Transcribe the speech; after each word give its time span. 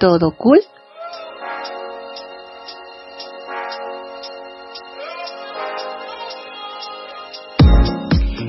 ¿Todo 0.00 0.30
cool? 0.30 0.60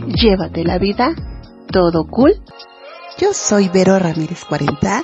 Llévate 0.08 0.64
la 0.64 0.78
vida. 0.78 1.14
¿Todo 1.70 2.08
cool? 2.08 2.42
Yo 3.18 3.34
soy 3.34 3.68
Vero 3.68 4.00
Ramírez 4.00 4.46
40. 4.46 5.04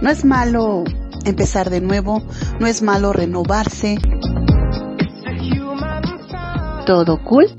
No 0.00 0.08
es 0.08 0.24
malo 0.24 0.84
empezar 1.26 1.68
de 1.68 1.82
nuevo, 1.82 2.22
no 2.58 2.66
es 2.66 2.80
malo 2.80 3.12
renovarse. 3.12 3.98
¿Todo 6.86 7.22
cool? 7.24 7.54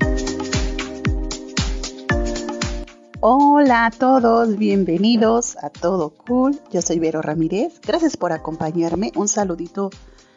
Hola 3.24 3.86
a 3.86 3.90
todos, 3.92 4.58
bienvenidos 4.58 5.56
a 5.62 5.70
Todo 5.70 6.10
Cool. 6.10 6.60
Yo 6.72 6.82
soy 6.82 6.98
Vero 6.98 7.22
Ramírez. 7.22 7.80
Gracias 7.80 8.16
por 8.16 8.32
acompañarme. 8.32 9.12
Un 9.14 9.28
saludito 9.28 9.90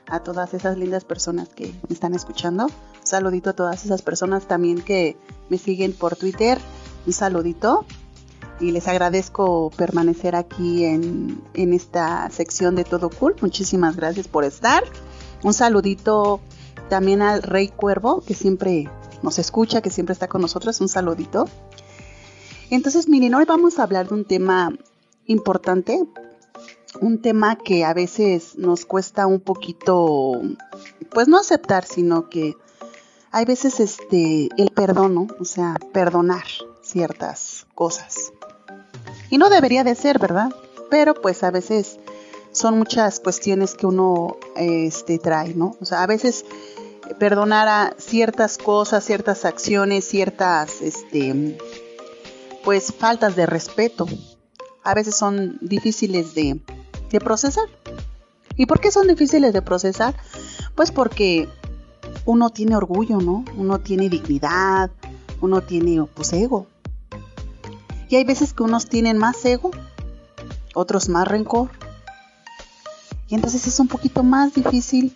a 0.08 0.20
todas 0.20 0.54
esas 0.54 0.78
lindas 0.78 1.04
personas 1.04 1.50
que 1.50 1.74
me 1.90 1.96
están 1.96 2.14
escuchando. 2.14 2.66
Un 2.66 3.08
saludito 3.08 3.50
a 3.50 3.54
todas 3.54 3.84
esas 3.86 4.04
personas 4.04 4.48
también 4.48 4.84
que 4.84 5.18
me 5.50 5.58
siguen 5.58 5.94
por 5.94 6.16
Twitter. 6.16 6.60
Un 7.08 7.14
saludito. 7.14 7.86
Y 8.60 8.70
les 8.70 8.88
agradezco 8.88 9.72
permanecer 9.76 10.36
aquí 10.36 10.86
en, 10.86 11.42
en 11.56 11.74
esta 11.74 12.30
sección 12.30 12.76
de 12.76 12.84
Todo 12.84 13.10
Cool. 13.10 13.36
Muchísimas 13.42 13.96
gracias 13.96 14.28
por 14.28 14.44
estar. 14.44 14.84
Un 15.42 15.56
saludito 15.56 16.40
también 16.88 17.24
al 17.24 17.42
Rey 17.42 17.70
Cuervo, 17.70 18.22
que 18.22 18.36
siempre 18.36 18.92
nos 19.24 19.40
escucha, 19.40 19.82
que 19.82 19.90
siempre 19.90 20.14
está 20.14 20.28
con 20.28 20.42
nosotros. 20.42 20.80
Un 20.82 20.88
saludito. 20.88 21.48
Entonces, 22.70 23.08
miren, 23.08 23.36
hoy 23.36 23.46
vamos 23.46 23.78
a 23.78 23.84
hablar 23.84 24.08
de 24.08 24.16
un 24.16 24.26
tema 24.26 24.74
importante, 25.28 26.04
un 27.00 27.22
tema 27.22 27.58
que 27.58 27.86
a 27.86 27.94
veces 27.94 28.58
nos 28.58 28.86
cuesta 28.86 29.28
un 29.28 29.40
poquito, 29.40 30.42
pues 31.12 31.28
no 31.28 31.38
aceptar, 31.38 31.86
sino 31.86 32.30
que 32.30 32.56
hay 33.32 33.46
veces 33.46 33.80
este, 33.80 34.50
el 34.58 34.72
perdón, 34.72 35.14
¿no? 35.14 35.28
O 35.40 35.46
sea, 35.46 35.76
perdonar 35.92 36.46
ciertas 36.82 37.68
cosas. 37.76 38.32
Y 39.30 39.38
no 39.38 39.50
debería 39.50 39.84
de 39.84 39.94
ser, 39.94 40.20
¿verdad? 40.20 40.52
Pero 40.90 41.14
pues 41.14 41.44
a 41.44 41.52
veces 41.52 42.00
son 42.52 42.78
muchas 42.78 43.20
cuestiones 43.20 43.76
que 43.76 43.86
uno 43.86 44.38
este, 44.56 45.20
trae, 45.20 45.54
¿no? 45.54 45.76
O 45.82 45.86
sea, 45.86 46.02
a 46.04 46.08
veces 46.08 46.46
perdonar 47.20 47.68
a 47.68 47.96
ciertas 47.98 48.58
cosas, 48.58 49.04
ciertas 49.04 49.46
acciones, 49.46 50.06
ciertas, 50.08 50.82
este, 50.82 51.58
pues 52.66 52.92
faltas 52.92 53.36
de 53.36 53.46
respeto. 53.46 54.08
A 54.84 54.96
veces 54.96 55.16
son 55.16 55.58
difíciles 55.62 56.34
de, 56.34 56.60
procesar. 57.24 57.64
¿Y 58.58 58.66
por 58.66 58.82
qué 58.82 58.92
son 58.92 59.08
difíciles 59.08 59.54
de 59.54 59.62
procesar? 59.62 60.16
Pues 60.76 60.92
porque 60.92 61.48
uno 62.26 62.50
tiene 62.50 62.76
orgullo, 62.76 63.20
¿no? 63.20 63.46
Uno 63.56 63.80
tiene 63.80 64.10
dignidad, 64.10 64.92
uno 65.40 65.62
tiene 65.62 66.04
pues 66.14 66.34
ego. 66.34 66.68
Y 68.10 68.18
hay 68.18 68.26
veces 68.26 68.54
que 68.54 68.64
unos 68.64 68.88
tienen 68.88 69.18
más 69.18 69.46
ego, 69.46 69.72
otros 70.74 71.08
más 71.08 71.26
rencor. 71.26 71.70
Y 73.30 73.36
entonces 73.36 73.66
es 73.66 73.80
un 73.80 73.88
poquito 73.88 74.24
más 74.24 74.54
difícil 74.54 75.16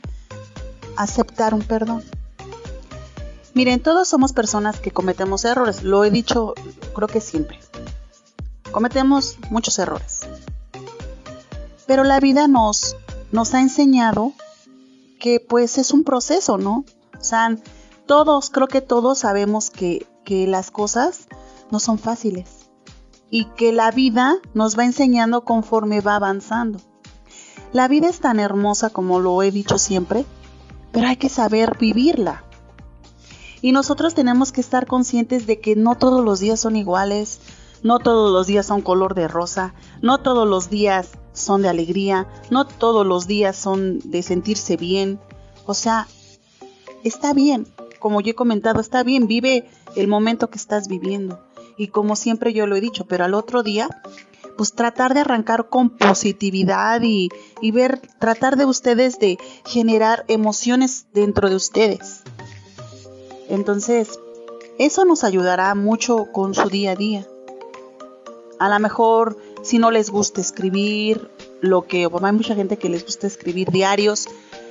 aceptar 0.96 1.54
un 1.54 1.64
perdón. 1.64 2.02
Miren, 3.60 3.84
todos 3.84 4.08
somos 4.08 4.32
personas 4.32 4.80
que 4.80 4.92
cometemos 4.92 5.44
errores, 5.44 5.84
lo 5.84 6.06
he 6.06 6.12
dicho 6.12 6.54
creo 6.96 7.10
que 7.10 7.20
siempre. 7.20 7.60
Cometemos 8.72 9.38
muchos 9.50 9.78
errores. 9.80 10.22
Pero 11.86 12.06
la 12.06 12.22
vida 12.22 12.48
nos, 12.48 12.96
nos 13.34 13.54
ha 13.54 13.60
enseñado 13.60 14.32
que 15.20 15.42
pues 15.42 15.78
es 15.78 15.92
un 15.92 16.06
proceso, 16.06 16.58
¿no? 16.58 16.86
O 17.20 17.22
sea, 17.22 17.58
todos, 18.06 18.50
creo 18.50 18.70
que 18.70 18.80
todos 18.80 19.20
sabemos 19.20 19.72
que, 19.72 20.08
que 20.24 20.48
las 20.48 20.72
cosas 20.72 21.28
no 21.70 21.82
son 21.82 22.00
fáciles 22.00 22.70
y 23.30 23.44
que 23.58 23.74
la 23.74 23.92
vida 23.92 24.38
nos 24.54 24.80
va 24.80 24.86
enseñando 24.86 25.44
conforme 25.44 26.00
va 26.00 26.16
avanzando. 26.16 26.80
La 27.74 27.90
vida 27.90 28.08
es 28.08 28.22
tan 28.22 28.40
hermosa 28.40 28.90
como 28.90 29.20
lo 29.20 29.44
he 29.44 29.52
dicho 29.52 29.78
siempre, 29.78 30.24
pero 30.94 31.10
hay 31.10 31.18
que 31.18 31.28
saber 31.28 31.78
vivirla. 31.78 32.46
Y 33.62 33.72
nosotros 33.72 34.14
tenemos 34.14 34.52
que 34.52 34.62
estar 34.62 34.86
conscientes 34.86 35.48
de 35.48 35.60
que 35.60 35.76
no 35.76 35.96
todos 35.96 36.24
los 36.24 36.40
días 36.40 36.60
son 36.60 36.76
iguales, 36.76 37.40
no 37.84 38.00
todos 38.00 38.32
los 38.32 38.48
días 38.48 38.66
son 38.66 38.82
color 38.82 39.16
de 39.16 39.28
rosa, 39.28 39.74
no 40.02 40.20
todos 40.20 40.48
los 40.48 40.70
días 40.70 41.12
son 41.34 41.62
de 41.62 41.70
alegría, 41.70 42.28
no 42.50 42.66
todos 42.66 43.06
los 43.06 43.28
días 43.28 43.56
son 43.56 44.00
de 44.04 44.24
sentirse 44.24 44.78
bien. 44.78 45.20
O 45.66 45.74
sea, 45.74 46.08
está 47.04 47.34
bien, 47.34 47.68
como 48.00 48.22
yo 48.22 48.32
he 48.32 48.36
comentado, 48.36 48.80
está 48.80 49.04
bien, 49.04 49.28
vive 49.28 49.70
el 49.96 50.08
momento 50.08 50.50
que 50.50 50.58
estás 50.58 50.88
viviendo. 50.88 51.40
Y 51.78 51.88
como 51.88 52.16
siempre 52.16 52.54
yo 52.54 52.68
lo 52.68 52.76
he 52.76 52.82
dicho, 52.82 53.06
pero 53.06 53.26
al 53.26 53.34
otro 53.34 53.64
día, 53.64 53.90
pues 54.58 54.74
tratar 54.74 55.14
de 55.14 55.22
arrancar 55.22 55.70
con 55.70 55.90
positividad 55.90 57.02
y, 57.02 57.30
y 57.62 57.72
ver, 57.72 58.02
tratar 58.20 58.58
de 58.58 58.66
ustedes 58.66 59.20
de 59.20 59.38
generar 59.66 60.26
emociones 60.28 61.08
dentro 61.14 61.50
de 61.50 61.56
ustedes. 61.56 62.24
Entonces, 63.50 64.20
eso 64.78 65.06
nos 65.06 65.24
ayudará 65.24 65.74
mucho 65.76 66.28
con 66.32 66.54
su 66.54 66.70
día 66.70 66.92
a 66.92 66.96
día. 66.96 67.28
A 68.60 68.70
lo 68.70 68.80
mejor, 68.80 69.38
si 69.64 69.80
no 69.80 69.92
les 69.92 70.10
gusta 70.10 70.42
escribir, 70.42 71.30
lo 71.62 71.84
que 71.84 72.08
hay 72.22 72.32
mucha 72.32 72.56
gente 72.56 72.78
que 72.78 72.90
les 72.90 73.06
gusta 73.06 73.28
escribir 73.28 73.72
diarios, 73.72 74.28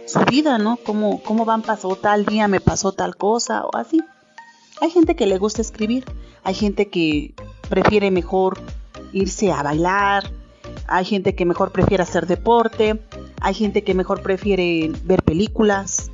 su 0.06 0.21
vida, 0.21 0.59
¿no? 0.59 0.78
Cómo, 0.84 1.22
cómo 1.22 1.44
van, 1.44 1.62
pasó 1.62 1.97
tal 1.97 2.25
día, 2.25 2.49
me 2.49 2.61
pasó 2.61 2.93
tal 2.93 3.17
cosa, 3.17 3.65
o 3.65 3.77
así. 3.77 4.00
Hay 4.81 4.91
gente 4.91 5.17
que 5.17 5.27
le 5.27 5.38
gusta 5.38 5.61
escribir, 5.61 6.05
hay 6.44 6.55
gente 6.55 6.88
que 6.88 7.34
prefiere 7.69 8.11
mejor 8.11 8.59
irse 9.12 9.53
a 9.53 9.62
bailar, 9.62 10.31
hay 10.87 11.05
gente 11.05 11.34
que 11.34 11.44
mejor 11.44 11.72
prefiere 11.72 12.03
hacer 12.03 12.27
deporte, 12.27 13.03
hay 13.41 13.55
gente 13.55 13.83
que 13.83 13.94
mejor 13.94 14.22
prefiere 14.22 14.91
ver 15.05 15.22
películas, 15.22 16.11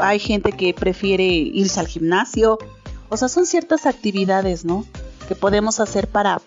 hay, 0.00 0.18
gente 0.18 0.52
que 0.52 0.74
prefiere 0.74 1.24
irse 1.24 1.80
al 1.80 1.86
gimnasio. 1.86 2.58
O 3.08 3.16
sea, 3.16 3.28
son 3.28 3.46
ciertas 3.46 3.86
actividades, 3.86 4.64
¿no? 4.64 4.84
Que 5.26 5.34
podemos 5.34 5.80
hacer 5.80 6.08
para 6.08 6.40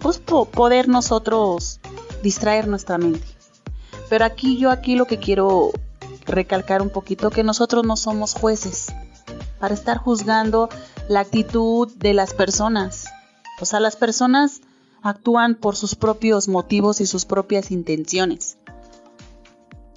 pues, 0.00 0.18
poder 0.18 0.88
nosotros 0.88 1.80
distraer 2.22 2.68
nuestra 2.68 2.98
mente. 2.98 3.26
Pero 4.08 4.24
aquí 4.24 4.56
yo 4.56 4.70
aquí 4.70 4.94
lo 4.94 5.06
que 5.06 5.18
quiero 5.18 5.72
recalcar 6.24 6.82
un 6.82 6.90
poquito 6.90 7.30
que 7.30 7.44
nosotros 7.44 7.84
no 7.84 7.96
somos 7.96 8.34
jueces 8.34 8.86
para 9.58 9.74
estar 9.74 9.98
juzgando 9.98 10.68
la 11.08 11.20
actitud 11.20 11.92
de 11.96 12.14
las 12.14 12.34
personas. 12.34 13.06
O 13.60 13.64
sea, 13.64 13.80
las 13.80 13.96
personas 13.96 14.60
actúan 15.02 15.54
por 15.54 15.76
sus 15.76 15.94
propios 15.94 16.48
motivos 16.48 17.00
y 17.00 17.06
sus 17.06 17.24
propias 17.24 17.70
intenciones. 17.70 18.58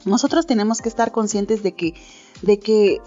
Nosotros 0.06 0.46
tenemos 0.46 0.82
que 0.82 0.90
estar 0.90 1.12
conscientes 1.12 1.62
de 1.62 1.74
que 1.74 1.94
de 2.42 2.60
que 2.60 3.02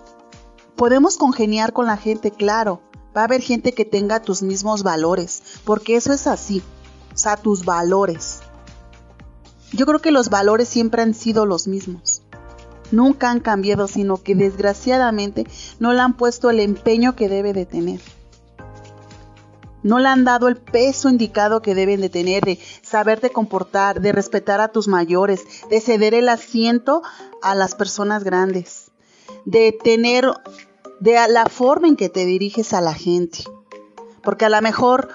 podemos 0.77 1.17
congeniar 1.17 1.73
con 1.73 1.87
la 1.87 1.97
gente, 1.97 2.31
claro. 2.31 2.83
Va 3.17 3.21
a 3.21 3.25
haber 3.25 3.43
gente 3.43 3.73
que 3.73 3.85
tenga 3.85 4.23
tus 4.23 4.43
mismos 4.43 4.83
valores, 4.83 5.43
porque 5.65 5.97
eso 5.97 6.13
es 6.13 6.27
así, 6.27 6.63
o 7.13 7.17
sea, 7.17 7.37
tus 7.37 7.65
valores. 7.65 8.41
Yo 9.73 9.87
creo 9.87 10.01
que 10.01 10.11
los 10.11 10.31
valores 10.31 10.69
siempre 10.69 11.03
han 11.03 11.15
sido 11.15 11.47
los 11.47 11.69
mismos. 11.69 12.23
Nunca 12.91 13.31
han 13.31 13.41
cambiado, 13.41 13.87
sino 13.87 14.17
que 14.17 14.35
desgraciadamente 14.35 15.47
no 15.79 15.93
le 15.93 16.01
han 16.01 16.15
puesto 16.15 16.51
el 16.51 16.61
empeño 16.61 17.15
que 17.15 17.29
debe 17.29 17.53
de 17.53 17.65
tener. 17.67 18.01
No 19.83 19.99
le 19.99 20.09
han 20.09 20.25
dado 20.25 20.49
el 20.49 20.57
peso 20.57 21.09
indicado 21.09 21.61
que 21.61 21.75
deben 21.75 22.01
de 22.01 22.09
tener, 22.09 22.45
de 22.45 22.59
saberte 22.83 23.31
comportar, 23.31 24.01
de 24.01 24.13
respetar 24.13 24.61
a 24.61 24.69
tus 24.69 24.89
mayores, 24.89 25.45
de 25.71 25.81
ceder 25.81 26.15
el 26.15 26.29
asiento 26.29 27.03
a 27.43 27.55
las 27.55 27.75
personas 27.75 28.25
grandes 28.25 28.82
de 29.45 29.73
tener, 29.73 30.33
de 31.01 31.19
la 31.29 31.47
forma 31.47 31.89
en 31.89 31.97
que 31.97 32.09
te 32.09 32.25
diriges 32.25 32.73
a 32.73 32.81
la 32.81 32.95
gente. 32.95 33.45
Porque 34.23 34.45
a 34.45 34.49
lo 34.49 34.61
mejor 34.63 35.09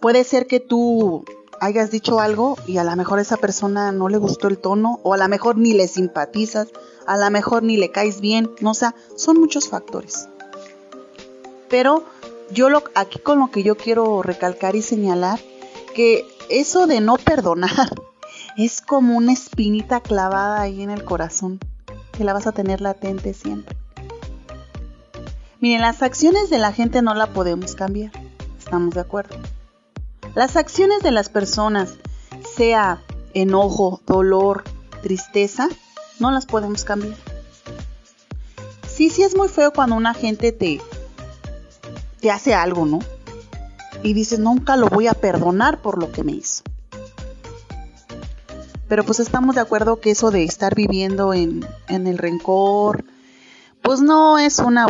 puede 0.00 0.24
ser 0.24 0.46
que 0.46 0.60
tú 0.60 1.24
hayas 1.60 1.90
dicho 1.90 2.20
algo 2.20 2.56
y 2.66 2.78
a 2.78 2.84
lo 2.84 2.96
mejor 2.96 3.18
esa 3.18 3.36
persona 3.36 3.92
no 3.92 4.08
le 4.08 4.16
gustó 4.16 4.48
el 4.48 4.58
tono 4.58 4.98
o 5.02 5.12
a 5.12 5.18
lo 5.18 5.28
mejor 5.28 5.58
ni 5.58 5.74
le 5.74 5.88
simpatizas, 5.88 6.68
a 7.06 7.18
lo 7.18 7.30
mejor 7.30 7.62
ni 7.62 7.76
le 7.76 7.90
caes 7.90 8.20
bien, 8.20 8.50
no 8.60 8.70
o 8.70 8.74
sea, 8.74 8.94
son 9.14 9.38
muchos 9.38 9.68
factores. 9.68 10.28
Pero 11.68 12.02
yo 12.50 12.70
lo, 12.70 12.82
aquí 12.94 13.18
con 13.18 13.38
lo 13.38 13.50
que 13.50 13.62
yo 13.62 13.76
quiero 13.76 14.22
recalcar 14.22 14.74
y 14.74 14.82
señalar 14.82 15.38
que 15.94 16.26
eso 16.48 16.86
de 16.86 17.00
no 17.00 17.16
perdonar 17.16 17.94
es 18.56 18.80
como 18.80 19.16
una 19.16 19.32
espinita 19.32 20.00
clavada 20.00 20.62
ahí 20.62 20.82
en 20.82 20.90
el 20.90 21.04
corazón 21.04 21.60
la 22.24 22.32
vas 22.32 22.46
a 22.46 22.52
tener 22.52 22.80
latente 22.80 23.34
siempre. 23.34 23.76
Miren, 25.60 25.82
las 25.82 26.02
acciones 26.02 26.48
de 26.48 26.58
la 26.58 26.72
gente 26.72 27.02
no 27.02 27.14
la 27.14 27.28
podemos 27.28 27.74
cambiar. 27.74 28.12
¿Estamos 28.58 28.94
de 28.94 29.00
acuerdo? 29.00 29.36
Las 30.34 30.56
acciones 30.56 31.02
de 31.02 31.10
las 31.10 31.28
personas 31.28 31.94
sea 32.56 33.02
enojo, 33.34 34.00
dolor, 34.06 34.64
tristeza, 35.02 35.68
no 36.18 36.30
las 36.30 36.46
podemos 36.46 36.84
cambiar. 36.84 37.16
Sí, 38.88 39.10
sí 39.10 39.22
es 39.22 39.36
muy 39.36 39.48
feo 39.48 39.72
cuando 39.72 39.96
una 39.96 40.14
gente 40.14 40.52
te, 40.52 40.80
te 42.20 42.30
hace 42.30 42.54
algo, 42.54 42.86
¿no? 42.86 43.00
Y 44.02 44.14
dices, 44.14 44.38
nunca 44.38 44.76
lo 44.76 44.88
voy 44.88 45.08
a 45.08 45.14
perdonar 45.14 45.82
por 45.82 45.98
lo 45.98 46.10
que 46.12 46.24
me 46.24 46.32
hizo. 46.32 46.62
Pero 48.90 49.04
pues 49.04 49.20
estamos 49.20 49.54
de 49.54 49.60
acuerdo 49.60 50.00
que 50.00 50.10
eso 50.10 50.32
de 50.32 50.42
estar 50.42 50.74
viviendo 50.74 51.32
en, 51.32 51.64
en 51.86 52.08
el 52.08 52.18
rencor, 52.18 53.04
pues 53.82 54.00
no 54.00 54.36
es 54.40 54.58
una, 54.58 54.88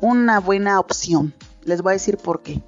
una 0.00 0.38
buena 0.38 0.78
opción. 0.78 1.34
Les 1.64 1.82
voy 1.82 1.90
a 1.90 1.92
decir 1.94 2.16
por 2.16 2.42
qué. 2.42 2.62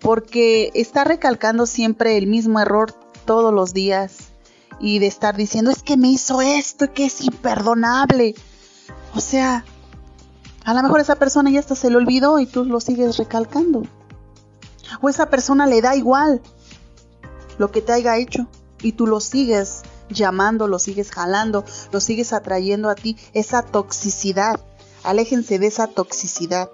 Porque 0.00 0.72
está 0.74 1.04
recalcando 1.04 1.66
siempre 1.66 2.16
el 2.16 2.26
mismo 2.26 2.58
error 2.58 2.94
todos 3.26 3.54
los 3.54 3.74
días 3.74 4.30
y 4.80 4.98
de 4.98 5.06
estar 5.06 5.36
diciendo 5.36 5.70
es 5.70 5.84
que 5.84 5.96
me 5.96 6.08
hizo 6.08 6.42
esto, 6.42 6.92
que 6.92 7.04
es 7.06 7.20
imperdonable. 7.20 8.34
O 9.14 9.20
sea, 9.20 9.64
a 10.64 10.74
lo 10.74 10.82
mejor 10.82 10.98
esa 10.98 11.14
persona 11.14 11.48
ya 11.48 11.60
hasta 11.60 11.76
se 11.76 11.90
le 11.90 11.96
olvidó 11.96 12.40
y 12.40 12.46
tú 12.46 12.64
lo 12.64 12.80
sigues 12.80 13.18
recalcando. 13.18 13.84
O 15.00 15.08
esa 15.08 15.30
persona 15.30 15.64
le 15.64 15.80
da 15.80 15.94
igual 15.94 16.42
lo 17.58 17.70
que 17.70 17.82
te 17.82 17.92
haya 17.92 18.16
hecho 18.16 18.48
y 18.82 18.92
tú 18.92 19.06
lo 19.06 19.20
sigues 19.20 19.82
llamando, 20.08 20.68
lo 20.68 20.78
sigues 20.78 21.10
jalando, 21.10 21.64
lo 21.92 22.00
sigues 22.00 22.32
atrayendo 22.32 22.88
a 22.88 22.94
ti, 22.94 23.16
esa 23.32 23.62
toxicidad. 23.62 24.60
Aléjense 25.02 25.58
de 25.58 25.66
esa 25.66 25.86
toxicidad. 25.86 26.70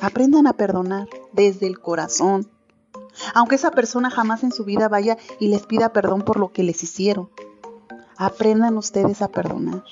Aprendan 0.00 0.46
a 0.46 0.54
perdonar 0.54 1.08
desde 1.32 1.66
el 1.66 1.78
corazón. 1.78 2.48
Aunque 3.34 3.56
esa 3.56 3.70
persona 3.70 4.10
jamás 4.10 4.42
en 4.44 4.52
su 4.52 4.64
vida 4.64 4.88
vaya 4.88 5.18
y 5.38 5.48
les 5.48 5.66
pida 5.66 5.92
perdón 5.92 6.22
por 6.22 6.38
lo 6.38 6.52
que 6.52 6.62
les 6.62 6.82
hicieron. 6.82 7.28
Aprendan 8.16 8.76
ustedes 8.78 9.20
a 9.22 9.28
perdonar. 9.28 9.84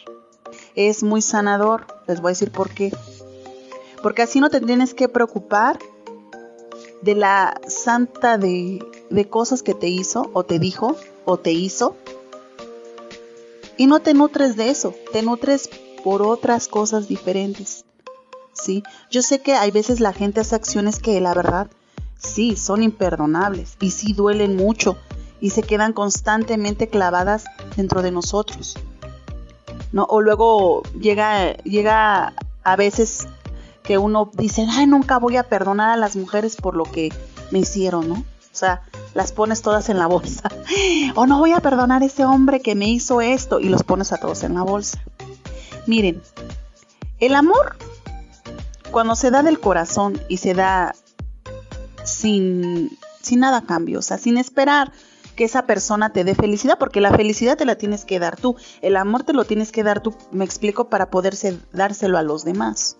Es 0.74 1.02
muy 1.02 1.20
sanador, 1.20 1.86
les 2.06 2.20
voy 2.20 2.30
a 2.30 2.32
decir 2.32 2.50
por 2.50 2.70
qué. 2.70 2.92
Porque 4.02 4.22
así 4.22 4.40
no 4.40 4.48
te 4.48 4.60
tienes 4.60 4.94
que 4.94 5.08
preocupar 5.08 5.78
de 7.02 7.14
la 7.14 7.60
santa 7.66 8.38
de, 8.38 8.78
de 9.10 9.28
cosas 9.28 9.62
que 9.62 9.74
te 9.74 9.88
hizo 9.88 10.30
o 10.32 10.44
te 10.44 10.58
dijo 10.58 10.96
o 11.24 11.38
te 11.38 11.52
hizo. 11.52 11.96
Y 13.76 13.86
no 13.86 14.00
te 14.00 14.14
nutres 14.14 14.56
de 14.56 14.70
eso, 14.70 14.94
te 15.12 15.22
nutres 15.22 15.70
por 16.04 16.22
otras 16.22 16.68
cosas 16.68 17.08
diferentes. 17.08 17.84
¿Sí? 18.52 18.82
Yo 19.10 19.22
sé 19.22 19.40
que 19.40 19.54
hay 19.54 19.70
veces 19.70 20.00
la 20.00 20.12
gente 20.12 20.40
hace 20.40 20.56
acciones 20.56 20.98
que 20.98 21.20
la 21.20 21.32
verdad 21.32 21.68
sí 22.18 22.56
son 22.56 22.82
imperdonables 22.82 23.76
y 23.80 23.92
sí 23.92 24.12
duelen 24.12 24.56
mucho 24.56 24.96
y 25.40 25.50
se 25.50 25.62
quedan 25.62 25.92
constantemente 25.92 26.88
clavadas 26.88 27.44
dentro 27.76 28.02
de 28.02 28.10
nosotros. 28.10 28.76
¿No? 29.92 30.04
O 30.04 30.20
luego 30.20 30.82
llega 30.98 31.56
llega 31.58 32.34
a 32.64 32.76
veces 32.76 33.28
que 33.88 33.96
uno 33.96 34.30
dice, 34.34 34.66
ay, 34.68 34.86
nunca 34.86 35.18
voy 35.18 35.36
a 35.36 35.44
perdonar 35.44 35.90
a 35.90 35.96
las 35.96 36.14
mujeres 36.14 36.56
por 36.56 36.76
lo 36.76 36.84
que 36.84 37.10
me 37.50 37.60
hicieron, 37.60 38.08
¿no? 38.08 38.14
O 38.16 38.24
sea, 38.52 38.82
las 39.14 39.32
pones 39.32 39.62
todas 39.62 39.88
en 39.88 39.98
la 39.98 40.06
bolsa. 40.06 40.50
O 41.14 41.26
no 41.26 41.38
voy 41.38 41.52
a 41.52 41.60
perdonar 41.60 42.02
a 42.02 42.06
ese 42.06 42.24
hombre 42.24 42.60
que 42.60 42.74
me 42.74 42.88
hizo 42.88 43.20
esto 43.20 43.60
y 43.60 43.68
los 43.68 43.82
pones 43.82 44.12
a 44.12 44.18
todos 44.18 44.42
en 44.42 44.54
la 44.54 44.62
bolsa. 44.62 45.02
Miren, 45.86 46.22
el 47.18 47.34
amor, 47.34 47.76
cuando 48.90 49.16
se 49.16 49.30
da 49.30 49.42
del 49.42 49.60
corazón 49.60 50.20
y 50.28 50.36
se 50.36 50.54
da 50.54 50.94
sin, 52.04 52.96
sin 53.22 53.40
nada 53.40 53.58
a 53.58 53.66
cambio, 53.66 53.98
o 53.98 54.02
sea, 54.02 54.18
sin 54.18 54.38
esperar 54.38 54.92
que 55.34 55.44
esa 55.44 55.66
persona 55.66 56.12
te 56.12 56.24
dé 56.24 56.34
felicidad, 56.34 56.78
porque 56.78 57.00
la 57.00 57.12
felicidad 57.12 57.56
te 57.56 57.64
la 57.64 57.76
tienes 57.76 58.04
que 58.04 58.18
dar 58.18 58.36
tú, 58.36 58.56
el 58.82 58.96
amor 58.96 59.22
te 59.22 59.32
lo 59.32 59.44
tienes 59.44 59.70
que 59.70 59.84
dar 59.84 60.02
tú, 60.02 60.14
me 60.32 60.44
explico, 60.44 60.88
para 60.88 61.10
poderse 61.10 61.58
dárselo 61.72 62.18
a 62.18 62.22
los 62.22 62.44
demás. 62.44 62.98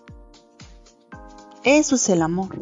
Eso 1.63 1.95
es 1.95 2.07
el 2.07 2.21
amor. 2.21 2.55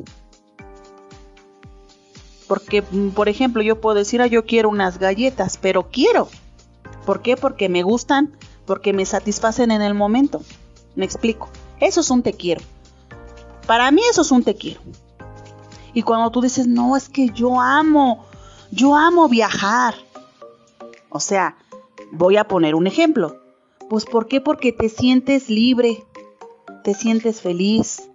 Porque, 2.47 2.81
mm, 2.81 3.09
por 3.09 3.29
ejemplo, 3.29 3.61
yo 3.61 3.81
puedo 3.81 3.95
decir, 3.95 4.21
ah, 4.21 4.27
yo 4.27 4.45
quiero 4.45 4.69
unas 4.69 4.99
galletas, 4.99 5.57
pero 5.61 5.89
quiero. 5.89 6.29
¿Por 7.05 7.21
qué? 7.21 7.37
Porque 7.37 7.69
me 7.69 7.83
gustan, 7.83 8.35
porque 8.65 8.93
me 8.93 9.05
satisfacen 9.05 9.71
en 9.71 9.81
el 9.81 9.93
momento. 9.93 10.41
Me 10.95 11.05
explico. 11.05 11.49
Eso 11.79 12.01
es 12.01 12.09
un 12.09 12.23
te 12.23 12.33
quiero. 12.33 12.61
Para 13.65 13.91
mí 13.91 14.01
eso 14.09 14.21
es 14.21 14.31
un 14.31 14.43
te 14.43 14.55
quiero. 14.55 14.81
Y 15.93 16.03
cuando 16.03 16.31
tú 16.31 16.41
dices, 16.41 16.67
no, 16.67 16.95
es 16.95 17.09
que 17.09 17.29
yo 17.29 17.59
amo, 17.59 18.25
yo 18.71 18.95
amo 18.95 19.27
viajar. 19.27 19.95
O 21.09 21.19
sea, 21.19 21.57
voy 22.11 22.37
a 22.37 22.47
poner 22.47 22.75
un 22.75 22.87
ejemplo. 22.87 23.41
Pues 23.89 24.05
¿por 24.05 24.27
qué? 24.27 24.41
Porque 24.41 24.71
te 24.71 24.89
sientes 24.89 25.49
libre, 25.49 26.03
te 26.83 26.93
sientes 26.93 27.41
feliz, 27.41 28.09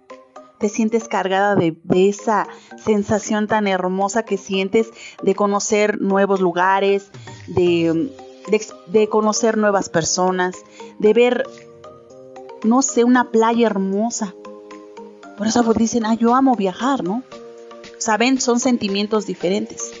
te 0.63 0.69
sientes 0.69 1.09
cargada 1.09 1.57
de, 1.57 1.75
esa 1.93 2.47
sensación 2.81 3.47
tan 3.47 3.67
hermosa 3.67 4.23
que 4.23 4.37
sientes 4.37 4.91
de 5.21 5.35
conocer 5.35 5.99
nuevos 5.99 6.39
lugares, 6.39 7.11
de, 7.47 8.09
de, 8.87 9.09
conocer 9.09 9.57
nuevas 9.57 9.89
personas, 9.89 10.55
de 10.99 11.13
ver, 11.13 11.43
no 12.63 12.81
sé, 12.81 13.03
una 13.03 13.29
playa 13.29 13.67
hermosa. 13.67 14.33
Por 15.37 15.47
eso 15.47 15.73
dicen, 15.73 16.05
ah, 16.05 16.13
yo 16.13 16.33
amo 16.33 16.55
viajar, 16.55 17.03
¿no? 17.03 17.23
Saben, 17.97 18.39
son 18.39 18.61
sentimientos 18.61 19.25
diferentes. 19.25 19.91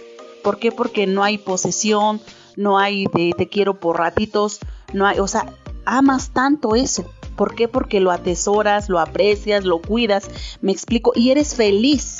¿Por 0.45 0.59
qué? 0.59 0.71
Porque 0.71 1.07
no 1.07 1.25
hay 1.25 1.39
posesión, 1.39 2.21
no 2.55 2.79
hay 2.79 3.07
de 3.13 3.33
te 3.37 3.49
quiero 3.49 3.81
por 3.81 3.97
ratitos, 3.97 4.61
no 4.93 5.07
hay, 5.07 5.19
o 5.19 5.27
sea, 5.27 5.45
amas 5.83 6.29
tanto 6.29 6.73
eso. 6.73 7.03
¿Por 7.35 7.55
qué? 7.55 7.67
Porque 7.67 7.99
lo 7.99 8.11
atesoras, 8.11 8.89
lo 8.89 8.99
aprecias, 8.99 9.63
lo 9.63 9.81
cuidas, 9.81 10.29
me 10.61 10.71
explico, 10.71 11.13
y 11.15 11.31
eres 11.31 11.55
feliz. 11.55 12.19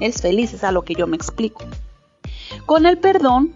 Eres 0.00 0.20
feliz, 0.20 0.52
es 0.52 0.64
a 0.64 0.72
lo 0.72 0.82
que 0.82 0.94
yo 0.94 1.06
me 1.06 1.16
explico. 1.16 1.62
Con 2.66 2.86
el 2.86 2.98
perdón, 2.98 3.54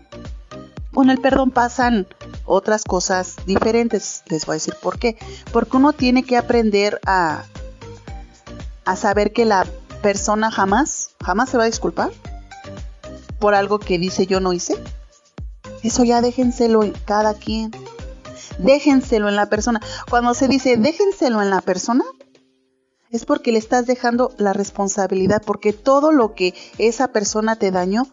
con 0.93 1.11
el 1.11 1.19
perdón 1.19 1.51
pasan 1.51 2.07
otras 2.45 2.85
cosas 2.85 3.37
diferentes. 3.47 4.23
Les 4.27 4.47
voy 4.47 4.55
a 4.55 4.57
decir 4.57 4.75
por 4.81 4.99
qué. 4.99 5.17
Porque 5.53 5.77
uno 5.77 5.93
tiene 5.93 6.23
que 6.23 6.37
aprender 6.37 7.01
a, 7.07 7.45
a 8.85 8.97
saber 8.97 9.33
que 9.33 9.45
la 9.45 9.67
persona 10.03 10.51
jamás, 10.51 11.11
jamás 11.25 11.51
se 11.51 11.59
va 11.59 11.65
a 11.65 11.67
disculpar 11.67 12.11
por 13.39 13.55
algo 13.55 13.79
que 13.79 13.99
dice 13.99 14.27
yo 14.27 14.41
no 14.41 14.53
hice. 14.53 14.75
Eso 15.83 16.05
ya 16.05 16.21
déjenselo 16.23 16.83
en 16.83 16.93
cada 17.05 17.35
quien 17.35 17.71
déjenselo 18.59 19.29
en 19.29 19.37
la 19.37 19.47
persona. 19.47 19.81
Cuando 20.09 20.35
se 20.35 20.49
dice 20.49 20.77
déjenselo 20.77 21.43
en 21.43 21.51
la 21.51 21.61
persona, 21.61 22.05
es 23.11 23.25
porque 23.25 23.53
le 23.53 23.59
estás 23.59 23.87
dejando 23.87 24.33
la 24.37 24.53
responsabilidad, 24.53 25.43
porque 25.45 25.73
todo 25.73 26.13
lo 26.13 26.35
que 26.35 26.55
esa 26.79 27.09
persona 27.09 27.57
te 27.57 27.71
dañó 27.71 28.07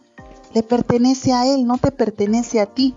le 0.54 0.62
pertenece 0.62 1.32
a 1.32 1.46
él, 1.46 1.66
no 1.66 1.78
te 1.78 1.90
pertenece 1.90 2.60
a 2.60 2.66
ti. 2.66 2.94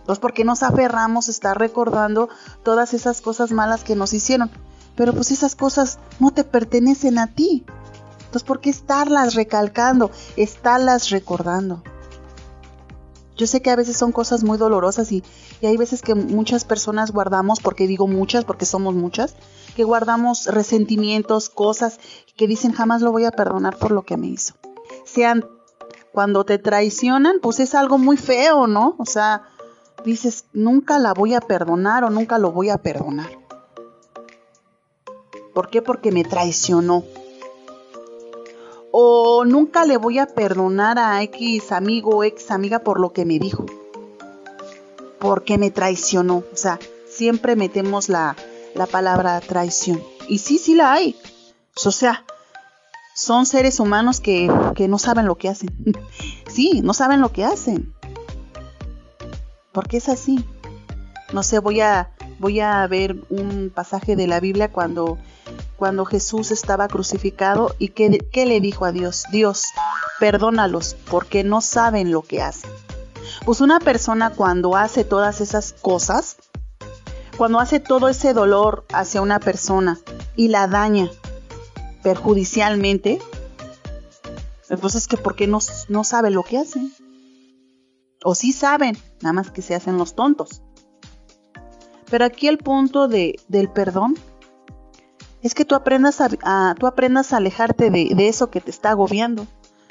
Entonces, 0.00 0.20
porque 0.20 0.44
nos 0.44 0.62
aferramos 0.62 1.28
a 1.28 1.30
estar 1.30 1.58
recordando 1.58 2.28
todas 2.64 2.94
esas 2.94 3.20
cosas 3.20 3.52
malas 3.52 3.84
que 3.84 3.94
nos 3.94 4.12
hicieron? 4.12 4.50
Pero 4.96 5.12
pues 5.12 5.30
esas 5.30 5.54
cosas 5.54 5.98
no 6.18 6.32
te 6.32 6.42
pertenecen 6.42 7.18
a 7.18 7.28
ti. 7.28 7.64
Entonces, 8.18 8.42
¿por 8.42 8.60
qué 8.60 8.70
estarlas 8.70 9.34
recalcando, 9.34 10.10
estarlas 10.36 11.10
recordando? 11.10 11.84
Yo 13.36 13.46
sé 13.46 13.62
que 13.62 13.70
a 13.70 13.76
veces 13.76 13.96
son 13.96 14.12
cosas 14.12 14.44
muy 14.44 14.58
dolorosas 14.58 15.10
y, 15.12 15.22
hay 15.62 15.76
veces 15.76 16.02
que 16.02 16.14
muchas 16.14 16.64
personas 16.64 17.12
guardamos, 17.12 17.60
porque 17.60 17.86
digo 17.86 18.06
muchas, 18.06 18.44
porque 18.44 18.66
somos 18.66 18.94
muchas, 18.94 19.34
que 19.74 19.84
guardamos 19.84 20.46
resentimientos, 20.46 21.48
cosas 21.48 21.98
que 22.36 22.46
dicen 22.46 22.72
jamás 22.72 23.00
lo 23.00 23.12
voy 23.12 23.24
a 23.24 23.30
perdonar 23.30 23.78
por 23.78 23.90
lo 23.90 24.02
que 24.02 24.16
me 24.16 24.26
hizo. 24.26 24.54
Sean 25.04 25.46
cuando 26.12 26.44
te 26.44 26.58
traicionan, 26.58 27.36
pues 27.40 27.58
es 27.60 27.74
algo 27.74 27.96
muy 27.96 28.16
feo, 28.16 28.66
¿no? 28.66 28.96
O 28.98 29.06
sea, 29.06 29.48
dices, 30.04 30.44
nunca 30.52 30.98
la 30.98 31.14
voy 31.14 31.34
a 31.34 31.40
perdonar 31.40 32.04
o 32.04 32.10
nunca 32.10 32.38
lo 32.38 32.52
voy 32.52 32.68
a 32.68 32.78
perdonar. 32.78 33.30
¿Por 35.54 35.70
qué? 35.70 35.80
Porque 35.80 36.12
me 36.12 36.24
traicionó 36.24 37.04
o 38.92 39.44
nunca 39.46 39.84
le 39.86 39.96
voy 39.96 40.18
a 40.18 40.26
perdonar 40.26 40.98
a 40.98 41.22
X 41.22 41.72
amigo 41.72 42.10
o 42.10 42.24
ex 42.24 42.50
amiga 42.50 42.80
por 42.80 43.00
lo 43.00 43.12
que 43.12 43.24
me 43.24 43.38
dijo, 43.38 43.64
porque 45.18 45.58
me 45.58 45.70
traicionó. 45.70 46.44
O 46.52 46.56
sea, 46.56 46.78
siempre 47.08 47.56
metemos 47.56 48.08
la, 48.10 48.36
la 48.74 48.86
palabra 48.86 49.40
traición. 49.40 50.00
Y 50.28 50.38
sí, 50.38 50.58
sí 50.58 50.74
la 50.74 50.92
hay. 50.92 51.16
O 51.84 51.90
sea, 51.90 52.24
son 53.14 53.46
seres 53.46 53.80
humanos 53.80 54.20
que, 54.20 54.52
que 54.74 54.88
no 54.88 54.98
saben 54.98 55.26
lo 55.26 55.36
que 55.36 55.48
hacen. 55.48 55.70
sí, 56.46 56.82
no 56.82 56.92
saben 56.92 57.22
lo 57.22 57.32
que 57.32 57.44
hacen. 57.44 57.94
Porque 59.72 59.96
es 59.96 60.10
así. 60.10 60.44
No 61.32 61.42
sé, 61.42 61.60
voy 61.60 61.80
a, 61.80 62.10
voy 62.38 62.60
a 62.60 62.86
ver 62.86 63.16
un 63.30 63.72
pasaje 63.74 64.16
de 64.16 64.26
la 64.26 64.38
Biblia 64.38 64.70
cuando 64.70 65.16
cuando 65.82 66.04
Jesús 66.04 66.52
estaba 66.52 66.86
crucificado 66.86 67.74
y 67.76 67.88
qué, 67.88 68.46
le 68.46 68.60
dijo 68.60 68.84
a 68.84 68.92
Dios, 68.92 69.24
Dios, 69.32 69.64
perdónalos 70.20 70.94
porque 71.10 71.42
no 71.42 71.60
saben 71.60 72.12
lo 72.12 72.22
que 72.22 72.40
hacen. 72.40 72.70
Pues 73.44 73.60
una 73.60 73.80
persona 73.80 74.30
cuando 74.30 74.76
hace 74.76 75.02
todas 75.02 75.40
esas 75.40 75.72
cosas, 75.72 76.36
cuando 77.36 77.58
hace 77.58 77.80
todo 77.80 78.08
ese 78.08 78.32
dolor 78.32 78.86
hacia 78.92 79.22
una 79.22 79.40
persona 79.40 79.98
y 80.36 80.46
la 80.46 80.68
daña 80.68 81.10
perjudicialmente, 82.04 83.18
pues 84.80 84.94
es 84.94 85.08
que 85.08 85.16
porque 85.16 85.48
no, 85.48 85.58
no 85.88 86.04
sabe 86.04 86.30
lo 86.30 86.44
que 86.44 86.58
hace. 86.58 86.80
O 88.22 88.36
sí 88.36 88.52
saben, 88.52 88.96
nada 89.20 89.32
más 89.32 89.50
que 89.50 89.62
se 89.62 89.74
hacen 89.74 89.98
los 89.98 90.14
tontos. 90.14 90.62
Pero 92.08 92.24
aquí 92.24 92.46
el 92.46 92.58
punto 92.58 93.08
de, 93.08 93.40
del 93.48 93.68
perdón 93.68 94.14
es 95.42 95.54
que 95.54 95.64
tú 95.64 95.74
aprendas 95.74 96.20
a, 96.20 96.74
tú 96.78 96.86
aprendas 96.86 97.32
a 97.32 97.38
alejarte 97.38 97.90
de, 97.90 98.10
de, 98.14 98.28
eso 98.28 98.50
que 98.50 98.60
te 98.60 98.70
está 98.70 98.90
agobiando, 98.90 99.46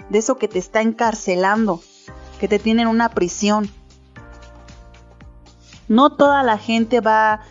de 0.10 0.20
eso 0.20 0.38
que 0.38 0.48
te 0.48 0.60
está 0.60 0.82
encarcelando, 0.82 1.82
que 2.40 2.48
te 2.48 2.58
tiene 2.58 2.84
en 2.84 2.88
una 2.88 3.10
prisión. 3.10 3.70
No 5.88 6.12
toda 6.12 6.42
la 6.44 6.58
gente 6.58 7.02
va, 7.02 7.42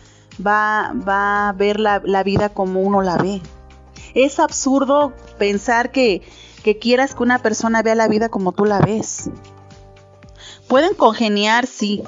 va, 0.45 0.93
va 1.07 1.49
a 1.49 1.53
ver 1.53 1.79
la, 1.79 2.01
la 2.03 2.23
vida 2.23 2.49
como 2.49 2.81
uno 2.81 3.01
la 3.01 3.17
ve. 3.17 3.41
Es 4.15 4.39
absurdo 4.39 5.13
pensar 5.37 5.91
que, 5.91 6.23
que 6.63 6.79
quieras 6.79 7.13
que 7.13 7.23
una 7.23 7.39
persona 7.39 7.83
vea 7.83 7.95
la 7.95 8.07
vida 8.07 8.29
como 8.29 8.51
tú 8.51 8.65
la 8.65 8.79
ves. 8.79 9.29
Pueden 10.67 10.95
congeniar, 10.95 11.67
sí, 11.67 12.03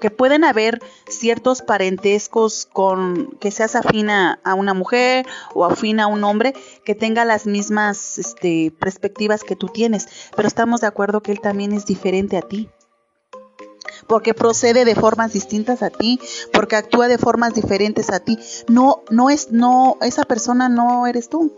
que 0.00 0.10
pueden 0.10 0.44
haber 0.44 0.80
ciertos 1.08 1.62
parentescos 1.62 2.66
con 2.72 3.36
que 3.38 3.50
seas 3.50 3.76
afina 3.76 4.40
a 4.42 4.54
una 4.54 4.74
mujer 4.74 5.26
o 5.54 5.64
afina 5.64 6.04
a 6.04 6.06
un 6.08 6.24
hombre 6.24 6.54
que 6.84 6.94
tenga 6.94 7.24
las 7.24 7.46
mismas 7.46 8.18
este, 8.18 8.72
perspectivas 8.80 9.44
que 9.44 9.56
tú 9.56 9.68
tienes, 9.68 10.08
pero 10.34 10.48
estamos 10.48 10.80
de 10.80 10.88
acuerdo 10.88 11.22
que 11.22 11.32
él 11.32 11.40
también 11.40 11.72
es 11.72 11.86
diferente 11.86 12.36
a 12.36 12.42
ti. 12.42 12.68
Porque 14.06 14.34
procede 14.34 14.84
de 14.84 14.96
formas 14.96 15.32
distintas 15.32 15.82
a 15.82 15.90
ti, 15.90 16.18
porque 16.52 16.74
actúa 16.74 17.06
de 17.06 17.18
formas 17.18 17.54
diferentes 17.54 18.10
a 18.10 18.18
ti. 18.18 18.38
No, 18.66 19.02
no 19.10 19.30
es, 19.30 19.52
no, 19.52 19.98
esa 20.00 20.24
persona 20.24 20.68
no 20.68 21.06
eres 21.06 21.28
tú. 21.28 21.52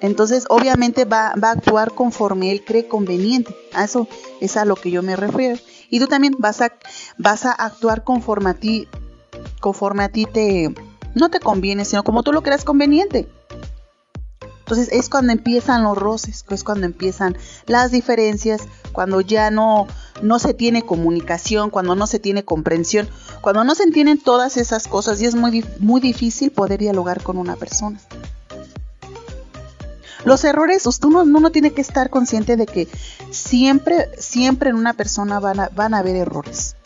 Entonces, 0.00 0.44
obviamente 0.50 1.04
va, 1.04 1.34
va, 1.42 1.48
a 1.48 1.52
actuar 1.52 1.92
conforme 1.92 2.52
él 2.52 2.62
cree 2.62 2.86
conveniente. 2.86 3.56
A 3.72 3.84
eso 3.84 4.06
es 4.40 4.56
a 4.56 4.66
lo 4.66 4.76
que 4.76 4.90
yo 4.90 5.02
me 5.02 5.16
refiero. 5.16 5.58
Y 5.90 6.00
tú 6.00 6.06
también 6.06 6.34
vas 6.38 6.60
a, 6.60 6.72
vas 7.18 7.44
a 7.44 7.52
actuar 7.52 8.04
conforme 8.04 8.50
a 8.50 8.54
ti, 8.54 8.88
conforme 9.60 10.04
a 10.04 10.08
ti 10.08 10.26
te, 10.26 10.74
no 11.14 11.30
te 11.30 11.40
conviene, 11.40 11.84
sino 11.84 12.04
como 12.04 12.22
tú 12.22 12.32
lo 12.32 12.42
creas 12.42 12.64
conveniente. 12.64 13.28
Entonces 14.64 14.88
es 14.92 15.10
cuando 15.10 15.32
empiezan 15.32 15.82
los 15.82 15.98
roces, 15.98 16.44
es 16.48 16.64
cuando 16.64 16.86
empiezan 16.86 17.36
las 17.66 17.90
diferencias, 17.90 18.62
cuando 18.92 19.20
ya 19.20 19.50
no, 19.50 19.86
no 20.22 20.38
se 20.38 20.54
tiene 20.54 20.82
comunicación, 20.82 21.68
cuando 21.68 21.94
no 21.94 22.06
se 22.06 22.18
tiene 22.18 22.46
comprensión, 22.46 23.06
cuando 23.42 23.62
no 23.64 23.74
se 23.74 23.82
entienden 23.82 24.18
todas 24.18 24.56
esas 24.56 24.88
cosas 24.88 25.20
y 25.20 25.26
es 25.26 25.34
muy, 25.34 25.66
muy 25.80 26.00
difícil 26.00 26.50
poder 26.50 26.80
dialogar 26.80 27.22
con 27.22 27.36
una 27.36 27.56
persona. 27.56 28.00
Los 30.24 30.42
errores, 30.44 30.86
uno, 31.02 31.20
uno 31.20 31.50
tiene 31.50 31.72
que 31.72 31.82
estar 31.82 32.08
consciente 32.08 32.56
de 32.56 32.64
que 32.64 32.88
siempre, 33.34 34.08
siempre 34.18 34.70
en 34.70 34.76
una 34.76 34.94
persona 34.94 35.40
van 35.40 35.94
a, 35.94 35.98
haber 35.98 36.16
errores. 36.16 36.76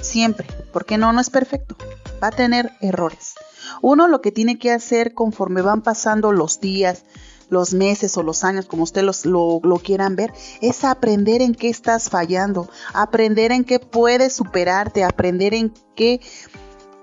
Siempre, 0.00 0.46
porque 0.72 0.98
no, 0.98 1.12
no 1.12 1.20
es 1.20 1.30
perfecto. 1.30 1.76
Va 2.22 2.28
a 2.28 2.32
tener 2.32 2.72
errores. 2.80 3.34
Uno 3.82 4.08
lo 4.08 4.20
que 4.20 4.32
tiene 4.32 4.58
que 4.58 4.72
hacer 4.72 5.14
conforme 5.14 5.62
van 5.62 5.82
pasando 5.82 6.32
los 6.32 6.60
días, 6.60 7.04
los 7.50 7.74
meses 7.74 8.16
o 8.16 8.22
los 8.22 8.44
años, 8.44 8.66
como 8.66 8.82
ustedes 8.82 9.24
lo, 9.26 9.60
lo, 9.62 9.78
quieran 9.78 10.16
ver, 10.16 10.32
es 10.60 10.84
aprender 10.84 11.42
en 11.42 11.54
qué 11.54 11.68
estás 11.68 12.10
fallando, 12.10 12.68
aprender 12.92 13.52
en 13.52 13.64
qué 13.64 13.78
puedes 13.78 14.34
superarte, 14.34 15.04
aprender 15.04 15.54
en 15.54 15.72
qué, 15.94 16.20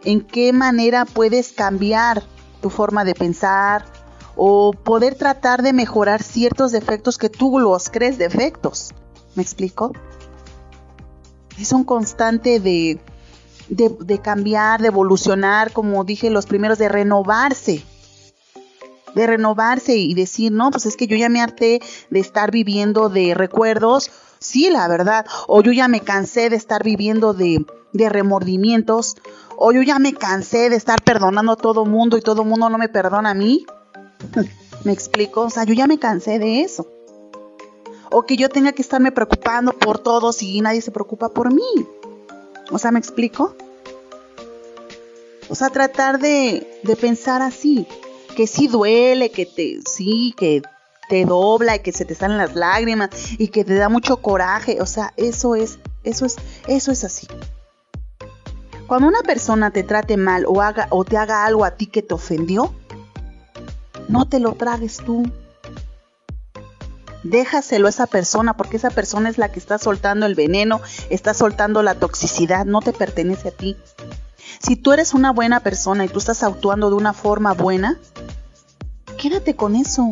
en 0.04 0.22
qué 0.22 0.54
manera 0.54 1.06
puedes 1.06 1.52
cambiar 1.52 2.24
tu 2.62 2.70
forma 2.70 3.06
de 3.06 3.16
pensar, 3.16 3.86
o 4.36 4.74
poder 4.74 5.16
tratar 5.16 5.62
de 5.62 5.74
mejorar 5.74 6.22
ciertos 6.22 6.72
defectos 6.72 7.18
que 7.18 7.30
tú 7.30 7.60
los 7.60 7.90
crees 7.90 8.18
defectos. 8.18 8.94
¿Me 9.36 9.44
explico? 9.44 9.94
Es 11.60 11.72
un 11.72 11.84
constante 11.84 12.60
de, 12.60 13.00
de, 13.70 14.20
cambiar, 14.20 14.82
de 14.82 14.88
evolucionar, 14.88 15.72
como 15.72 16.04
dije 16.04 16.30
los 16.30 16.46
primeros, 16.46 16.78
de 16.78 16.90
renovarse. 16.90 17.84
De 19.14 19.28
renovarse 19.28 19.96
y 19.96 20.14
decir, 20.14 20.52
no, 20.52 20.72
pues 20.72 20.86
es 20.86 20.98
que 20.98 21.08
yo 21.08 21.16
ya 21.16 21.30
me 21.30 21.42
harté 21.42 21.82
de 22.10 22.20
estar 22.20 22.52
viviendo 22.52 23.08
de 23.08 23.34
recuerdos. 23.34 24.12
Sí, 24.40 24.70
la 24.70 24.90
verdad. 24.90 25.26
O 25.48 25.62
yo 25.62 25.72
ya 25.72 25.88
me 25.88 26.02
cansé 26.02 26.50
de 26.50 26.58
estar 26.58 26.84
viviendo 26.84 27.34
de, 27.34 27.66
de 27.94 28.10
remordimientos. 28.10 29.16
O 29.56 29.72
yo 29.72 29.82
ya 29.82 30.00
me 30.00 30.14
cansé 30.14 30.70
de 30.70 30.76
estar 30.76 31.02
perdonando 31.02 31.54
a 31.54 31.56
todo 31.56 31.86
mundo 31.86 32.18
y 32.18 32.22
todo 32.22 32.44
mundo 32.44 32.70
no 32.70 32.78
me 32.78 32.90
perdona 32.90 33.30
a 33.30 33.34
mí. 33.34 33.66
¿Me 34.84 34.92
explico? 34.92 35.42
O 35.42 35.50
sea, 35.50 35.64
yo 35.64 35.74
ya 35.74 35.88
me 35.88 36.00
cansé 36.00 36.40
de 36.40 36.62
eso. 36.62 36.88
O 38.12 38.24
que 38.24 38.38
yo 38.38 38.50
tenga 38.50 38.72
que 38.72 38.82
estarme 38.82 39.12
preocupando 39.12 39.74
por 39.74 40.00
todos 40.00 40.42
y 40.42 40.62
nadie 40.62 40.82
se 40.82 40.92
preocupa 40.92 41.30
por 41.30 41.54
mí. 41.54 41.88
O 42.72 42.78
sea, 42.78 42.92
¿me 42.92 43.00
explico? 43.00 43.56
O 45.50 45.56
sea, 45.56 45.70
tratar 45.70 46.20
de, 46.20 46.80
de 46.84 46.96
pensar 46.96 47.42
así. 47.42 47.88
Que 48.36 48.48
sí 48.48 48.68
duele, 48.68 49.32
que 49.32 49.46
te, 49.46 49.80
sí, 49.90 50.34
que 50.38 50.62
te 51.10 51.26
dobla 51.26 51.78
y 51.78 51.80
que 51.80 51.92
se 51.92 52.06
te 52.06 52.16
salen 52.16 52.38
las 52.38 52.56
lágrimas 52.56 53.10
y 53.38 53.48
que 53.50 53.64
te 53.64 53.76
da 53.76 53.90
mucho 53.90 54.18
coraje. 54.18 54.82
O 54.82 54.86
sea, 54.86 55.14
eso 55.18 55.56
es, 55.56 55.80
eso 56.04 56.26
es, 56.26 56.36
eso 56.68 56.92
es 56.92 57.04
así. 57.04 57.28
Cuando 58.88 59.08
una 59.08 59.22
persona 59.22 59.72
te 59.72 59.84
trate 59.84 60.16
mal 60.16 60.46
o 60.48 60.62
haga 60.62 60.88
o 60.92 61.04
te 61.04 61.18
haga 61.18 61.46
algo 61.46 61.66
a 61.66 61.72
ti 61.72 61.88
que 61.88 62.04
te 62.04 62.14
ofendió, 62.14 62.74
no 64.08 64.28
te 64.28 64.40
lo 64.40 64.54
tragues 64.54 64.98
tú. 64.98 65.24
Déjaselo 67.24 67.88
a 67.88 67.90
esa 67.90 68.06
persona 68.06 68.56
porque 68.56 68.78
esa 68.78 68.92
persona 68.92 69.30
es 69.30 69.38
la 69.38 69.52
que 69.52 69.60
está 69.60 69.80
soltando 69.80 70.28
el 70.28 70.36
veneno, 70.36 70.80
está 71.10 71.34
soltando 71.34 71.82
la 71.82 71.96
toxicidad, 71.96 72.66
no 72.66 72.82
te 72.82 72.94
pertenece 72.94 73.50
a 73.50 73.52
ti. 73.52 73.76
Si 74.60 74.76
tú 74.76 74.94
eres 74.94 75.14
una 75.14 75.32
buena 75.32 75.60
persona 75.60 76.06
y 76.06 76.08
tú 76.08 76.20
estás 76.20 76.44
actuando 76.44 76.90
de 76.90 76.96
una 76.96 77.14
forma 77.14 77.54
buena, 77.54 78.00
quédate 79.18 79.56
con 79.56 79.76
eso. 79.76 80.12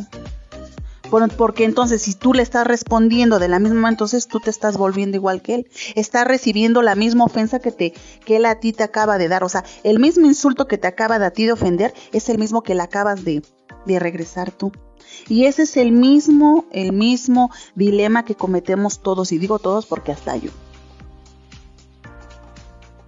Porque 1.38 1.64
entonces 1.64 2.02
si 2.02 2.16
tú 2.16 2.34
le 2.34 2.42
estás 2.42 2.66
respondiendo 2.66 3.38
de 3.38 3.48
la 3.48 3.60
misma 3.60 3.82
manera, 3.82 3.94
entonces 3.94 4.28
tú 4.28 4.40
te 4.40 4.50
estás 4.50 4.78
volviendo 4.78 5.16
igual 5.16 5.44
que 5.44 5.56
él. 5.56 5.70
Estás 5.94 6.26
recibiendo 6.26 6.82
la 6.82 6.96
misma 6.96 7.26
ofensa 7.26 7.60
que, 7.60 7.72
te, 7.72 7.94
que 8.26 8.38
él 8.38 8.46
a 8.46 8.60
ti 8.60 8.74
te 8.74 8.82
acaba 8.82 9.20
de 9.20 9.28
dar. 9.28 9.44
O 9.44 9.50
sea, 9.50 9.64
el 9.84 10.00
mismo 10.00 10.26
insulto 10.26 10.68
que 10.68 10.80
te 10.80 10.88
acaba 10.88 11.20
de 11.20 11.28
a 11.28 11.32
ti 11.32 11.46
de 11.46 11.52
ofender 11.52 11.94
es 12.14 12.30
el 12.30 12.40
mismo 12.40 12.64
que 12.64 12.74
le 12.74 12.82
acabas 12.82 13.24
de, 13.24 13.44
de 13.86 14.00
regresar 14.00 14.52
tú. 14.52 14.72
Y 15.28 15.46
ese 15.46 15.64
es 15.64 15.78
el 15.78 15.92
mismo, 15.92 16.66
el 16.72 16.92
mismo 16.92 17.52
dilema 17.76 18.26
que 18.26 18.36
cometemos 18.36 19.00
todos, 19.00 19.32
y 19.32 19.38
digo 19.38 19.60
todos 19.60 19.86
porque 19.86 20.12
hasta 20.12 20.36
yo. 20.36 20.52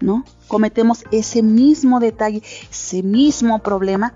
¿No? 0.02 0.24
Cometemos 0.48 1.04
ese 1.12 1.42
mismo 1.42 2.00
detalle, 2.00 2.44
ese 2.70 3.02
mismo 3.02 3.60
problema 3.60 4.14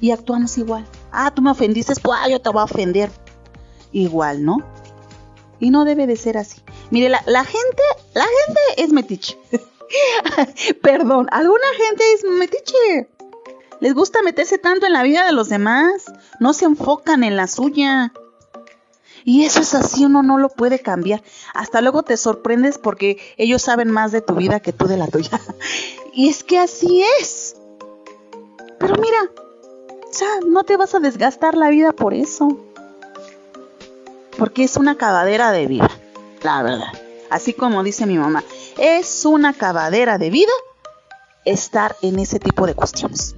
y 0.00 0.10
actuamos 0.10 0.58
igual. 0.58 0.86
Ah, 1.12 1.32
tú 1.34 1.40
me 1.40 1.50
ofendiste, 1.50 1.94
pues 2.02 2.18
ah, 2.20 2.28
yo 2.28 2.40
te 2.40 2.50
voy 2.50 2.60
a 2.60 2.64
ofender. 2.64 3.10
Igual, 3.92 4.44
¿no? 4.44 4.58
Y 5.60 5.70
no 5.70 5.84
debe 5.84 6.06
de 6.06 6.16
ser 6.16 6.36
así. 6.36 6.60
Mire, 6.90 7.08
la, 7.08 7.22
la 7.26 7.44
gente, 7.44 7.82
la 8.12 8.24
gente 8.24 8.60
es 8.76 8.92
metiche. 8.92 9.38
Perdón, 10.82 11.28
alguna 11.30 11.66
gente 11.78 12.04
es 12.14 12.24
metiche. 12.30 13.08
Les 13.80 13.94
gusta 13.94 14.22
meterse 14.22 14.58
tanto 14.58 14.86
en 14.86 14.92
la 14.92 15.02
vida 15.02 15.24
de 15.24 15.32
los 15.32 15.48
demás, 15.48 16.04
no 16.40 16.52
se 16.52 16.64
enfocan 16.64 17.24
en 17.24 17.36
la 17.36 17.46
suya. 17.46 18.12
Y 19.24 19.44
eso 19.44 19.60
es 19.60 19.74
así, 19.74 20.04
uno 20.04 20.22
no 20.22 20.38
lo 20.38 20.48
puede 20.50 20.78
cambiar. 20.78 21.22
Hasta 21.54 21.80
luego 21.80 22.02
te 22.02 22.16
sorprendes 22.16 22.78
porque 22.78 23.18
ellos 23.36 23.62
saben 23.62 23.90
más 23.90 24.12
de 24.12 24.20
tu 24.20 24.34
vida 24.34 24.60
que 24.60 24.72
tú 24.72 24.86
de 24.86 24.96
la 24.96 25.06
tuya. 25.06 25.40
y 26.12 26.28
es 26.28 26.44
que 26.44 26.58
así 26.58 27.02
es. 27.20 27.56
Pero 28.78 28.96
mira, 28.96 29.18
ya 30.18 30.26
no 30.46 30.64
te 30.64 30.76
vas 30.76 30.94
a 30.94 31.00
desgastar 31.00 31.56
la 31.56 31.70
vida 31.70 31.92
por 31.92 32.14
eso. 32.14 32.58
Porque 34.38 34.64
es 34.64 34.76
una 34.76 34.92
acabadera 34.92 35.52
de 35.52 35.66
vida, 35.66 35.90
la 36.42 36.62
verdad. 36.62 36.92
Así 37.30 37.52
como 37.54 37.82
dice 37.82 38.06
mi 38.06 38.18
mamá, 38.18 38.44
es 38.78 39.24
una 39.24 39.50
acabadera 39.50 40.18
de 40.18 40.30
vida 40.30 40.52
estar 41.44 41.96
en 42.02 42.18
ese 42.18 42.38
tipo 42.38 42.66
de 42.66 42.74
cuestiones. 42.74 43.36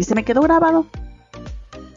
Y 0.00 0.04
se 0.04 0.14
me 0.14 0.24
quedó 0.24 0.40
grabado. 0.40 0.86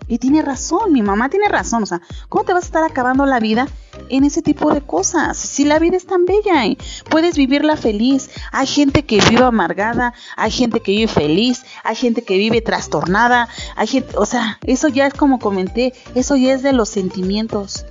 Y 0.09 0.17
tiene 0.17 0.41
razón, 0.41 0.91
mi 0.91 1.01
mamá 1.01 1.29
tiene 1.29 1.47
razón. 1.47 1.83
O 1.83 1.85
sea, 1.85 2.01
¿cómo 2.27 2.43
te 2.43 2.51
vas 2.51 2.63
a 2.63 2.65
estar 2.65 2.83
acabando 2.83 3.25
la 3.25 3.39
vida 3.39 3.69
en 4.09 4.25
ese 4.25 4.41
tipo 4.41 4.73
de 4.73 4.81
cosas? 4.81 5.37
Si 5.37 5.63
la 5.63 5.79
vida 5.79 5.95
es 5.95 6.05
tan 6.05 6.25
bella, 6.25 6.65
puedes 7.09 7.37
vivirla 7.37 7.77
feliz. 7.77 8.29
Hay 8.51 8.67
gente 8.67 9.05
que 9.05 9.21
vive 9.29 9.45
amargada, 9.45 10.13
hay 10.35 10.51
gente 10.51 10.81
que 10.81 10.91
vive 10.91 11.07
feliz, 11.07 11.63
hay 11.85 11.95
gente 11.95 12.23
que 12.23 12.37
vive 12.37 12.59
trastornada, 12.59 13.47
hay 13.77 13.87
gente, 13.87 14.17
o 14.17 14.25
sea, 14.25 14.59
eso 14.67 14.89
ya 14.89 15.07
es 15.07 15.13
como 15.13 15.39
comenté, 15.39 15.93
eso 16.13 16.35
ya 16.35 16.53
es 16.53 16.61
de 16.61 16.73
los 16.73 16.89
sentimientos. 16.89 17.85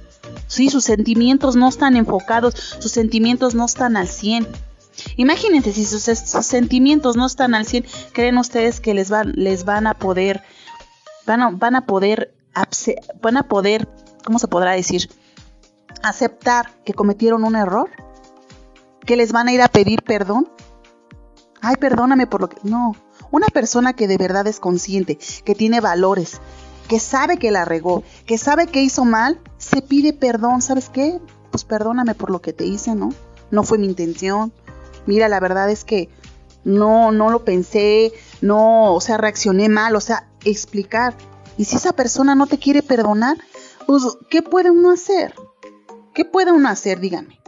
Sí, 0.47 0.69
sus 0.69 0.85
sentimientos 0.85 1.57
no 1.57 1.71
están 1.71 1.97
enfocados, 1.97 2.55
sus 2.79 2.93
sentimientos 2.93 3.55
no 3.55 3.65
están 3.65 3.97
al 3.97 4.09
100. 4.09 4.47
Imagínense 5.17 5.73
si 5.73 5.85
sus, 5.85 6.03
sentimientos 6.03 7.17
no 7.17 7.27
están 7.27 7.55
al 7.55 7.67
100, 7.67 7.85
¿creen 8.13 8.39
ustedes 8.39 8.81
que 8.81 8.95
les 8.95 9.11
van, 9.11 9.33
les 9.37 9.67
a 9.69 9.95
poder, 9.95 10.43
van 11.27 11.43
a, 11.43 11.51
van 11.51 11.77
a 11.77 11.87
poder, 11.87 12.35
van 13.21 13.37
a 13.37 13.49
poder, 13.49 13.89
¿cómo 14.25 14.39
se 14.39 14.49
podrá 14.49 14.73
decir? 14.73 15.11
Aceptar 16.03 16.71
que 16.85 16.95
cometieron 16.95 17.45
un 17.45 17.57
error? 17.57 17.91
¿Que 19.05 19.17
les 19.17 19.33
van 19.33 19.49
a 19.49 19.53
ir 19.53 19.63
a 19.63 19.69
pedir 19.69 20.03
perdón? 20.03 20.49
Ay, 21.61 21.77
perdóname 21.77 22.27
por 22.27 22.41
lo 22.41 22.49
que... 22.49 22.57
No, 22.63 22.95
una 23.31 23.47
persona 23.47 23.95
que 23.95 24.09
de 24.09 24.19
verdad 24.19 24.47
es 24.47 24.61
consciente, 24.61 25.19
que 25.45 25.55
tiene 25.55 25.81
valores, 25.81 26.41
que 26.89 27.01
sabe 27.01 27.39
que 27.39 27.51
la 27.51 27.65
regó, 27.65 28.03
que 28.27 28.37
sabe 28.37 28.67
que 28.67 28.83
hizo 28.83 29.05
mal, 29.05 29.41
se 29.57 29.81
pide 29.81 30.13
perdón. 30.13 30.61
¿Sabes 30.61 30.91
qué? 30.91 31.21
Pues 31.51 31.65
perdóname 31.65 32.15
por 32.15 32.31
lo 32.31 32.43
que 32.43 32.53
te 32.53 32.67
hice, 32.67 32.95
¿no? 32.95 33.11
No 33.51 33.63
fue 33.63 33.79
mi 33.79 33.87
intención, 33.87 34.53
mira, 35.07 35.29
la 35.29 35.41
verdad 35.41 35.71
es 35.71 35.85
que 35.85 36.09
no, 36.65 37.13
no 37.13 37.31
lo 37.31 37.45
pensé, 37.45 38.13
no, 38.41 38.95
o 38.95 39.01
sea, 39.01 39.17
reaccioné 39.17 39.69
mal, 39.69 39.97
o 39.97 40.01
sea, 40.01 40.29
explicar. 40.45 41.15
Y 41.57 41.65
si 41.65 41.77
esa 41.77 41.93
persona 41.93 42.35
no 42.35 42.47
te 42.47 42.59
quiere 42.59 42.83
perdonar, 42.83 43.37
pues, 43.87 44.03
¿qué 44.31 44.43
puede 44.43 44.71
uno 44.71 44.91
hacer? 44.91 45.35
¿Qué 46.15 46.25
puede 46.25 46.53
uno 46.53 46.69
hacer? 46.69 47.01
Díganme. 47.01 47.41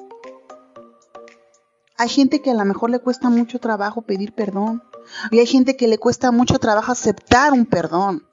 Hay 1.96 2.08
gente 2.08 2.42
que 2.42 2.50
a 2.50 2.54
lo 2.54 2.64
mejor 2.64 2.90
le 2.90 2.98
cuesta 2.98 3.30
mucho 3.30 3.60
trabajo 3.60 4.02
pedir 4.02 4.32
perdón. 4.32 4.82
Y 5.30 5.38
hay 5.38 5.46
gente 5.46 5.76
que 5.76 5.86
le 5.86 5.98
cuesta 5.98 6.32
mucho 6.32 6.58
trabajo 6.58 6.92
aceptar 6.92 7.52
un 7.52 7.66
perdón. 7.66 8.26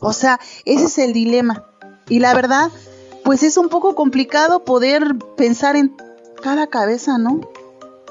O 0.00 0.12
sea, 0.12 0.40
ese 0.64 0.84
es 0.84 0.98
el 0.98 1.12
dilema. 1.12 1.66
Y 2.08 2.20
la 2.20 2.34
verdad, 2.34 2.70
pues 3.24 3.42
es 3.42 3.56
un 3.56 3.68
poco 3.68 3.94
complicado 3.94 4.64
poder 4.64 5.16
pensar 5.36 5.76
en 5.76 5.96
cada 6.42 6.68
cabeza, 6.68 7.18
¿no? 7.18 7.40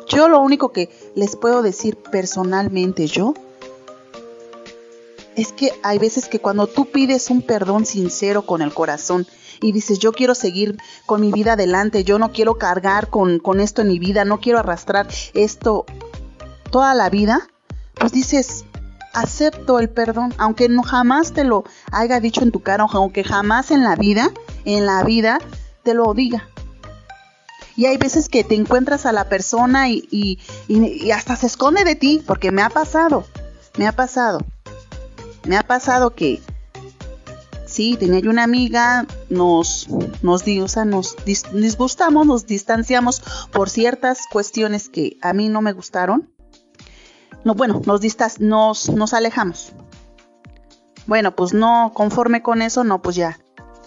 Yo 0.07 0.27
lo 0.27 0.39
único 0.39 0.71
que 0.71 0.89
les 1.15 1.35
puedo 1.35 1.62
decir 1.62 1.97
personalmente 1.97 3.07
yo 3.07 3.33
es 5.35 5.51
que 5.51 5.71
hay 5.83 6.00
veces 6.00 6.27
que 6.27 6.39
cuando 6.39 6.67
tú 6.67 6.85
pides 6.85 7.29
un 7.29 7.41
perdón 7.41 7.85
sincero 7.85 8.45
con 8.45 8.62
el 8.62 8.74
corazón 8.74 9.27
y 9.62 9.71
dices 9.71 10.00
yo 10.00 10.12
quiero 10.12 10.35
seguir 10.35 10.77
con 11.05 11.21
mi 11.21 11.31
vida 11.31 11.53
adelante, 11.53 12.03
yo 12.03 12.19
no 12.19 12.31
quiero 12.31 12.57
cargar 12.57 13.09
con, 13.09 13.39
con 13.39 13.59
esto 13.59 13.81
en 13.81 13.89
mi 13.89 14.00
vida, 14.00 14.25
no 14.25 14.39
quiero 14.39 14.59
arrastrar 14.59 15.07
esto 15.33 15.85
toda 16.71 16.93
la 16.93 17.09
vida, 17.09 17.47
pues 17.95 18.12
dices, 18.12 18.65
acepto 19.13 19.79
el 19.79 19.89
perdón, 19.89 20.33
aunque 20.38 20.69
no 20.69 20.83
jamás 20.83 21.33
te 21.33 21.43
lo 21.43 21.63
haya 21.91 22.19
dicho 22.19 22.41
en 22.41 22.51
tu 22.51 22.62
cara, 22.62 22.85
aunque 22.91 23.24
jamás 23.24 23.71
en 23.71 23.83
la 23.83 23.95
vida, 23.95 24.31
en 24.65 24.85
la 24.85 25.03
vida 25.03 25.39
te 25.83 25.93
lo 25.93 26.13
diga. 26.13 26.50
Y 27.75 27.86
hay 27.86 27.98
veces 27.98 28.29
que 28.29 28.44
te 28.44 28.55
encuentras 28.55 29.05
a 29.05 29.12
la 29.12 29.27
persona 29.27 29.89
y, 29.89 30.39
hasta 31.13 31.36
se 31.36 31.48
esconde 31.48 31.84
de 31.84 31.96
ti, 31.96 32.24
porque 32.25 32.51
me 32.51 32.62
ha 32.62 32.70
pasado, 32.70 33.25
me 33.77 33.88
ha 33.88 33.91
pasado. 33.91 34.39
Me 35.46 35.58
ha 35.58 35.63
pasado 35.63 36.15
que, 36.15 36.41
sí, 37.65 37.98
tenía 38.00 38.20
yo 38.20 38.32
una 38.32 38.44
amiga, 38.44 39.05
nos, 39.29 39.88
nos, 40.22 40.44
o 40.48 40.67
sea, 40.67 40.86
nos 40.86 41.15
disgustamos, 41.25 42.25
nos 42.25 42.48
distanciamos 42.48 43.22
por 43.51 43.70
ciertas 43.70 44.22
cuestiones 44.32 44.89
que 44.89 45.17
a 45.22 45.34
mí 45.34 45.50
no 45.50 45.62
me 45.62 45.74
gustaron. 45.74 46.32
No, 47.44 47.53
bueno, 47.53 47.82
nos, 47.86 48.01
distas, 48.01 48.39
nos, 48.39 48.89
nos 48.89 49.13
alejamos. 49.13 49.74
Bueno, 51.05 51.36
pues 51.36 51.53
no, 51.53 51.91
conforme 51.94 52.41
con 52.41 52.63
eso, 52.63 52.84
no, 52.84 53.01
pues 53.01 53.15
ya. 53.15 53.38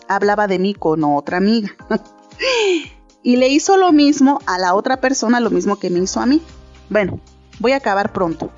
Hablaba 0.07 0.47
de 0.47 0.59
mí 0.59 0.75
con 0.75 1.02
otra 1.02 1.38
amiga. 1.38 1.71
y 3.29 3.37
le 3.37 3.49
hizo 3.49 3.77
lo 3.77 3.93
mismo 3.93 4.41
a 4.47 4.57
la 4.57 4.75
otra 4.75 5.03
persona, 5.03 5.38
lo 5.38 5.51
mismo 5.51 5.79
que 5.79 5.91
me 5.91 5.99
hizo 5.99 6.19
a 6.19 6.25
mí. 6.25 6.41
Bueno, 6.88 7.21
voy 7.59 7.73
a 7.73 7.77
acabar 7.77 8.11
pronto. 8.11 8.51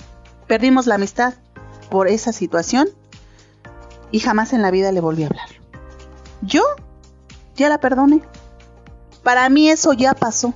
Perdimos 0.46 0.86
la 0.86 0.94
amistad 0.94 1.34
por 1.90 2.06
esa 2.06 2.32
situación 2.32 2.88
y 4.12 4.20
jamás 4.20 4.52
en 4.52 4.62
la 4.62 4.70
vida 4.70 4.92
le 4.92 5.00
volví 5.00 5.24
a 5.24 5.26
hablar. 5.26 5.48
Yo 6.42 6.62
ya 7.56 7.68
la 7.68 7.80
perdoné. 7.80 8.22
Para 9.24 9.48
mí 9.48 9.68
eso 9.68 9.92
ya 9.92 10.14
pasó. 10.14 10.54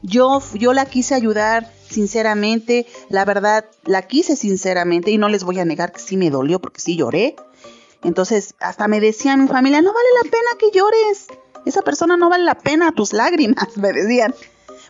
Yo, 0.00 0.40
yo 0.54 0.72
la 0.72 0.86
quise 0.86 1.14
ayudar 1.14 1.70
sinceramente, 1.86 2.86
la 3.10 3.26
verdad, 3.26 3.66
la 3.84 4.00
quise 4.00 4.34
sinceramente 4.34 5.10
y 5.10 5.18
no 5.18 5.28
les 5.28 5.44
voy 5.44 5.60
a 5.60 5.66
negar 5.66 5.92
que 5.92 6.00
sí 6.00 6.16
me 6.16 6.30
dolió 6.30 6.58
porque 6.58 6.80
sí 6.80 6.96
lloré. 6.96 7.36
Entonces, 8.02 8.54
hasta 8.60 8.88
me 8.88 8.98
decía 8.98 9.36
mi 9.36 9.46
familia, 9.46 9.82
no 9.82 9.92
vale 9.92 10.08
la 10.22 10.30
pena 10.30 10.48
que 10.58 10.70
llores 10.70 11.26
esa 11.64 11.82
persona 11.82 12.16
no 12.16 12.28
vale 12.28 12.44
la 12.44 12.56
pena 12.56 12.92
tus 12.92 13.12
lágrimas, 13.12 13.68
me 13.76 13.92
decían. 13.92 14.34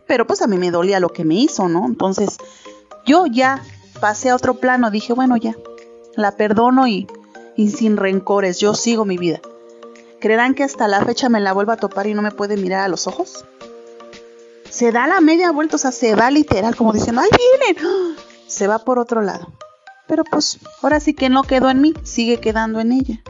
Pero 0.07 0.27
pues 0.27 0.43
a 0.43 0.47
mí 0.47 0.59
me 0.59 0.71
dolía 0.71 1.01
lo 1.01 1.11
que 1.11 1.25
me 1.25 1.35
hizo, 1.35 1.69
¿no? 1.69 1.87
Entonces 1.87 2.37
yo 3.07 3.27
ya 3.27 3.63
pasé 4.01 4.31
a 4.31 4.37
otro 4.37 4.55
plano, 4.55 4.91
dije, 4.91 5.13
bueno, 5.13 5.37
ya, 5.37 5.55
la 6.17 6.33
perdono 6.33 6.87
y, 6.87 7.07
sin 7.57 7.97
rencores, 7.97 8.59
yo 8.59 8.75
sigo 8.75 9.05
mi 9.05 9.19
vida. 9.19 9.41
¿Creerán 10.21 10.55
que 10.55 10.65
hasta 10.65 10.89
la 10.89 11.05
fecha 11.05 11.29
me 11.29 11.41
la 11.41 11.53
vuelva 11.53 11.75
a 11.75 11.79
topar 11.79 12.07
y 12.07 12.15
no 12.15 12.23
me 12.23 12.31
puede 12.31 12.57
mirar 12.57 12.81
a 12.81 12.89
los 12.89 13.07
ojos? 13.07 13.45
Se 14.71 14.91
da 14.91 15.07
la 15.07 15.21
media 15.21 15.53
vuelta, 15.53 15.77
o 15.77 15.79
sea, 15.79 15.93
se 15.93 16.15
va 16.15 16.31
literal, 16.31 16.75
como 16.77 16.93
diciendo, 16.93 17.21
¡ay, 17.21 17.31
vienen! 17.67 18.17
Se 18.47 18.67
va 18.67 18.79
por 18.79 18.99
otro 18.99 19.21
lado. 19.23 19.53
Pero 20.07 20.25
pues, 20.25 20.59
ahora 20.83 21.01
sí 21.01 21.15
que 21.15 21.29
no 21.29 21.43
quedó 21.43 21.71
en 21.71 21.81
mí, 21.81 21.95
sigue 22.03 22.39
quedando 22.39 22.81
en 22.81 22.93
ella. 22.93 23.23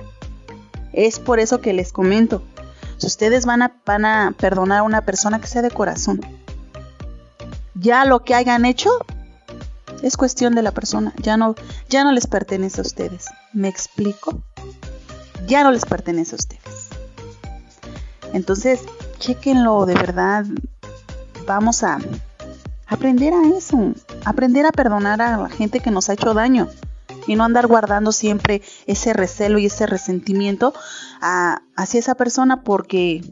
Es 0.92 1.18
por 1.18 1.40
eso 1.40 1.60
que 1.60 1.72
les 1.72 1.92
comento, 1.92 2.42
ustedes 3.02 3.46
van 3.46 3.62
a, 3.62 3.76
van 3.84 4.04
a 4.04 4.34
perdonar 4.38 4.80
a 4.80 4.82
una 4.82 5.02
persona 5.02 5.40
que 5.40 5.46
sea 5.46 5.62
de 5.62 5.70
corazón, 5.70 6.20
ya 7.74 8.04
lo 8.04 8.24
que 8.24 8.34
hayan 8.34 8.64
hecho 8.64 8.90
es 10.02 10.16
cuestión 10.16 10.54
de 10.54 10.62
la 10.62 10.72
persona, 10.72 11.12
ya 11.22 11.36
no, 11.36 11.54
ya 11.88 12.04
no 12.04 12.12
les 12.12 12.26
pertenece 12.26 12.80
a 12.80 12.82
ustedes. 12.82 13.26
¿Me 13.52 13.68
explico? 13.68 14.42
Ya 15.46 15.64
no 15.64 15.70
les 15.70 15.84
pertenece 15.86 16.34
a 16.34 16.38
ustedes. 16.38 16.88
Entonces, 18.32 18.80
chequenlo 19.18 19.86
de 19.86 19.94
verdad. 19.94 20.44
Vamos 21.46 21.82
a 21.82 21.98
aprender 22.86 23.32
a 23.32 23.56
eso, 23.56 23.92
aprender 24.24 24.66
a 24.66 24.72
perdonar 24.72 25.22
a 25.22 25.36
la 25.36 25.48
gente 25.48 25.80
que 25.80 25.90
nos 25.90 26.08
ha 26.08 26.14
hecho 26.14 26.34
daño 26.34 26.68
y 27.26 27.36
no 27.36 27.44
andar 27.44 27.66
guardando 27.66 28.12
siempre 28.12 28.62
ese 28.86 29.12
recelo 29.12 29.58
y 29.58 29.66
ese 29.66 29.86
resentimiento 29.86 30.74
hacia 31.76 32.00
esa 32.00 32.14
persona 32.14 32.62
porque 32.62 33.22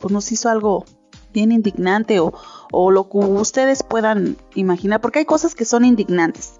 pues, 0.00 0.12
nos 0.12 0.30
hizo 0.32 0.48
algo 0.48 0.84
bien 1.32 1.52
indignante 1.52 2.20
o, 2.20 2.32
o 2.70 2.90
lo 2.90 3.08
que 3.08 3.18
ustedes 3.18 3.82
puedan 3.82 4.36
imaginar, 4.54 5.00
porque 5.00 5.20
hay 5.20 5.24
cosas 5.24 5.54
que 5.54 5.64
son 5.64 5.84
indignantes. 5.84 6.54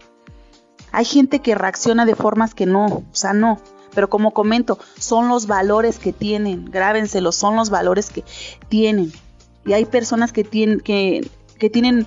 Hay 0.93 1.05
gente 1.05 1.41
que 1.41 1.55
reacciona 1.55 2.05
de 2.05 2.15
formas 2.15 2.55
que 2.55 2.67
no, 2.67 2.87
o 2.87 3.05
sea, 3.13 3.33
no. 3.33 3.59
Pero 3.95 4.09
como 4.09 4.33
comento, 4.33 4.79
son 4.99 5.29
los 5.29 5.47
valores 5.47 5.99
que 5.99 6.13
tienen, 6.13 6.65
grábenselos, 6.67 7.37
son 7.37 7.57
los 7.57 7.71
valores 7.71 8.11
que 8.11 8.25
tienen. 8.69 9.13
Y 9.67 9.75
hay 9.75 9.85
personas 9.85 10.33
que 10.33 10.45
tienen, 10.45 10.81
que, 10.81 11.29
que 11.59 11.71
tienen 11.71 12.07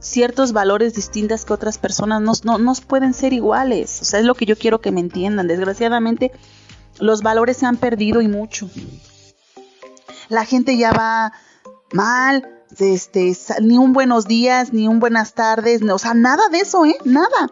ciertos 0.00 0.52
valores 0.52 0.94
distintas 0.94 1.44
que 1.44 1.52
otras 1.52 1.78
personas 1.78 2.20
no, 2.44 2.58
no, 2.58 2.72
pueden 2.86 3.14
ser 3.14 3.32
iguales. 3.32 4.00
O 4.02 4.04
sea, 4.04 4.20
es 4.20 4.26
lo 4.26 4.34
que 4.34 4.46
yo 4.46 4.56
quiero 4.56 4.80
que 4.80 4.92
me 4.92 5.00
entiendan. 5.00 5.46
Desgraciadamente, 5.46 6.30
los 6.98 7.22
valores 7.22 7.56
se 7.58 7.66
han 7.66 7.76
perdido 7.76 8.20
y 8.20 8.28
mucho. 8.28 8.68
La 10.28 10.44
gente 10.44 10.76
ya 10.76 10.92
va 10.92 11.32
mal, 11.92 12.48
este, 12.78 13.36
ni 13.62 13.78
un 13.78 13.92
buenos 13.92 14.26
días, 14.26 14.72
ni 14.72 14.88
un 14.88 15.00
buenas 15.00 15.34
tardes, 15.34 15.82
o 15.82 15.98
sea, 15.98 16.14
nada 16.14 16.48
de 16.50 16.58
eso, 16.58 16.84
¿eh? 16.84 16.96
Nada. 17.04 17.50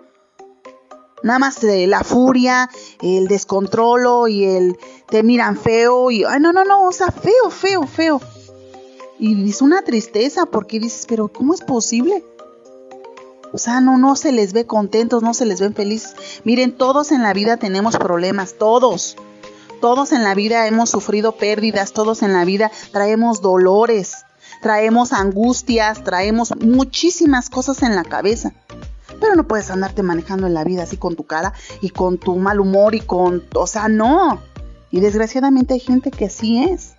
Nada 1.22 1.38
más 1.38 1.62
la 1.62 2.02
furia, 2.02 2.68
el 3.00 3.28
descontrolo 3.28 4.26
y 4.26 4.44
el 4.44 4.76
te 5.08 5.22
miran 5.22 5.56
feo 5.56 6.10
y, 6.10 6.24
ay, 6.24 6.40
no, 6.40 6.52
no, 6.52 6.64
no, 6.64 6.84
o 6.84 6.92
sea, 6.92 7.12
feo, 7.12 7.50
feo, 7.50 7.86
feo. 7.86 8.20
Y 9.20 9.48
es 9.48 9.62
una 9.62 9.82
tristeza 9.82 10.46
porque 10.46 10.80
dices, 10.80 11.06
pero 11.08 11.28
¿cómo 11.28 11.54
es 11.54 11.60
posible? 11.60 12.24
O 13.52 13.58
sea, 13.58 13.80
no, 13.80 13.98
no 13.98 14.16
se 14.16 14.32
les 14.32 14.52
ve 14.52 14.66
contentos, 14.66 15.22
no 15.22 15.32
se 15.32 15.44
les 15.44 15.60
ven 15.60 15.74
felices. 15.74 16.16
Miren, 16.42 16.72
todos 16.76 17.12
en 17.12 17.22
la 17.22 17.32
vida 17.32 17.56
tenemos 17.56 17.96
problemas, 17.96 18.54
todos. 18.54 19.16
Todos 19.82 20.12
en 20.12 20.22
la 20.22 20.36
vida 20.36 20.68
hemos 20.68 20.90
sufrido 20.90 21.32
pérdidas, 21.32 21.92
todos 21.92 22.22
en 22.22 22.32
la 22.32 22.44
vida 22.44 22.70
traemos 22.92 23.42
dolores, 23.42 24.24
traemos 24.60 25.12
angustias, 25.12 26.04
traemos 26.04 26.54
muchísimas 26.60 27.50
cosas 27.50 27.82
en 27.82 27.96
la 27.96 28.04
cabeza. 28.04 28.52
Pero 29.20 29.34
no 29.34 29.48
puedes 29.48 29.72
andarte 29.72 30.04
manejando 30.04 30.46
en 30.46 30.54
la 30.54 30.62
vida 30.62 30.84
así 30.84 30.98
con 30.98 31.16
tu 31.16 31.24
cara 31.24 31.52
y 31.80 31.90
con 31.90 32.18
tu 32.18 32.36
mal 32.36 32.60
humor 32.60 32.94
y 32.94 33.00
con... 33.00 33.42
O 33.56 33.66
sea, 33.66 33.88
no. 33.88 34.40
Y 34.92 35.00
desgraciadamente 35.00 35.74
hay 35.74 35.80
gente 35.80 36.12
que 36.12 36.26
así 36.26 36.62
es. 36.62 36.92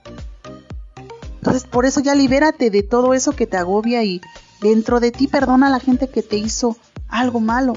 Entonces, 1.36 1.64
por 1.64 1.86
eso 1.86 2.02
ya 2.02 2.16
libérate 2.16 2.70
de 2.70 2.84
todo 2.84 3.14
eso 3.14 3.32
que 3.32 3.48
te 3.48 3.56
agobia 3.56 4.04
y 4.04 4.20
dentro 4.62 5.00
de 5.00 5.12
ti 5.12 5.28
perdona 5.28 5.68
a 5.68 5.70
la 5.70 5.80
gente 5.80 6.10
que 6.10 6.22
te 6.22 6.36
hizo 6.36 6.76
algo 7.08 7.40
malo. 7.40 7.76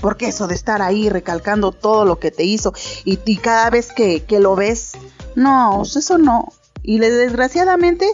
Porque 0.00 0.28
eso 0.28 0.46
de 0.46 0.54
estar 0.54 0.82
ahí 0.82 1.08
recalcando 1.08 1.72
todo 1.72 2.04
lo 2.04 2.18
que 2.18 2.30
te 2.30 2.44
hizo 2.44 2.72
y, 3.04 3.16
cada 3.38 3.70
vez 3.70 3.92
que, 3.92 4.24
lo 4.40 4.54
ves, 4.54 4.92
no, 5.34 5.82
eso 5.82 6.18
no. 6.18 6.52
Y 6.82 6.98
desgraciadamente, 6.98 8.06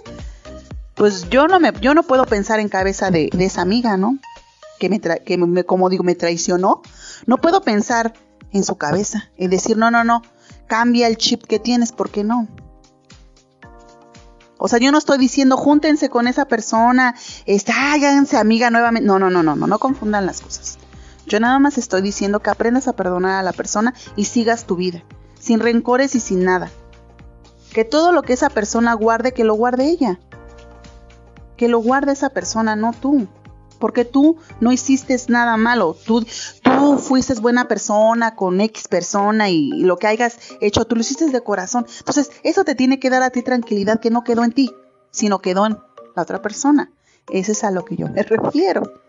pues 0.94 1.28
yo 1.28 1.46
no 1.46 1.60
me, 1.60 1.72
yo 1.80 1.94
no 1.94 2.02
puedo 2.02 2.24
pensar 2.26 2.60
en 2.60 2.68
cabeza 2.68 3.10
de, 3.10 3.30
esa 3.38 3.62
amiga, 3.62 3.96
¿no? 3.96 4.18
Que 4.78 4.88
me, 4.88 5.00
que 5.00 5.36
me, 5.38 5.64
como 5.64 5.88
digo, 5.90 6.04
me 6.04 6.14
traicionó. 6.14 6.82
No 7.26 7.38
puedo 7.38 7.62
pensar 7.62 8.14
en 8.52 8.64
su 8.64 8.76
cabeza 8.76 9.30
y 9.36 9.48
decir, 9.48 9.76
no, 9.76 9.90
no, 9.90 10.04
no, 10.04 10.22
cambia 10.66 11.06
el 11.06 11.18
chip 11.18 11.44
que 11.44 11.58
tienes, 11.58 11.92
porque 11.92 12.24
no. 12.24 12.48
O 14.58 14.68
sea, 14.68 14.78
yo 14.78 14.90
no 14.92 14.98
estoy 14.98 15.18
diciendo 15.18 15.58
júntense 15.58 16.08
con 16.08 16.26
esa 16.26 16.46
persona, 16.46 17.14
está, 17.44 17.92
háganse 17.92 18.38
amiga 18.38 18.70
nuevamente. 18.70 19.06
No, 19.06 19.18
no, 19.18 19.28
no, 19.28 19.42
no, 19.42 19.56
no, 19.56 19.66
no 19.66 19.78
confundan 19.78 20.24
las 20.24 20.40
cosas. 20.40 20.63
Yo 21.26 21.40
nada 21.40 21.58
más 21.58 21.78
estoy 21.78 22.02
diciendo 22.02 22.40
que 22.40 22.50
aprendas 22.50 22.88
a 22.88 22.94
perdonar 22.94 23.38
a 23.38 23.42
la 23.42 23.52
persona 23.52 23.94
y 24.16 24.24
sigas 24.24 24.66
tu 24.66 24.76
vida, 24.76 25.04
sin 25.38 25.60
rencores 25.60 26.14
y 26.14 26.20
sin 26.20 26.44
nada. 26.44 26.70
Que 27.72 27.84
todo 27.84 28.12
lo 28.12 28.22
que 28.22 28.34
esa 28.34 28.50
persona 28.50 28.94
guarde, 28.94 29.32
que 29.32 29.44
lo 29.44 29.54
guarde 29.54 29.88
ella. 29.88 30.20
Que 31.56 31.68
lo 31.68 31.80
guarde 31.80 32.12
esa 32.12 32.30
persona, 32.30 32.76
no 32.76 32.92
tú. 32.92 33.26
Porque 33.80 34.04
tú 34.04 34.36
no 34.60 34.70
hiciste 34.70 35.16
nada 35.28 35.56
malo. 35.56 35.96
Tú, 36.06 36.24
tú 36.62 36.98
fuiste 36.98 37.34
buena 37.34 37.66
persona 37.66 38.36
con 38.36 38.60
X 38.60 38.86
persona 38.86 39.50
y, 39.50 39.70
lo 39.70 39.96
que 39.96 40.06
hayas 40.06 40.38
hecho, 40.60 40.84
tú 40.84 40.94
lo 40.94 41.00
hiciste 41.00 41.28
de 41.28 41.42
corazón. 41.42 41.86
Entonces, 41.98 42.30
eso 42.44 42.64
te 42.64 42.74
tiene 42.74 43.00
que 43.00 43.10
dar 43.10 43.22
a 43.22 43.30
ti 43.30 43.42
tranquilidad 43.42 43.98
que 43.98 44.10
no 44.10 44.22
quedó 44.24 44.44
en 44.44 44.52
ti, 44.52 44.72
sino 45.10 45.40
quedó 45.40 45.66
en 45.66 45.78
la 46.14 46.22
otra 46.22 46.42
persona. 46.42 46.92
Ese 47.30 47.52
es 47.52 47.64
a 47.64 47.70
lo 47.70 47.84
que 47.84 47.96
yo 47.96 48.08
me 48.08 48.22
refiero. 48.22 49.03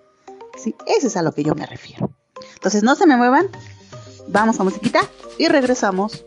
Sí, 0.66 0.76
ese 0.88 1.06
es 1.06 1.16
a 1.16 1.22
lo 1.22 1.32
que 1.32 1.44
yo 1.44 1.54
me 1.54 1.68
refiero. 1.68 2.10
Entonces 2.56 2.82
no 2.82 2.96
se 2.96 3.06
me 3.06 3.16
muevan, 3.16 3.50
vamos 4.30 4.60
a 4.60 4.64
musiquita 4.64 5.02
y 5.38 5.48
regresamos. 5.48 6.26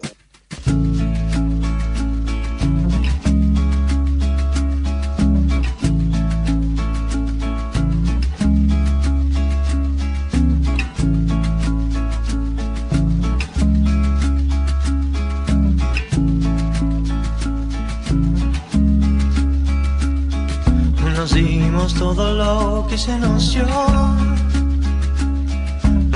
Nos 21.16 21.35
dimos 21.35 21.94
todo 21.94 22.35
lo 22.35 22.87
que 22.88 22.96
se 22.96 23.18
nos 23.18 23.53
dio. 23.53 24.27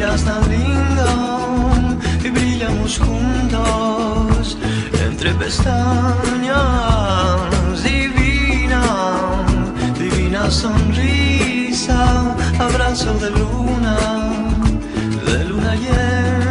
Brillas 0.00 0.24
tan 0.24 0.48
lindo 0.48 1.90
y 2.24 2.30
brillamos 2.30 2.98
juntos 2.98 4.56
entre 5.04 5.34
pestañas. 5.34 6.56
Divina, 7.82 8.82
divina 9.98 10.50
sonrisa, 10.50 12.34
abrazo 12.58 13.12
de 13.18 13.30
luna, 13.30 13.96
de 15.26 15.44
luna 15.44 15.74
llena. 15.74 16.49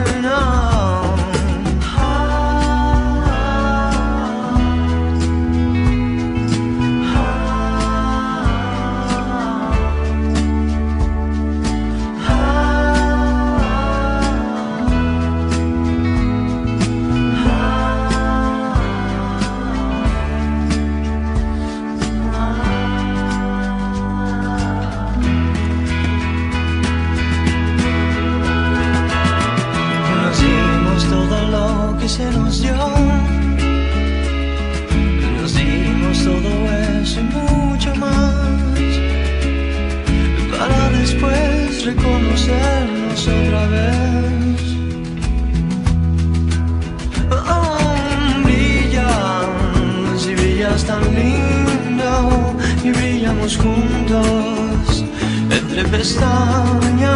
Tan 50.89 51.03
lindo 51.13 52.55
y 52.84 52.91
brillamos 52.91 53.58
juntos 53.58 55.05
entre 55.51 55.84
pestañas 55.86 57.13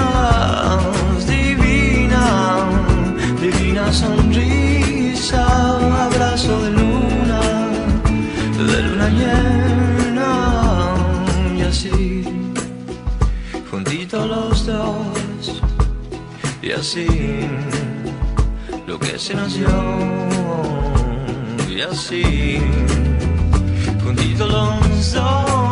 divina, 1.27 2.65
divina 3.41 3.91
sonrisa, 3.91 5.45
abrazo 6.07 6.61
de 6.63 6.71
luna, 6.71 7.41
de 8.57 8.81
luna 8.83 9.09
llena 9.09 9.52
y 16.63 16.71
así, 16.71 17.05
lo 18.87 18.97
que 18.97 19.19
se 19.19 19.33
dio 19.33 19.67
y 21.69 21.81
así, 21.81 22.61
juntito 24.01 24.47
los 24.47 25.13
dos 25.13 25.62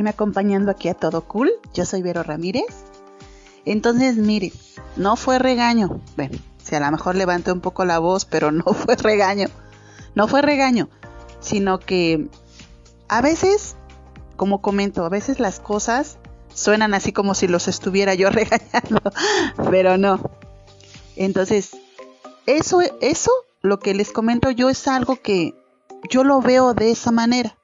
seguirme 0.00 0.10
acompañando 0.10 0.70
aquí 0.70 0.88
a 0.88 0.94
Todo 0.94 1.20
Cool. 1.26 1.50
Yo 1.74 1.84
soy 1.84 2.00
Vero 2.00 2.22
Ramírez. 2.22 2.64
Entonces, 3.66 4.16
mire, 4.16 4.50
no 4.96 5.14
fue 5.14 5.38
regaño. 5.38 6.00
Bueno, 6.16 6.38
si 6.56 6.74
a 6.74 6.80
lo 6.80 6.90
mejor 6.90 7.16
levanté 7.16 7.52
un 7.52 7.60
poco 7.60 7.84
la 7.84 7.98
voz, 7.98 8.24
pero 8.24 8.50
no 8.50 8.64
fue 8.72 8.96
regaño. 8.96 9.48
No 10.14 10.26
fue 10.26 10.40
regaño, 10.40 10.88
sino 11.40 11.80
que 11.80 12.30
a 13.08 13.20
veces, 13.20 13.76
como 14.36 14.62
comento, 14.62 15.04
a 15.04 15.10
veces 15.10 15.38
las 15.38 15.60
cosas 15.60 16.16
suenan 16.54 16.94
así 16.94 17.12
como 17.12 17.34
si 17.34 17.46
los 17.46 17.68
estuviera 17.68 18.14
yo 18.14 18.30
regañando, 18.30 19.02
pero 19.70 19.98
no. 19.98 20.18
Entonces, 21.14 21.72
eso, 22.46 22.80
eso, 23.02 23.32
lo 23.60 23.78
que 23.80 23.92
les 23.92 24.12
comento 24.12 24.50
yo 24.50 24.70
es 24.70 24.88
algo 24.88 25.16
que 25.16 25.54
yo 26.08 26.24
lo 26.24 26.40
veo 26.40 26.72
de 26.72 26.90
esa 26.90 27.12
manera, 27.12 27.58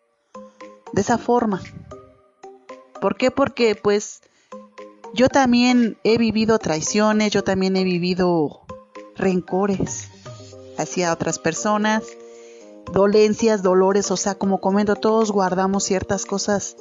de 0.92 1.00
esa 1.00 1.16
forma. 1.16 1.62
¿Por 3.00 3.16
qué? 3.16 3.30
Porque 3.30 3.74
pues 3.74 4.20
yo 5.14 5.28
también 5.28 5.98
he 6.04 6.18
vivido 6.18 6.58
traiciones, 6.58 7.32
yo 7.32 7.42
también 7.42 7.76
he 7.76 7.84
vivido 7.84 8.60
rencores 9.16 10.08
hacia 10.78 11.12
otras 11.12 11.38
personas, 11.38 12.04
dolencias, 12.92 13.62
dolores, 13.62 14.10
o 14.10 14.16
sea, 14.16 14.34
como 14.34 14.60
comento, 14.60 14.96
todos 14.96 15.32
guardamos 15.32 15.84
ciertas 15.84 16.26
cosas 16.26 16.76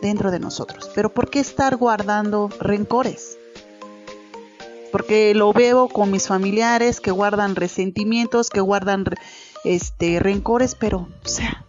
dentro 0.00 0.30
de 0.30 0.38
nosotros. 0.38 0.90
Pero 0.94 1.10
¿por 1.10 1.30
qué 1.30 1.40
estar 1.40 1.76
guardando 1.76 2.48
rencores? 2.60 3.38
Porque 4.92 5.34
lo 5.34 5.52
veo 5.52 5.88
con 5.88 6.10
mis 6.10 6.26
familiares 6.26 7.00
que 7.00 7.10
guardan 7.10 7.56
resentimientos, 7.56 8.50
que 8.50 8.60
guardan 8.60 9.04
este 9.64 10.20
rencores, 10.20 10.74
pero 10.74 11.08
o 11.24 11.28
sea, 11.28 11.66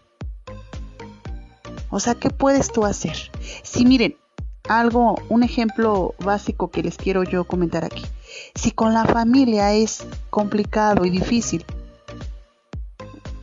o 1.89 1.99
sea, 1.99 2.15
¿qué 2.15 2.29
puedes 2.29 2.71
tú 2.71 2.85
hacer? 2.85 3.31
Si 3.69 3.85
miren, 3.85 4.15
algo, 4.69 5.21
un 5.29 5.43
ejemplo 5.43 6.15
básico 6.19 6.71
que 6.71 6.81
les 6.81 6.97
quiero 6.97 7.23
yo 7.23 7.43
comentar 7.43 7.83
aquí. 7.83 8.03
Si 8.55 8.71
con 8.71 8.93
la 8.93 9.05
familia 9.05 9.73
es 9.73 10.05
complicado 10.29 11.05
y 11.05 11.09
difícil, 11.09 11.65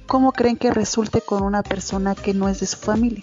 ¿cómo 0.06 0.32
creen 0.32 0.56
que 0.56 0.70
resulte 0.70 1.20
con 1.20 1.42
una 1.42 1.62
persona 1.62 2.14
que 2.14 2.32
no 2.34 2.48
es 2.48 2.60
de 2.60 2.66
su 2.66 2.78
familia? 2.78 3.22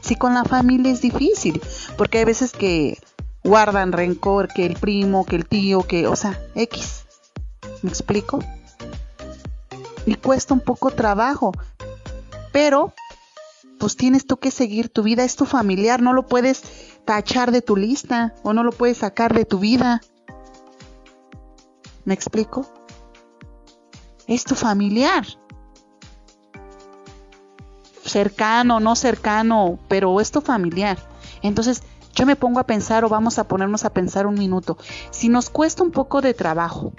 Si 0.00 0.16
con 0.16 0.34
la 0.34 0.44
familia 0.44 0.92
es 0.92 1.00
difícil, 1.00 1.60
porque 1.96 2.18
hay 2.18 2.24
veces 2.24 2.52
que 2.52 2.98
guardan 3.44 3.92
rencor, 3.92 4.48
que 4.48 4.66
el 4.66 4.74
primo, 4.74 5.24
que 5.24 5.36
el 5.36 5.46
tío, 5.46 5.82
que, 5.82 6.08
o 6.08 6.16
sea, 6.16 6.38
X. 6.54 7.04
¿Me 7.82 7.90
explico? 7.90 8.40
Y 10.06 10.16
cuesta 10.16 10.54
un 10.54 10.60
poco 10.60 10.90
trabajo, 10.90 11.52
pero 12.52 12.92
pues 13.78 13.96
tienes 13.96 14.26
tú 14.26 14.36
que 14.38 14.50
seguir 14.50 14.88
tu 14.88 15.02
vida, 15.02 15.24
es 15.24 15.36
tu 15.36 15.46
familiar, 15.46 16.02
no 16.02 16.12
lo 16.12 16.26
puedes 16.26 16.62
tachar 17.04 17.52
de 17.52 17.62
tu 17.62 17.76
lista 17.76 18.34
o 18.42 18.52
no 18.52 18.62
lo 18.62 18.72
puedes 18.72 18.98
sacar 18.98 19.34
de 19.34 19.44
tu 19.44 19.58
vida. 19.58 20.00
¿Me 22.04 22.14
explico? 22.14 22.66
Es 24.26 24.44
tu 24.44 24.54
familiar. 24.54 25.26
Cercano, 28.04 28.80
no 28.80 28.96
cercano, 28.96 29.78
pero 29.88 30.20
es 30.20 30.30
tu 30.30 30.40
familiar. 30.40 30.98
Entonces, 31.42 31.82
yo 32.14 32.26
me 32.26 32.36
pongo 32.36 32.58
a 32.58 32.66
pensar 32.66 33.04
o 33.04 33.08
vamos 33.08 33.38
a 33.38 33.46
ponernos 33.46 33.84
a 33.84 33.92
pensar 33.92 34.26
un 34.26 34.34
minuto. 34.34 34.76
Si 35.10 35.28
nos 35.28 35.50
cuesta 35.50 35.82
un 35.82 35.90
poco 35.92 36.20
de 36.20 36.34
trabajo 36.34 36.92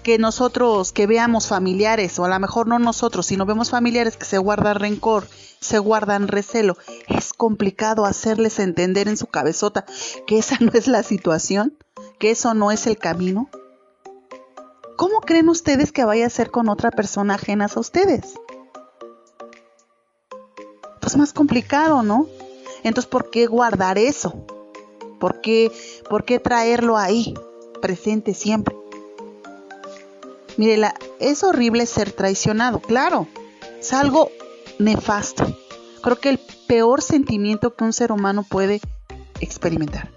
que 0.00 0.18
nosotros, 0.18 0.92
que 0.92 1.06
veamos 1.06 1.46
familiares, 1.48 2.18
o 2.18 2.24
a 2.24 2.28
lo 2.28 2.38
mejor 2.40 2.66
no 2.66 2.78
nosotros, 2.78 3.26
sino 3.26 3.46
vemos 3.46 3.70
familiares 3.70 4.16
que 4.16 4.24
se 4.24 4.38
guardan 4.38 4.76
rencor, 4.76 5.26
se 5.60 5.78
guardan 5.78 6.28
recelo, 6.28 6.76
es 7.08 7.32
complicado 7.32 8.04
hacerles 8.04 8.58
entender 8.58 9.08
en 9.08 9.16
su 9.16 9.26
cabezota 9.26 9.84
que 10.26 10.38
esa 10.38 10.56
no 10.60 10.72
es 10.72 10.86
la 10.86 11.02
situación, 11.02 11.76
que 12.18 12.30
eso 12.30 12.54
no 12.54 12.70
es 12.70 12.86
el 12.86 12.98
camino. 12.98 13.48
¿Cómo 14.96 15.20
creen 15.20 15.48
ustedes 15.48 15.92
que 15.92 16.04
vaya 16.04 16.26
a 16.26 16.30
ser 16.30 16.50
con 16.50 16.68
otra 16.68 16.90
persona 16.90 17.34
ajena 17.34 17.68
a 17.74 17.80
ustedes? 17.80 18.34
Pues 21.00 21.16
más 21.16 21.32
complicado, 21.32 22.02
¿no? 22.02 22.26
Entonces, 22.82 23.08
¿por 23.10 23.30
qué 23.30 23.46
guardar 23.46 23.98
eso? 23.98 24.46
¿Por 25.18 25.40
qué, 25.40 25.72
por 26.08 26.24
qué 26.24 26.38
traerlo 26.38 26.96
ahí, 26.96 27.34
presente 27.80 28.34
siempre? 28.34 28.79
Mire, 30.56 30.92
es 31.20 31.42
horrible 31.42 31.86
ser 31.86 32.12
traicionado, 32.12 32.80
claro. 32.80 33.26
Es 33.78 33.92
algo 33.92 34.30
nefasto. 34.78 35.56
Creo 36.02 36.18
que 36.18 36.30
el 36.30 36.40
peor 36.66 37.02
sentimiento 37.02 37.74
que 37.74 37.84
un 37.84 37.92
ser 37.92 38.12
humano 38.12 38.44
puede 38.48 38.80
experimentar. 39.40 40.10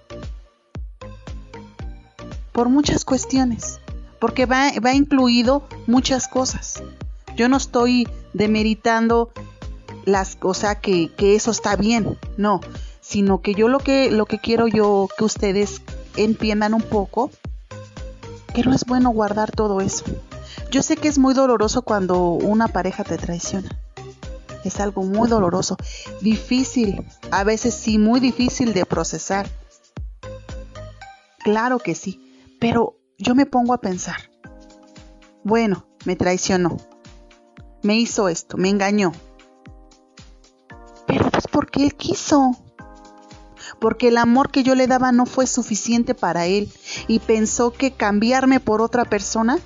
Por 2.51 2.69
muchas 2.69 3.05
cuestiones. 3.05 3.79
Porque 4.19 4.45
va, 4.45 4.71
va 4.83 4.93
incluido 4.93 5.67
muchas 5.87 6.27
cosas. 6.27 6.81
Yo 7.35 7.49
no 7.49 7.57
estoy 7.57 8.07
demeritando 8.33 9.31
las 10.05 10.35
cosas 10.35 10.77
que, 10.77 11.11
que 11.15 11.35
eso 11.35 11.51
está 11.51 11.75
bien. 11.75 12.17
No. 12.37 12.61
Sino 13.01 13.41
que 13.41 13.53
yo 13.53 13.67
lo 13.67 13.79
que, 13.79 14.11
lo 14.11 14.25
que 14.25 14.39
quiero 14.39 14.67
yo 14.67 15.09
que 15.17 15.25
ustedes 15.25 15.81
entiendan 16.15 16.73
un 16.73 16.81
poco 16.81 17.31
que 18.53 18.63
no 18.63 18.73
es 18.73 18.85
bueno 18.85 19.09
guardar 19.09 19.51
todo 19.51 19.81
eso. 19.81 20.05
Yo 20.71 20.81
sé 20.83 20.95
que 20.95 21.07
es 21.07 21.17
muy 21.17 21.33
doloroso 21.33 21.81
cuando 21.81 22.29
una 22.29 22.67
pareja 22.67 23.03
te 23.03 23.17
traiciona. 23.17 23.69
Es 24.63 24.79
algo 24.79 25.03
muy 25.03 25.27
doloroso, 25.27 25.75
difícil, 26.21 27.05
a 27.31 27.43
veces 27.43 27.73
sí, 27.73 27.97
muy 27.97 28.21
difícil 28.21 28.73
de 28.73 28.85
procesar. 28.85 29.47
Claro 31.39 31.79
que 31.79 31.93
sí, 31.95 32.55
pero 32.61 32.95
yo 33.17 33.35
me 33.35 33.45
pongo 33.45 33.73
a 33.73 33.81
pensar, 33.81 34.31
bueno, 35.43 35.85
me 36.05 36.15
traicionó, 36.15 36.77
me 37.81 37.97
hizo 37.97 38.29
esto, 38.29 38.55
me 38.55 38.69
engañó. 38.69 39.11
Pero 41.05 41.29
pues 41.29 41.47
porque 41.47 41.83
él 41.83 41.95
quiso. 41.95 42.62
Porque 43.83 44.07
el 44.07 44.15
amor 44.15 44.49
que 44.49 44.63
yo 44.63 44.75
le 44.75 44.87
daba 44.87 45.11
no 45.11 45.25
fue 45.25 45.45
suficiente 45.45 46.15
para 46.15 46.45
él 46.45 46.71
y 47.09 47.19
pensó 47.19 47.73
que 47.73 47.91
cambiarme 47.91 48.61
por 48.61 48.81
otra 48.81 49.03
persona 49.03 49.59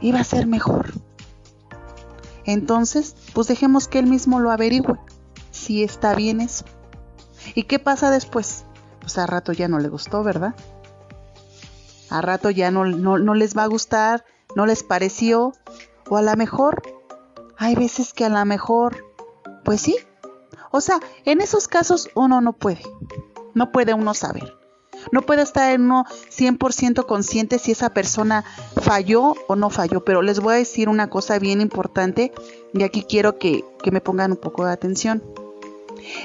iba 0.00 0.18
a 0.18 0.24
ser 0.24 0.46
mejor. 0.46 0.94
Entonces, 2.46 3.16
pues 3.34 3.48
dejemos 3.48 3.86
que 3.86 3.98
él 3.98 4.06
mismo 4.06 4.40
lo 4.40 4.50
averigüe, 4.50 4.98
si 5.50 5.84
está 5.84 6.14
bien 6.14 6.40
eso. 6.40 6.64
¿Y 7.54 7.64
qué 7.64 7.78
pasa 7.78 8.10
después? 8.10 8.64
Pues 9.00 9.18
a 9.18 9.26
rato 9.26 9.52
ya 9.52 9.68
no 9.68 9.78
le 9.78 9.90
gustó, 9.90 10.22
¿verdad? 10.22 10.54
A 12.08 12.22
rato 12.22 12.48
ya 12.48 12.70
no, 12.70 12.86
no, 12.86 13.18
no 13.18 13.34
les 13.34 13.54
va 13.54 13.64
a 13.64 13.68
gustar, 13.68 14.24
no 14.56 14.64
les 14.64 14.82
pareció, 14.82 15.52
o 16.08 16.16
a 16.16 16.22
lo 16.22 16.34
mejor, 16.36 16.80
hay 17.58 17.74
veces 17.74 18.14
que 18.14 18.24
a 18.24 18.30
lo 18.30 18.42
mejor, 18.46 19.04
pues 19.66 19.82
sí. 19.82 19.98
O 20.72 20.80
sea, 20.80 20.98
en 21.24 21.40
esos 21.40 21.68
casos 21.68 22.08
uno 22.14 22.40
no 22.40 22.54
puede, 22.54 22.82
no 23.54 23.70
puede 23.70 23.94
uno 23.94 24.14
saber. 24.14 24.56
No 25.10 25.22
puede 25.22 25.42
estar 25.42 25.72
en 25.72 25.82
uno 25.82 26.04
100% 26.30 27.06
consciente 27.06 27.58
si 27.58 27.72
esa 27.72 27.90
persona 27.90 28.44
falló 28.80 29.34
o 29.48 29.56
no 29.56 29.68
falló, 29.68 30.04
pero 30.04 30.22
les 30.22 30.40
voy 30.40 30.54
a 30.54 30.58
decir 30.58 30.88
una 30.88 31.10
cosa 31.10 31.38
bien 31.38 31.60
importante 31.60 32.32
y 32.72 32.82
aquí 32.84 33.02
quiero 33.02 33.38
que, 33.38 33.64
que 33.82 33.90
me 33.90 34.00
pongan 34.00 34.32
un 34.32 34.36
poco 34.36 34.64
de 34.64 34.72
atención. 34.72 35.22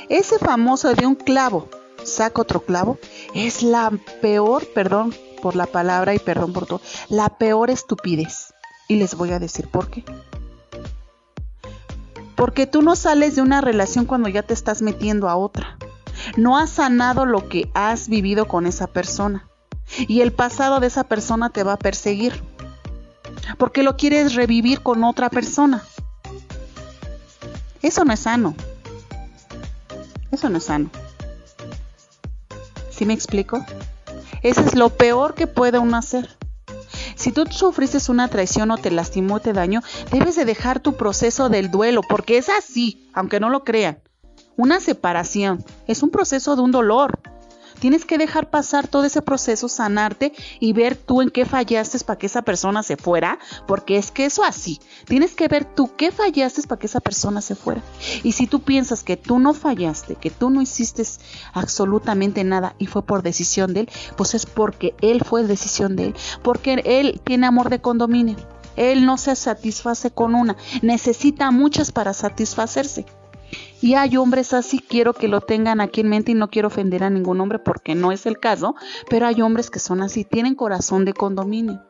Ese 0.10 0.38
famoso 0.40 0.94
de 0.94 1.06
un 1.06 1.16
clavo, 1.16 1.68
saca 2.04 2.42
otro 2.42 2.62
clavo, 2.62 3.00
es 3.34 3.64
la 3.64 3.92
peor, 4.22 4.68
perdón 4.74 5.14
por 5.42 5.56
la 5.56 5.66
palabra 5.66 6.14
y 6.14 6.20
perdón 6.20 6.54
por 6.54 6.66
todo, 6.66 6.82
la 7.10 7.38
peor 7.38 7.70
estupidez. 7.70 8.54
Y 8.88 8.96
les 8.96 9.16
voy 9.16 9.32
a 9.32 9.40
decir 9.40 9.68
por 9.68 9.90
qué. 9.90 10.06
Porque 12.38 12.68
tú 12.68 12.82
no 12.82 12.96
sales 12.96 13.36
de 13.36 13.42
una 13.42 13.60
relación 13.60 14.06
cuando 14.06 14.30
ya 14.30 14.44
te 14.44 14.54
estás 14.54 14.82
metiendo 14.82 15.28
a 15.28 15.36
otra 15.36 15.78
no 16.36 16.58
has 16.58 16.72
sanado 16.72 17.26
lo 17.26 17.48
que 17.48 17.70
has 17.74 18.10
vivido 18.10 18.48
con 18.48 18.66
esa 18.66 18.88
persona. 18.88 19.48
Y 20.08 20.22
el 20.22 20.34
pasado 20.34 20.80
de 20.80 20.88
esa 20.88 21.06
persona 21.06 21.50
te 21.50 21.64
va 21.64 21.74
a 21.74 21.80
perseguir. 21.80 22.44
Porque 23.58 23.84
lo 23.84 23.96
quieres 23.96 24.36
revivir 24.36 24.82
con 24.82 25.04
otra 25.04 25.30
persona. 25.30 25.84
Eso 27.82 28.04
no 28.04 28.14
es 28.14 28.20
sano. 28.22 28.56
Eso 30.32 30.50
no 30.50 30.58
es 30.58 30.66
sano. 30.66 30.90
¿Sí 32.90 33.06
me 33.06 33.14
explico? 33.14 33.66
Eso 34.42 34.62
es 34.62 34.76
lo 34.76 34.90
peor 34.90 35.36
que 35.36 35.48
puede 35.48 35.80
uno 35.80 35.98
hacer. 35.98 36.37
Si 37.18 37.32
tú 37.32 37.46
sufriste 37.50 37.98
una 38.12 38.28
traición 38.28 38.70
o 38.70 38.78
te 38.78 38.92
lastimó 38.92 39.40
te 39.40 39.52
dañó, 39.52 39.82
debes 40.12 40.36
de 40.36 40.46
dejar 40.46 40.80
tu 40.80 40.94
proceso 40.94 41.50
del 41.50 41.72
duelo, 41.72 42.02
porque 42.08 42.38
es 42.38 42.48
así, 42.48 43.10
aunque 43.12 43.40
no 43.40 43.50
lo 43.50 43.64
crean. 43.64 43.98
Una 44.56 44.80
separación 44.80 45.66
es 45.88 46.04
un 46.04 46.12
proceso 46.12 46.56
de 46.56 46.62
un 46.62 46.72
dolor. 46.72 47.20
Tienes 47.80 48.06
que 48.06 48.18
dejar 48.18 48.50
pasar 48.50 48.88
todo 48.88 49.04
ese 49.04 49.22
proceso, 49.22 49.70
sanarte 49.70 50.34
y 50.60 50.74
ver 50.74 50.96
tú 50.96 51.22
en 51.22 51.30
qué 51.30 51.46
fallaste 51.46 52.00
para 52.06 52.18
que 52.18 52.26
esa 52.26 52.42
persona 52.42 52.84
se 52.84 52.98
fuera, 52.98 53.40
porque 53.68 53.98
es 53.98 54.12
que 54.12 54.26
eso 54.26 54.44
así. 54.44 54.80
Tienes 55.06 55.36
que 55.36 55.48
ver 55.48 55.66
tú 55.66 55.92
qué 55.96 56.12
fallaste 56.12 56.64
para 56.64 56.80
que 56.80 56.88
esa 56.88 57.00
persona 57.00 57.42
se 57.42 57.56
fuera. 57.56 57.82
Y 58.24 58.34
si 58.34 58.48
tú 58.48 58.62
piensas 58.62 59.04
que 59.04 59.18
tú 59.18 59.40
no 59.40 59.54
fallaste, 59.54 60.16
que 60.16 60.30
tú 60.30 60.50
no 60.50 60.62
hiciste 60.62 61.04
absolutamente 61.54 62.44
nada 62.44 62.76
y 62.78 62.88
fue 62.88 63.04
por 63.04 63.24
decisión 63.24 63.74
de 63.74 63.82
él, 63.82 63.90
pues 64.16 64.34
es 64.34 64.46
porque 64.46 64.96
él 65.02 65.24
fue 65.24 65.44
decisión 65.44 65.96
de 65.96 66.08
él, 66.08 66.16
porque 66.44 66.82
él 66.86 67.22
tiene 67.24 67.48
amor 67.48 67.70
de 67.70 67.80
condominio. 67.82 68.36
Él 68.76 69.06
no 69.06 69.18
se 69.18 69.36
satisface 69.36 70.12
con 70.12 70.36
una, 70.36 70.56
necesita 70.82 71.50
muchas 71.52 71.92
para 71.92 72.14
satisfacerse. 72.14 73.06
Y 73.82 73.94
hay 73.94 74.18
hombres 74.18 74.54
así, 74.54 74.80
quiero 74.80 75.14
que 75.14 75.28
lo 75.28 75.42
tengan 75.42 75.82
aquí 75.82 76.02
en 76.02 76.10
mente 76.10 76.32
y 76.32 76.36
no 76.36 76.50
quiero 76.50 76.68
ofender 76.68 77.04
a 77.04 77.10
ningún 77.10 77.40
hombre 77.42 77.60
porque 77.60 77.96
no 77.96 78.12
es 78.12 78.26
el 78.26 78.40
caso, 78.40 78.76
pero 79.10 79.28
hay 79.28 79.42
hombres 79.42 79.70
que 79.70 79.80
son 79.80 80.02
así, 80.02 80.24
tienen 80.24 80.56
corazón 80.56 81.06
de 81.06 81.14
condominio. 81.14 81.82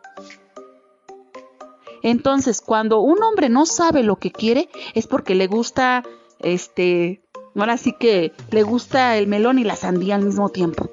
Entonces, 2.03 2.61
cuando 2.61 2.99
un 2.99 3.21
hombre 3.23 3.49
no 3.49 3.65
sabe 3.65 4.03
lo 4.03 4.17
que 4.17 4.31
quiere, 4.31 4.69
es 4.93 5.07
porque 5.07 5.35
le 5.35 5.47
gusta, 5.47 6.03
este, 6.39 7.21
ahora 7.55 7.77
sí 7.77 7.93
que 7.99 8.33
le 8.51 8.63
gusta 8.63 9.17
el 9.17 9.27
melón 9.27 9.59
y 9.59 9.63
la 9.63 9.75
sandía 9.75 10.15
al 10.15 10.23
mismo 10.23 10.49
tiempo. 10.49 10.89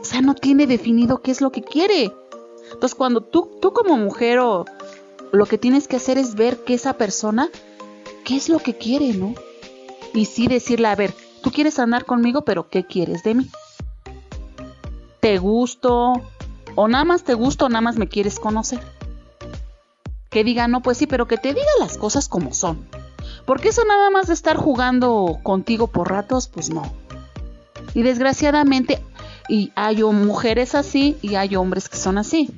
O 0.00 0.04
sea, 0.04 0.22
no 0.22 0.34
tiene 0.34 0.66
definido 0.66 1.22
qué 1.22 1.30
es 1.30 1.40
lo 1.40 1.50
que 1.50 1.62
quiere. 1.62 2.12
Entonces, 2.72 2.94
cuando 2.94 3.22
tú, 3.22 3.58
tú 3.60 3.72
como 3.72 3.96
mujer 3.96 4.38
o 4.38 4.64
lo 5.32 5.46
que 5.46 5.58
tienes 5.58 5.88
que 5.88 5.96
hacer 5.96 6.18
es 6.18 6.34
ver 6.34 6.58
que 6.58 6.74
esa 6.74 6.94
persona, 6.94 7.50
qué 8.30 8.36
es 8.36 8.48
lo 8.48 8.60
que 8.60 8.74
quiere, 8.74 9.12
¿no? 9.12 9.34
y 10.14 10.26
sí 10.26 10.46
decirle, 10.46 10.86
a 10.86 10.94
ver, 10.94 11.12
tú 11.42 11.50
quieres 11.50 11.80
andar 11.80 12.04
conmigo, 12.04 12.42
pero 12.42 12.68
¿qué 12.70 12.86
quieres 12.86 13.24
de 13.24 13.34
mí? 13.34 13.50
¿Te 15.18 15.38
gusto? 15.38 16.12
¿O 16.76 16.86
nada 16.86 17.02
más 17.02 17.24
te 17.24 17.34
gusto 17.34 17.64
o 17.64 17.68
nada 17.68 17.80
más 17.80 17.96
me 17.96 18.06
quieres 18.06 18.38
conocer? 18.38 18.78
Que 20.30 20.44
diga, 20.44 20.68
no, 20.68 20.80
pues 20.80 20.98
sí, 20.98 21.08
pero 21.08 21.26
que 21.26 21.38
te 21.38 21.54
diga 21.54 21.66
las 21.80 21.98
cosas 21.98 22.28
como 22.28 22.54
son. 22.54 22.86
Porque 23.46 23.70
eso 23.70 23.82
nada 23.84 24.10
más 24.10 24.28
de 24.28 24.34
estar 24.34 24.56
jugando 24.56 25.40
contigo 25.42 25.88
por 25.88 26.08
ratos, 26.08 26.46
pues 26.46 26.70
no. 26.70 26.82
Y 27.94 28.02
desgraciadamente, 28.02 29.02
y 29.48 29.72
hay 29.74 30.04
mujeres 30.04 30.76
así 30.76 31.16
y 31.20 31.34
hay 31.34 31.56
hombres 31.56 31.88
que 31.88 31.96
son 31.96 32.16
así. 32.16 32.54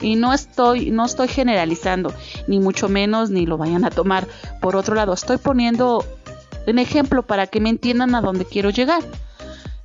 Y 0.00 0.16
no 0.16 0.32
estoy, 0.32 0.90
no 0.90 1.04
estoy 1.04 1.28
generalizando, 1.28 2.12
ni 2.46 2.58
mucho 2.60 2.88
menos, 2.88 3.30
ni 3.30 3.46
lo 3.46 3.56
vayan 3.56 3.84
a 3.84 3.90
tomar 3.90 4.26
por 4.60 4.76
otro 4.76 4.94
lado. 4.94 5.12
Estoy 5.12 5.38
poniendo 5.38 6.04
un 6.66 6.78
ejemplo 6.78 7.22
para 7.22 7.46
que 7.46 7.60
me 7.60 7.70
entiendan 7.70 8.14
a 8.14 8.20
dónde 8.20 8.44
quiero 8.44 8.70
llegar. 8.70 9.02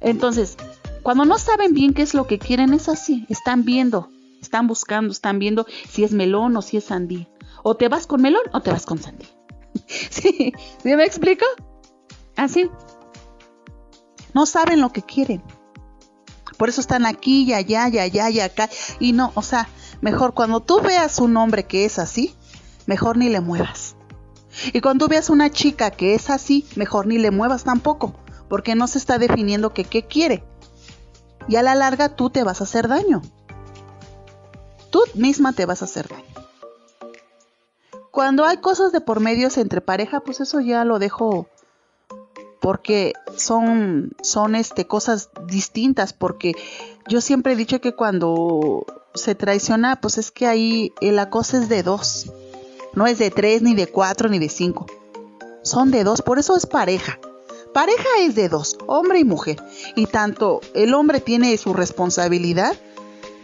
Entonces, 0.02 0.58
cuando 1.04 1.26
no 1.26 1.38
saben 1.38 1.74
bien 1.74 1.93
qué 1.93 2.02
es 2.02 2.13
lo 2.13 2.28
que 2.28 2.39
quieren, 2.39 2.74
es 2.74 2.89
así. 2.89 3.26
Están 3.30 3.65
viendo, 3.65 4.10
están 4.41 4.67
buscando, 4.67 5.12
están 5.12 5.39
viendo 5.39 5.65
si 5.89 6.04
es 6.04 6.12
melón 6.12 6.56
o 6.58 6.62
si 6.62 6.78
es 6.78 6.86
sandía. 6.86 7.28
O 7.63 7.76
te 7.76 7.88
vas 7.88 8.08
con 8.08 8.22
melón 8.22 8.43
o 8.54 8.62
te 8.62 8.72
vas 8.72 8.86
con 8.86 9.00
sandía. 9.00 9.28
¿Sí? 9.88 10.54
¿Sí 10.84 10.95
me 10.95 11.06
explico? 11.06 11.45
Así. 12.36 12.69
No 14.34 14.45
saben 14.45 14.82
lo 14.82 14.91
que 14.91 15.02
quieren. 15.02 15.43
Por 16.58 16.69
eso 16.69 16.82
están 16.82 17.06
aquí 17.06 17.43
y 17.43 17.54
allá 17.54 17.88
y 17.88 18.00
allá 18.00 18.30
y 18.30 18.39
acá. 18.39 18.69
Y 19.00 19.13
no, 19.13 19.32
o 19.36 19.41
sea, 19.41 19.69
mejor 20.01 20.33
cuando 20.33 20.59
tú 20.59 20.81
veas 20.81 21.19
un 21.19 21.35
hombre 21.38 21.65
que 21.65 21.85
es 21.85 21.99
así, 21.99 22.35
mejor 22.85 23.17
ni 23.17 23.29
le 23.29 23.41
muevas. 23.41 23.95
Y 24.73 24.81
cuando 24.81 25.07
veas 25.07 25.29
una 25.29 25.49
chica 25.49 25.91
que 25.91 26.15
es 26.15 26.29
así, 26.29 26.65
mejor 26.75 27.07
ni 27.07 27.17
le 27.17 27.31
muevas 27.31 27.63
tampoco, 27.63 28.13
porque 28.47 28.75
no 28.75 28.88
se 28.88 28.97
está 28.97 29.17
definiendo 29.17 29.73
qué 29.73 29.85
quiere. 30.05 30.43
Y 31.47 31.55
a 31.55 31.63
la 31.63 31.75
larga 31.75 32.09
tú 32.09 32.29
te 32.29 32.43
vas 32.43 32.62
a 32.62 32.65
hacer 32.65 32.88
daño. 32.88 33.21
Tú 34.89 35.01
misma 35.13 35.53
te 35.53 35.65
vas 35.65 35.81
a 35.81 35.85
hacer 35.85 36.07
daño. 36.07 36.23
Cuando 38.12 38.45
hay 38.45 38.57
cosas 38.57 38.91
de 38.91 39.01
por 39.01 39.19
medios 39.19 39.57
entre 39.57 39.81
pareja, 39.81 40.19
pues 40.19 40.41
eso 40.41 40.59
ya 40.59 40.83
lo 40.83 40.99
dejo 40.99 41.47
porque 42.59 43.13
son 43.38 44.12
son 44.21 44.55
este 44.55 44.85
cosas 44.85 45.29
distintas 45.47 46.13
porque 46.13 46.53
yo 47.10 47.22
siempre 47.22 47.54
he 47.54 47.56
dicho 47.56 47.82
que 47.82 47.95
cuando 47.95 48.86
se 49.15 49.34
traiciona, 49.34 50.00
pues 50.00 50.17
es 50.19 50.32
que 50.32 50.45
ahí 50.45 50.93
la 51.02 51.30
cosa 51.30 51.58
es 51.58 51.67
de 51.67 51.84
dos. 51.84 52.32
No 52.93 53.08
es 53.08 53.17
de 53.17 53.32
tres, 53.32 53.62
ni 53.62 53.76
de 53.76 53.88
cuatro, 53.88 54.30
ni 54.30 54.39
de 54.39 54.50
cinco. 54.50 54.86
Son 55.63 55.91
de 55.91 56.04
dos, 56.04 56.22
por 56.22 56.39
eso 56.39 56.56
es 56.56 56.65
pareja. 56.65 57.19
Pareja 57.74 58.08
es 58.19 58.36
de 58.36 58.48
dos, 58.48 58.78
hombre 58.88 59.19
y 59.19 59.26
mujer. 59.26 59.62
Y 59.95 60.06
tanto 60.06 60.62
el 60.74 60.93
hombre 60.93 61.19
tiene 61.19 61.58
su 61.58 61.74
responsabilidad, 61.74 62.76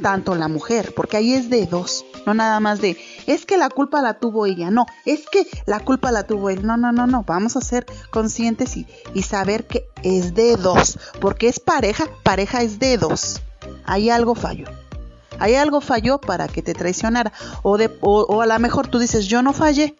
tanto 0.01 0.35
la 0.35 0.47
mujer, 0.47 0.93
porque 0.95 1.17
ahí 1.17 1.33
es 1.33 1.49
de 1.49 1.65
dos. 1.65 2.05
No 2.25 2.33
nada 2.33 2.59
más 2.59 2.81
de, 2.81 2.97
es 3.27 3.45
que 3.45 3.57
la 3.57 3.69
culpa 3.69 4.01
la 4.01 4.19
tuvo 4.19 4.45
ella. 4.45 4.69
No, 4.71 4.85
es 5.05 5.27
que 5.29 5.47
la 5.65 5.79
culpa 5.79 6.11
la 6.11 6.23
tuvo 6.25 6.49
él. 6.49 6.65
No, 6.65 6.77
no, 6.77 6.91
no, 6.91 7.07
no. 7.07 7.23
Vamos 7.23 7.55
a 7.55 7.61
ser 7.61 7.85
conscientes 8.11 8.77
y, 8.77 8.87
y 9.13 9.23
saber 9.23 9.65
que 9.65 9.87
es 10.03 10.35
de 10.35 10.55
dos. 10.55 10.97
Porque 11.19 11.47
es 11.47 11.59
pareja, 11.59 12.05
pareja 12.23 12.61
es 12.61 12.79
de 12.79 12.97
dos. 12.97 13.41
Ahí 13.85 14.09
algo 14.09 14.35
falló. 14.35 14.65
Hay 15.39 15.55
algo 15.55 15.81
falló 15.81 16.19
para 16.19 16.47
que 16.47 16.61
te 16.61 16.73
traicionara. 16.73 17.33
O, 17.61 17.77
a 18.41 18.45
lo 18.45 18.59
mejor 18.59 18.87
tú 18.87 18.99
dices, 18.99 19.27
yo 19.27 19.41
no 19.41 19.53
fallé. 19.53 19.95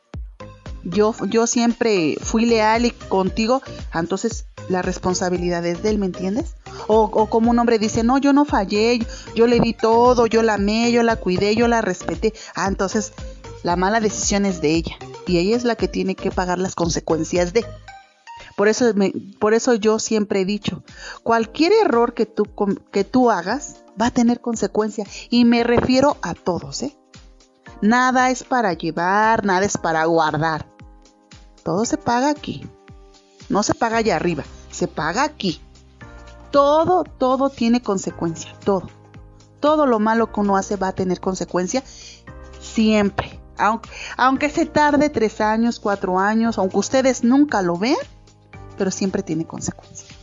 Yo, 0.84 1.16
yo 1.30 1.48
siempre 1.48 2.16
fui 2.22 2.46
leal 2.46 2.86
y 2.86 2.92
contigo. 2.92 3.62
Entonces 3.94 4.46
la 4.70 4.82
responsabilidad 4.82 5.66
es 5.66 5.84
de 5.84 5.90
él, 5.90 5.98
¿me 5.98 6.06
entiendes? 6.06 6.56
O, 6.88 7.10
como 7.30 7.52
un 7.52 7.60
hombre 7.60 7.80
dice, 7.80 8.04
no, 8.04 8.18
yo 8.18 8.34
no 8.34 8.46
fallé, 8.46 9.00
yo, 9.00 9.06
yo, 9.36 9.48
le 9.48 9.60
di 9.60 9.74
todo, 9.74 10.28
yo 10.28 10.44
la 10.44 10.56
amé, 10.56 10.92
yo 10.92 11.04
la 11.04 11.16
cuidé, 11.16 11.56
yo 11.56 11.68
la 11.68 11.82
respeté. 11.82 12.34
Ah, 12.56 12.68
entonces 12.68 13.14
la 13.64 13.76
mala 13.76 14.00
decisión 14.00 14.46
es 14.46 14.62
de 14.62 14.76
ella. 14.76 14.96
Y 15.28 15.40
ella 15.40 15.56
es 15.56 15.64
la 15.64 15.76
que 15.76 15.88
tiene 15.88 16.16
que 16.16 16.32
pagar 16.32 16.60
las 16.60 16.76
consecuencias 16.76 17.52
de. 17.52 17.66
Por 18.56 18.68
eso, 18.68 18.94
por 19.40 19.54
eso 19.54 19.74
yo 19.74 20.00
siempre 20.00 20.42
he 20.42 20.46
dicho, 20.46 20.84
cualquier 21.24 21.74
error 21.74 22.14
que 22.14 22.26
tú, 22.26 22.46
que 22.92 23.04
tú 23.04 23.30
hagas, 23.30 23.84
va 24.02 24.08
a 24.08 24.12
tener 24.12 24.40
consecuencia. 24.40 25.06
Y 25.30 25.46
me 25.46 25.64
refiero 25.64 26.18
a 26.22 26.34
todos, 26.34 26.84
¿eh? 26.84 26.98
Nada 27.82 28.30
es 28.30 28.44
para 28.44 28.74
llevar, 28.74 29.46
nada 29.46 29.66
es 29.66 29.78
para 29.78 30.06
guardar. 30.06 30.66
Todo 31.64 31.86
se 31.86 31.98
paga 31.98 32.30
aquí. 32.30 32.66
No 33.50 33.64
se 33.64 33.74
paga 33.74 33.98
allá 33.98 34.16
arriba, 34.16 34.44
se 34.72 34.88
paga 34.88 35.24
aquí. 35.24 35.62
Todo, 36.52 37.04
todo 37.04 37.50
tiene 37.50 37.82
consecuencia, 37.82 38.54
todo. 38.64 38.90
Todo 39.60 39.86
lo 39.86 40.00
malo 40.00 40.32
que 40.32 40.40
uno 40.40 40.56
hace 40.56 40.78
va 40.78 40.90
a 40.90 40.96
tener 40.96 41.20
consecuencia 41.20 41.84
siempre. 42.60 43.40
Aunque 44.18 44.50
se 44.50 44.66
tarde 44.66 45.10
tres 45.10 45.42
años, 45.42 45.80
cuatro 45.80 46.20
años, 46.20 46.58
aunque 46.58 46.78
ustedes 46.78 47.24
nunca 47.24 47.62
lo 47.62 47.78
vean, 47.78 47.98
pero 48.78 48.92
siempre 48.92 49.24
tiene 49.24 49.46
consecuencia. 49.46 50.16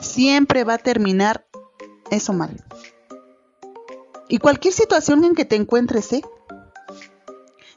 Siempre 0.00 0.64
va 0.64 0.74
a 0.74 0.78
terminar 0.78 1.46
eso 2.10 2.32
mal. 2.32 2.62
Y 4.28 4.38
cualquier 4.38 4.74
situación 4.74 5.24
en 5.24 5.34
que 5.34 5.44
te 5.44 5.56
encuentres, 5.56 6.12
¿eh? 6.12 6.22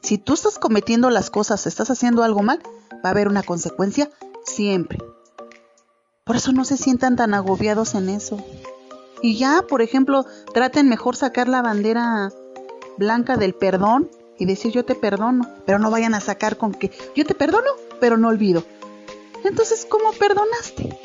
Si 0.00 0.18
tú 0.18 0.34
estás 0.34 0.58
cometiendo 0.58 1.10
las 1.10 1.30
cosas, 1.30 1.66
estás 1.66 1.90
haciendo 1.90 2.22
algo 2.22 2.42
mal, 2.42 2.60
va 3.04 3.08
a 3.08 3.10
haber 3.10 3.28
una 3.28 3.42
consecuencia 3.42 4.10
siempre. 4.44 4.98
Por 6.24 6.36
eso 6.36 6.52
no 6.52 6.64
se 6.64 6.76
sientan 6.76 7.16
tan 7.16 7.34
agobiados 7.34 7.94
en 7.94 8.08
eso. 8.08 8.38
Y 9.22 9.36
ya, 9.36 9.62
por 9.68 9.82
ejemplo, 9.82 10.26
traten 10.52 10.88
mejor 10.88 11.16
sacar 11.16 11.48
la 11.48 11.62
bandera 11.62 12.32
blanca 12.98 13.36
del 13.36 13.54
perdón 13.54 14.10
y 14.38 14.46
decir 14.46 14.72
yo 14.72 14.84
te 14.84 14.94
perdono, 14.94 15.48
pero 15.64 15.78
no 15.78 15.90
vayan 15.90 16.14
a 16.14 16.20
sacar 16.20 16.56
con 16.56 16.72
que 16.72 16.90
yo 17.14 17.24
te 17.24 17.34
perdono, 17.34 17.70
pero 18.00 18.16
no 18.16 18.28
olvido. 18.28 18.64
Entonces, 19.44 19.86
¿cómo 19.88 20.12
perdonaste? 20.12 20.98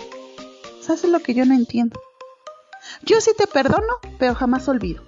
Eso 0.81 0.93
es 0.93 1.03
lo 1.03 1.19
que 1.19 1.33
yo 1.33 1.45
no 1.45 1.53
entiendo. 1.53 1.99
Yo 3.03 3.21
sí 3.21 3.31
te 3.37 3.47
perdono, 3.47 3.99
pero 4.19 4.35
jamás 4.35 4.67
olvido. 4.67 5.03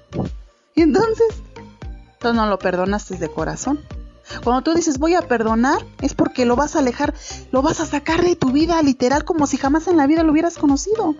Y 0.75 0.81
entonces, 0.81 1.27
tú 2.19 2.33
no 2.33 2.45
lo 2.47 2.57
perdonaste 2.59 3.17
de 3.17 3.29
corazón. 3.29 3.79
Cuando 4.43 4.61
tú 4.61 4.73
dices 4.73 4.97
voy 4.97 5.15
a 5.15 5.27
perdonar, 5.27 5.85
es 6.01 6.13
porque 6.13 6.45
lo 6.45 6.55
vas 6.55 6.75
a 6.75 6.79
alejar, 6.79 7.13
lo 7.51 7.61
vas 7.61 7.79
a 7.81 7.85
sacar 7.85 8.23
de 8.23 8.35
tu 8.35 8.51
vida 8.51 8.81
literal 8.81 9.25
como 9.25 9.47
si 9.47 9.57
jamás 9.57 9.87
en 9.87 9.97
la 9.97 10.07
vida 10.07 10.23
lo 10.23 10.31
hubieras 10.31 10.57
conocido. 10.57 11.15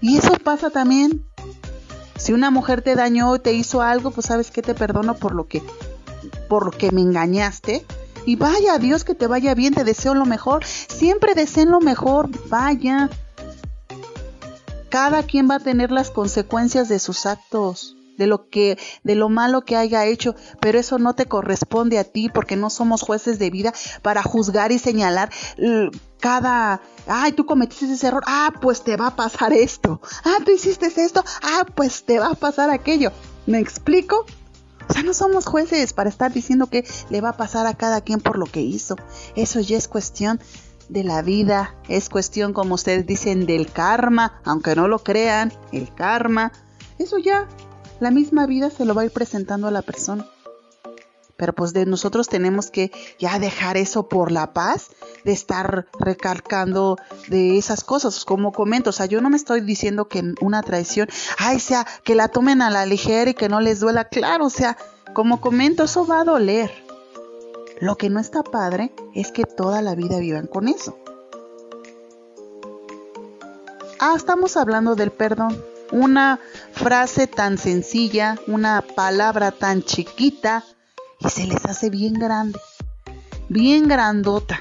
Y 0.00 0.18
eso 0.18 0.34
pasa 0.44 0.70
también. 0.70 1.24
Si 2.16 2.32
una 2.32 2.50
mujer 2.50 2.82
te 2.82 2.94
dañó 2.94 3.30
o 3.30 3.40
te 3.40 3.52
hizo 3.52 3.82
algo, 3.82 4.10
pues 4.10 4.26
sabes 4.26 4.50
que 4.50 4.62
te 4.62 4.74
perdono 4.74 5.14
por 5.14 5.34
lo 5.34 5.48
que 5.48 5.62
por 6.48 6.64
lo 6.64 6.70
que 6.70 6.92
me 6.92 7.00
engañaste. 7.00 7.84
Y 8.26 8.36
vaya, 8.36 8.78
Dios 8.78 9.04
que 9.04 9.14
te 9.14 9.26
vaya 9.26 9.54
bien, 9.54 9.72
te 9.72 9.84
deseo 9.84 10.14
lo 10.14 10.26
mejor. 10.26 10.64
Siempre 10.64 11.34
deseen 11.34 11.70
lo 11.70 11.80
mejor, 11.80 12.28
vaya 12.48 13.08
cada 14.88 15.22
quien 15.24 15.48
va 15.48 15.56
a 15.56 15.60
tener 15.60 15.90
las 15.90 16.10
consecuencias 16.10 16.88
de 16.88 16.98
sus 16.98 17.26
actos. 17.26 17.92
de 18.16 18.26
lo 18.26 18.48
que 18.48 18.78
de 19.04 19.14
lo 19.14 19.28
malo 19.28 19.66
que 19.66 19.76
haya 19.76 20.06
hecho, 20.06 20.34
pero 20.58 20.78
eso 20.78 20.98
no 20.98 21.14
te 21.14 21.26
corresponde 21.26 21.98
a 21.98 22.04
ti 22.04 22.30
porque 22.30 22.56
no 22.56 22.70
somos 22.70 23.02
jueces 23.02 23.38
de 23.38 23.50
vida 23.50 23.74
para 24.00 24.22
juzgar 24.22 24.72
y 24.72 24.78
señalar 24.78 25.28
cada 26.18 26.80
ay, 27.06 27.32
tú 27.32 27.44
cometiste 27.44 27.92
ese 27.92 28.06
error, 28.06 28.22
ah, 28.26 28.54
pues 28.58 28.82
te 28.82 28.96
va 28.96 29.08
a 29.08 29.16
pasar 29.16 29.52
esto. 29.52 30.00
Ah, 30.24 30.38
tú 30.42 30.50
hiciste 30.50 30.86
esto, 30.86 31.22
ah, 31.42 31.66
pues 31.74 32.04
te 32.04 32.18
va 32.18 32.28
a 32.28 32.34
pasar 32.34 32.70
aquello. 32.70 33.12
¿Me 33.44 33.58
explico? 33.58 34.24
O 34.88 34.92
sea, 34.92 35.02
no 35.02 35.14
somos 35.14 35.46
jueces 35.46 35.92
para 35.92 36.08
estar 36.08 36.32
diciendo 36.32 36.68
que 36.68 36.86
le 37.10 37.20
va 37.20 37.30
a 37.30 37.36
pasar 37.36 37.66
a 37.66 37.74
cada 37.74 38.00
quien 38.00 38.20
por 38.20 38.38
lo 38.38 38.46
que 38.46 38.60
hizo. 38.60 38.96
Eso 39.34 39.60
ya 39.60 39.76
es 39.76 39.88
cuestión 39.88 40.40
de 40.88 41.02
la 41.02 41.22
vida, 41.22 41.74
es 41.88 42.08
cuestión, 42.08 42.52
como 42.52 42.74
ustedes 42.76 43.06
dicen, 43.06 43.46
del 43.46 43.70
karma, 43.70 44.40
aunque 44.44 44.76
no 44.76 44.88
lo 44.88 45.00
crean, 45.00 45.52
el 45.72 45.92
karma. 45.92 46.52
Eso 46.98 47.18
ya, 47.18 47.48
la 48.00 48.10
misma 48.10 48.46
vida 48.46 48.70
se 48.70 48.84
lo 48.84 48.94
va 48.94 49.02
a 49.02 49.06
ir 49.06 49.10
presentando 49.10 49.66
a 49.66 49.72
la 49.72 49.82
persona. 49.82 50.26
Pero 51.36 51.54
pues 51.54 51.72
de 51.72 51.86
nosotros 51.86 52.28
tenemos 52.28 52.70
que 52.70 52.90
ya 53.18 53.38
dejar 53.38 53.76
eso 53.76 54.08
por 54.08 54.32
la 54.32 54.52
paz 54.52 54.88
de 55.24 55.32
estar 55.32 55.86
recalcando 55.98 56.96
de 57.28 57.58
esas 57.58 57.84
cosas, 57.84 58.24
como 58.24 58.52
comento, 58.52 58.90
o 58.90 58.92
sea, 58.92 59.06
yo 59.06 59.20
no 59.20 59.30
me 59.30 59.36
estoy 59.36 59.60
diciendo 59.60 60.08
que 60.08 60.34
una 60.40 60.62
traición, 60.62 61.08
ay, 61.38 61.60
sea, 61.60 61.86
que 62.04 62.14
la 62.14 62.28
tomen 62.28 62.62
a 62.62 62.70
la 62.70 62.86
ligera 62.86 63.30
y 63.30 63.34
que 63.34 63.48
no 63.48 63.60
les 63.60 63.80
duela, 63.80 64.04
claro, 64.04 64.46
o 64.46 64.50
sea, 64.50 64.76
como 65.12 65.40
comento, 65.40 65.84
eso 65.84 66.06
va 66.06 66.20
a 66.20 66.24
doler. 66.24 66.70
Lo 67.80 67.96
que 67.96 68.08
no 68.08 68.20
está 68.20 68.42
padre 68.42 68.92
es 69.14 69.32
que 69.32 69.44
toda 69.44 69.82
la 69.82 69.94
vida 69.94 70.18
vivan 70.18 70.46
con 70.46 70.68
eso. 70.68 70.98
Ah, 73.98 74.14
estamos 74.16 74.56
hablando 74.56 74.94
del 74.94 75.10
perdón. 75.10 75.62
Una 75.92 76.40
frase 76.72 77.26
tan 77.26 77.58
sencilla, 77.58 78.36
una 78.46 78.82
palabra 78.82 79.52
tan 79.52 79.82
chiquita, 79.82 80.64
y 81.26 81.30
se 81.30 81.46
les 81.46 81.64
hace 81.64 81.90
bien 81.90 82.14
grande, 82.14 82.58
bien 83.48 83.88
grandota 83.88 84.60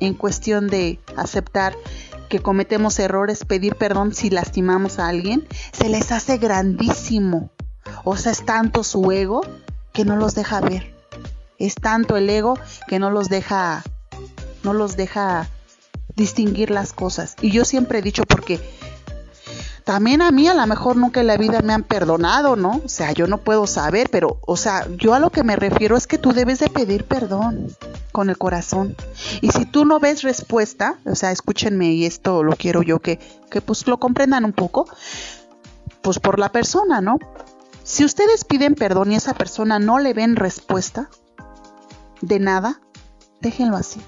en 0.00 0.14
cuestión 0.14 0.66
de 0.66 0.98
aceptar 1.16 1.76
que 2.28 2.40
cometemos 2.40 2.98
errores, 2.98 3.44
pedir 3.44 3.76
perdón 3.76 4.14
si 4.14 4.30
lastimamos 4.30 4.98
a 4.98 5.08
alguien, 5.08 5.46
se 5.72 5.88
les 5.88 6.10
hace 6.12 6.38
grandísimo. 6.38 7.50
O 8.04 8.16
sea, 8.16 8.32
es 8.32 8.44
tanto 8.44 8.84
su 8.84 9.12
ego 9.12 9.42
que 9.92 10.04
no 10.04 10.16
los 10.16 10.34
deja 10.34 10.60
ver. 10.60 10.94
Es 11.58 11.74
tanto 11.74 12.16
el 12.16 12.28
ego 12.28 12.58
que 12.88 12.98
no 12.98 13.10
los 13.10 13.28
deja 13.28 13.84
no 14.64 14.72
los 14.72 14.96
deja 14.96 15.48
distinguir 16.16 16.70
las 16.70 16.92
cosas. 16.92 17.36
Y 17.40 17.50
yo 17.50 17.64
siempre 17.64 17.98
he 17.98 18.02
dicho 18.02 18.24
porque 18.24 18.60
también 19.84 20.22
a 20.22 20.30
mí 20.30 20.46
a 20.48 20.54
lo 20.54 20.66
mejor 20.66 20.96
nunca 20.96 21.20
en 21.20 21.26
la 21.26 21.36
vida 21.36 21.60
me 21.62 21.72
han 21.72 21.82
perdonado, 21.82 22.56
¿no? 22.56 22.80
O 22.84 22.88
sea, 22.88 23.12
yo 23.12 23.26
no 23.26 23.38
puedo 23.38 23.66
saber, 23.66 24.08
pero, 24.10 24.38
o 24.46 24.56
sea, 24.56 24.86
yo 24.96 25.14
a 25.14 25.18
lo 25.18 25.30
que 25.30 25.42
me 25.42 25.56
refiero 25.56 25.96
es 25.96 26.06
que 26.06 26.18
tú 26.18 26.32
debes 26.32 26.60
de 26.60 26.68
pedir 26.68 27.04
perdón 27.04 27.68
con 28.12 28.30
el 28.30 28.38
corazón. 28.38 28.96
Y 29.40 29.50
si 29.50 29.66
tú 29.66 29.84
no 29.84 29.98
ves 29.98 30.22
respuesta, 30.22 30.98
o 31.04 31.14
sea, 31.14 31.32
escúchenme 31.32 31.92
y 31.92 32.06
esto 32.06 32.42
lo 32.42 32.56
quiero 32.56 32.82
yo 32.82 33.00
que, 33.00 33.18
que 33.50 33.60
pues 33.60 33.86
lo 33.86 33.98
comprendan 33.98 34.44
un 34.44 34.52
poco, 34.52 34.88
pues 36.00 36.18
por 36.18 36.38
la 36.38 36.52
persona, 36.52 37.00
¿no? 37.00 37.18
Si 37.82 38.04
ustedes 38.04 38.44
piden 38.44 38.74
perdón 38.74 39.10
y 39.12 39.16
esa 39.16 39.34
persona 39.34 39.78
no 39.78 39.98
le 39.98 40.14
ven 40.14 40.36
respuesta 40.36 41.10
de 42.20 42.38
nada, 42.38 42.80
déjenlo 43.40 43.76
así. 43.76 44.00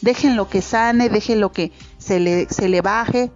Déjenlo 0.00 0.48
que 0.48 0.62
sane, 0.62 1.08
déjenlo 1.08 1.52
que 1.52 1.72
se 1.98 2.18
le, 2.18 2.48
se 2.48 2.68
le 2.68 2.80
baje, 2.80 3.30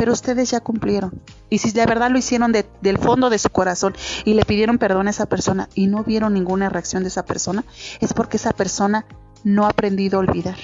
pero 0.00 0.14
ustedes 0.14 0.50
ya 0.50 0.60
cumplieron. 0.60 1.12
Y 1.50 1.58
si 1.58 1.72
de 1.72 1.84
verdad 1.84 2.10
lo 2.10 2.16
hicieron 2.16 2.52
del 2.52 2.96
fondo 2.96 3.28
de 3.28 3.38
su 3.38 3.50
corazón 3.50 3.94
y 4.24 4.32
le 4.32 4.46
pidieron 4.46 4.78
perdón 4.78 5.08
a 5.08 5.10
esa 5.10 5.26
persona 5.26 5.68
y 5.74 5.88
no 5.88 6.04
vieron 6.04 6.32
ninguna 6.32 6.70
reacción 6.70 7.02
de 7.02 7.10
esa 7.10 7.26
persona, 7.26 7.64
es 8.00 8.14
porque 8.14 8.38
esa 8.38 8.52
persona 8.52 9.04
no 9.44 9.66
ha 9.66 9.68
aprendido 9.68 10.16
a 10.16 10.20
olvidar. 10.20 10.56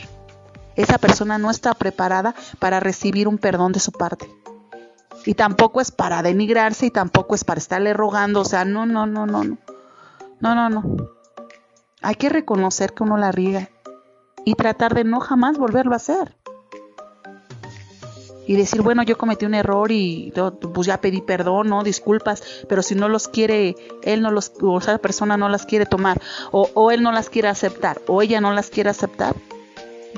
Esa 0.74 0.96
persona 0.96 1.36
no 1.36 1.50
está 1.50 1.74
preparada 1.74 2.34
para 2.58 2.80
recibir 2.80 3.28
un 3.28 3.36
perdón 3.36 3.72
de 3.72 3.80
su 3.80 3.92
parte. 3.92 4.26
Y 5.26 5.34
tampoco 5.34 5.82
es 5.82 5.90
para 5.90 6.22
denigrarse 6.22 6.86
y 6.86 6.90
tampoco 6.90 7.34
es 7.34 7.44
para 7.44 7.58
estarle 7.58 7.92
rogando. 7.92 8.40
O 8.40 8.46
sea, 8.46 8.64
no, 8.64 8.86
no, 8.86 9.06
no, 9.06 9.26
no, 9.26 9.44
no. 9.44 9.58
No, 10.40 10.54
no, 10.54 10.70
no. 10.70 10.96
Hay 12.00 12.14
que 12.14 12.30
reconocer 12.30 12.94
que 12.94 13.02
uno 13.02 13.18
la 13.18 13.32
riega 13.32 13.68
y 14.46 14.54
tratar 14.54 14.94
de 14.94 15.04
no 15.04 15.20
jamás 15.20 15.58
volverlo 15.58 15.92
a 15.92 15.96
hacer 15.96 16.34
y 18.46 18.56
decir, 18.56 18.82
bueno, 18.82 19.02
yo 19.02 19.18
cometí 19.18 19.44
un 19.44 19.54
error 19.54 19.90
y 19.90 20.32
pues 20.72 20.86
ya 20.86 21.00
pedí 21.00 21.20
perdón, 21.20 21.68
no, 21.68 21.82
disculpas, 21.82 22.42
pero 22.68 22.82
si 22.82 22.94
no 22.94 23.08
los 23.08 23.28
quiere, 23.28 23.74
él 24.02 24.22
no 24.22 24.30
los, 24.30 24.52
o 24.62 24.78
esa 24.78 24.98
persona 24.98 25.36
no 25.36 25.48
las 25.48 25.66
quiere 25.66 25.84
tomar, 25.84 26.20
o, 26.52 26.70
o 26.74 26.90
él 26.92 27.02
no 27.02 27.12
las 27.12 27.28
quiere 27.28 27.48
aceptar, 27.48 28.00
o 28.06 28.22
ella 28.22 28.40
no 28.40 28.52
las 28.52 28.70
quiere 28.70 28.90
aceptar, 28.90 29.34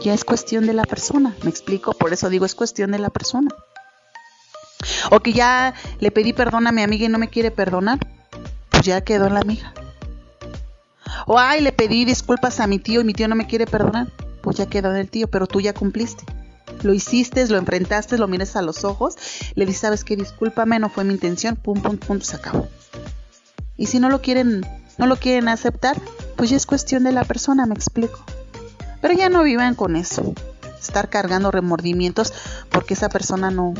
ya 0.02 0.12
es 0.12 0.24
cuestión 0.24 0.66
de 0.66 0.74
la 0.74 0.84
persona, 0.84 1.34
me 1.42 1.50
explico, 1.50 1.92
por 1.94 2.12
eso 2.12 2.28
digo, 2.28 2.44
es 2.44 2.54
cuestión 2.54 2.92
de 2.92 2.98
la 2.98 3.10
persona. 3.10 3.48
O 5.10 5.20
que 5.20 5.32
ya 5.32 5.74
le 5.98 6.10
pedí 6.10 6.32
perdón 6.32 6.66
a 6.66 6.72
mi 6.72 6.82
amiga 6.82 7.06
y 7.06 7.08
no 7.08 7.18
me 7.18 7.28
quiere 7.28 7.50
perdonar, 7.50 7.98
pues 8.68 8.84
ya 8.84 9.00
quedó 9.00 9.26
en 9.26 9.34
la 9.34 9.40
amiga. 9.40 9.72
O 11.26 11.38
ay, 11.38 11.62
le 11.62 11.72
pedí 11.72 12.04
disculpas 12.04 12.60
a 12.60 12.66
mi 12.66 12.78
tío 12.78 13.00
y 13.00 13.04
mi 13.04 13.12
tío 13.12 13.26
no 13.26 13.34
me 13.34 13.46
quiere 13.46 13.66
perdonar, 13.66 14.08
pues 14.42 14.56
ya 14.56 14.66
quedó 14.66 14.90
en 14.90 14.98
el 14.98 15.10
tío, 15.10 15.28
pero 15.28 15.46
tú 15.46 15.60
ya 15.60 15.72
cumpliste 15.72 16.24
lo 16.82 16.94
hiciste, 16.94 17.46
lo 17.48 17.58
enfrentaste, 17.58 18.18
lo 18.18 18.28
mires 18.28 18.56
a 18.56 18.62
los 18.62 18.84
ojos, 18.84 19.16
le 19.54 19.66
dices, 19.66 19.82
sabes 19.82 20.04
qué, 20.04 20.16
discúlpame, 20.16 20.78
no 20.78 20.88
fue 20.88 21.04
mi 21.04 21.14
intención, 21.14 21.56
pum, 21.56 21.80
pum, 21.80 21.96
pum, 21.96 22.20
se 22.20 22.36
acabó. 22.36 22.68
Y 23.76 23.86
si 23.86 24.00
no 24.00 24.10
lo 24.10 24.20
quieren, 24.20 24.66
no 24.96 25.06
lo 25.06 25.16
quieren 25.16 25.48
aceptar, 25.48 25.96
pues 26.36 26.50
ya 26.50 26.56
es 26.56 26.66
cuestión 26.66 27.04
de 27.04 27.12
la 27.12 27.24
persona, 27.24 27.66
me 27.66 27.74
explico. 27.74 28.24
Pero 29.00 29.14
ya 29.14 29.28
no 29.28 29.42
vivan 29.44 29.74
con 29.74 29.96
eso, 29.96 30.34
estar 30.80 31.08
cargando 31.08 31.50
remordimientos 31.50 32.32
porque 32.70 32.94
esa 32.94 33.08
persona 33.08 33.50
no, 33.50 33.74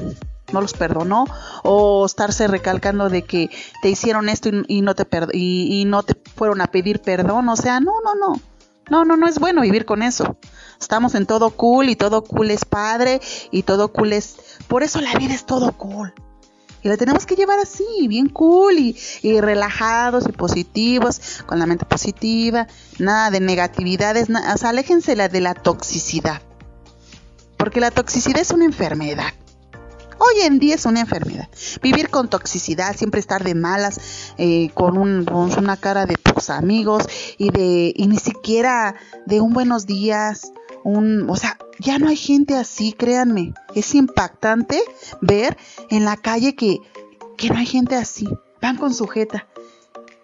no 0.53 0.61
los 0.61 0.75
perdonó 0.75 1.27
o 1.63 2.07
estarse 2.07 2.47
recalcando 2.47 3.09
de 3.09 3.23
que 3.23 3.51
te 3.83 3.91
hicieron 3.91 4.29
esto 4.29 4.51
y, 4.67 4.83
no 4.83 4.95
te 4.95 5.07
y, 5.33 5.81
y 5.81 5.85
no 5.85 6.03
te 6.03 6.15
fueron 6.37 6.61
a 6.61 6.69
pedir 6.69 7.01
perdón, 7.01 7.49
o 7.49 7.57
sea, 7.57 7.81
no, 7.81 7.95
no, 8.03 8.15
no. 8.15 8.41
No, 8.91 9.05
no, 9.05 9.17
no 9.17 9.29
es 9.29 9.39
bueno 9.39 9.63
vivir 9.63 9.85
con 9.85 10.03
eso. 10.03 10.37
Estamos 10.81 11.15
en 11.15 11.27
todo 11.27 11.51
cool 11.51 11.89
y 11.89 11.97
todo 11.97 12.23
cool 12.23 12.51
es 12.51 12.65
padre 12.65 13.21
y 13.51 13.63
todo 13.63 13.93
cool 13.93 14.13
es... 14.13 14.37
Por 14.69 14.83
eso 14.83 15.01
la 15.01 15.15
vida 15.15 15.35
es 15.35 15.45
todo 15.45 15.73
cool. 15.73 16.15
Y 16.83 16.89
la 16.89 16.97
tenemos 16.97 17.27
que 17.27 17.35
llevar 17.35 17.59
así, 17.59 18.07
bien 18.09 18.29
cool 18.29 18.79
y, 18.79 18.97
relajados 19.41 20.27
y 20.29 20.33
positivos, 20.33 21.43
con 21.47 21.59
la 21.59 21.67
mente 21.67 21.85
positiva, 21.85 22.69
nada 22.99 23.31
de 23.31 23.41
negatividades, 23.41 24.29
o 24.31 24.59
sea, 24.59 24.71
aléjense 24.71 25.17
de 25.17 25.41
la 25.41 25.55
toxicidad. 25.55 26.41
Porque 27.57 27.81
la 27.81 27.91
toxicidad 27.91 28.41
es 28.41 28.53
una 28.53 28.65
enfermedad. 28.65 29.35
Hoy 30.19 30.41
en 30.43 30.59
día 30.59 30.75
es 30.75 30.85
una 30.85 31.01
enfermedad. 31.01 31.49
Vivir 31.81 32.11
con 32.11 32.29
toxicidad, 32.29 32.97
siempre 32.97 33.21
estar 33.21 33.45
de 33.45 33.55
malas, 33.55 34.01
eh, 34.37 34.71
con, 34.75 34.99
una 34.99 35.77
cara 35.77 36.07
de 36.07 36.19
pocos 36.19 36.51
amigos 36.51 37.05
y 37.39 37.51
de 37.51 37.93
y 37.95 38.07
ni 38.09 38.19
siquiera 38.19 38.97
de 39.27 39.41
un 39.41 39.53
buenos 39.53 39.87
días, 39.87 40.53
un, 40.83 41.31
o 41.31 41.37
sea, 41.37 41.57
ya 41.79 41.99
no 41.99 42.09
hay 42.09 42.17
gente 42.17 42.57
así, 42.57 42.93
créanme. 42.93 43.55
Es 43.75 43.95
impactante 43.95 44.83
ver 45.21 45.57
en 45.91 46.05
la 46.05 46.17
calle 46.17 46.57
que, 46.57 46.79
que 47.37 47.51
no 47.51 47.57
hay 47.57 47.67
gente 47.67 47.95
así. 47.95 48.29
Van 48.61 48.77
con 48.77 48.93
sujeta. 48.93 49.47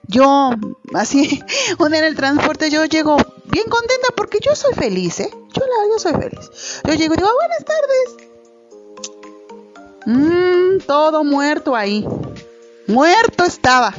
Yo, 0.09 0.51
así, 0.95 1.41
un 1.79 1.91
día 1.91 2.01
en 2.01 2.05
el 2.07 2.17
transporte, 2.17 2.69
yo 2.69 2.85
llego 2.85 3.17
bien 3.45 3.67
contenta 3.69 4.09
porque 4.17 4.39
yo 4.45 4.55
soy 4.57 4.75
feliz, 4.75 5.21
¿eh? 5.21 5.31
Yo, 5.31 5.61
la, 5.61 5.89
yo 5.93 5.99
soy 5.99 6.13
feliz. 6.13 6.51
Yo 6.85 6.95
llego 6.95 7.15
y 7.15 7.17
digo, 7.17 7.31
buenas 7.33 7.65
tardes. 7.65 8.24
Mmm, 10.07 10.79
todo 10.87 11.25
muerto 11.25 11.75
ahí. 11.75 12.07
Muerto 12.87 13.45
estaba. 13.45 13.95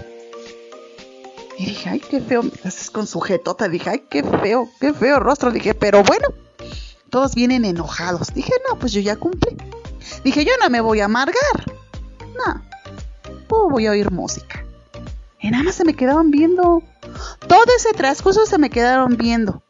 Y 1.58 1.66
dije, 1.68 1.90
ay, 1.90 2.00
qué 2.00 2.22
feo. 2.22 2.44
Haces 2.64 2.92
con 2.92 3.08
sujetota. 3.08 3.68
Dije, 3.68 3.90
ay, 3.90 4.04
qué 4.10 4.24
feo, 4.24 4.70
qué 4.80 4.94
feo 4.94 5.20
rostro. 5.20 5.52
Dije, 5.52 5.74
pero 5.74 6.04
bueno, 6.04 6.28
todos 7.10 7.34
vienen 7.36 7.66
enojados. 7.66 8.34
Dije, 8.34 8.54
no, 8.70 8.78
pues 8.78 8.92
yo 8.92 9.02
ya 9.02 9.16
cumplí. 9.16 9.58
Dije, 10.24 10.46
yo 10.46 10.52
no 10.62 10.70
me 10.70 10.82
voy 10.82 11.00
a 11.00 11.06
amargar. 11.06 11.36
No, 12.36 12.62
oh, 13.50 13.70
voy 13.70 13.88
a 13.88 13.92
oír 13.92 14.12
música. 14.12 14.66
Y 15.40 15.50
nada 15.50 15.64
más 15.64 15.76
se 15.76 15.86
me 15.86 15.94
quedaban 15.94 16.32
viendo. 16.32 16.84
Todo 17.48 17.66
ese 17.78 17.94
transcurso 17.94 18.46
se 18.46 18.58
me 18.58 18.70
quedaron 18.70 19.18
viendo. 19.18 19.64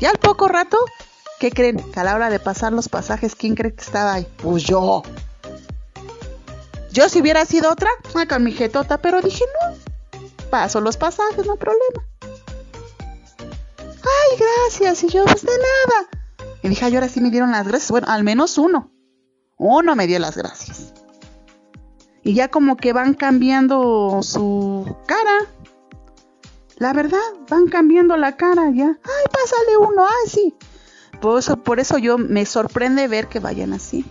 Y 0.00 0.06
al 0.06 0.18
poco 0.18 0.48
rato, 0.48 0.78
¿qué 1.38 1.50
creen? 1.50 1.78
Que 1.92 2.00
a 2.00 2.04
la 2.04 2.14
hora 2.14 2.30
de 2.30 2.40
pasar 2.40 2.72
los 2.72 2.88
pasajes, 2.88 3.34
¿quién 3.34 3.54
cree 3.54 3.74
que 3.74 3.84
estaba 3.84 4.14
ahí? 4.14 4.26
Pues 4.38 4.64
yo. 4.64 5.02
Yo 6.92 7.08
si 7.08 7.20
hubiera 7.20 7.44
sido 7.46 7.70
otra, 7.70 7.90
con 8.28 8.44
mi 8.44 8.52
jetota, 8.52 8.98
pero 8.98 9.20
dije 9.22 9.44
no, 9.62 10.20
paso 10.50 10.80
los 10.80 10.96
pasajes, 10.96 11.46
no 11.46 11.52
hay 11.52 11.58
problema. 11.58 12.06
Ay, 14.04 14.38
gracias, 14.38 15.02
y 15.04 15.08
yo, 15.08 15.24
pues 15.24 15.42
de 15.42 15.52
nada. 15.52 16.08
Y 16.62 16.68
dije, 16.68 16.84
ay, 16.84 16.94
ahora 16.94 17.08
sí 17.08 17.20
me 17.20 17.30
dieron 17.30 17.50
las 17.52 17.66
gracias. 17.66 17.90
Bueno, 17.90 18.08
al 18.10 18.24
menos 18.24 18.58
uno. 18.58 18.90
Uno 19.56 19.96
me 19.96 20.06
dio 20.06 20.18
las 20.18 20.36
gracias. 20.36 20.92
y 22.24 22.34
ya 22.34 22.48
como 22.48 22.76
que 22.76 22.92
van 22.92 23.14
cambiando 23.14 24.20
su 24.22 24.96
cara. 25.06 25.38
La 26.76 26.92
verdad, 26.92 27.20
van 27.48 27.68
cambiando 27.68 28.16
la 28.16 28.36
cara 28.36 28.70
ya. 28.74 28.86
Ay, 28.86 29.24
pásale 29.32 29.76
uno, 29.78 30.04
ay, 30.04 30.30
sí. 30.30 30.54
Por 31.20 31.38
eso, 31.38 31.56
por 31.56 31.80
eso 31.80 31.98
yo 31.98 32.18
me 32.18 32.44
sorprende 32.44 33.06
ver 33.08 33.28
que 33.28 33.38
vayan 33.38 33.72
así. 33.72 34.04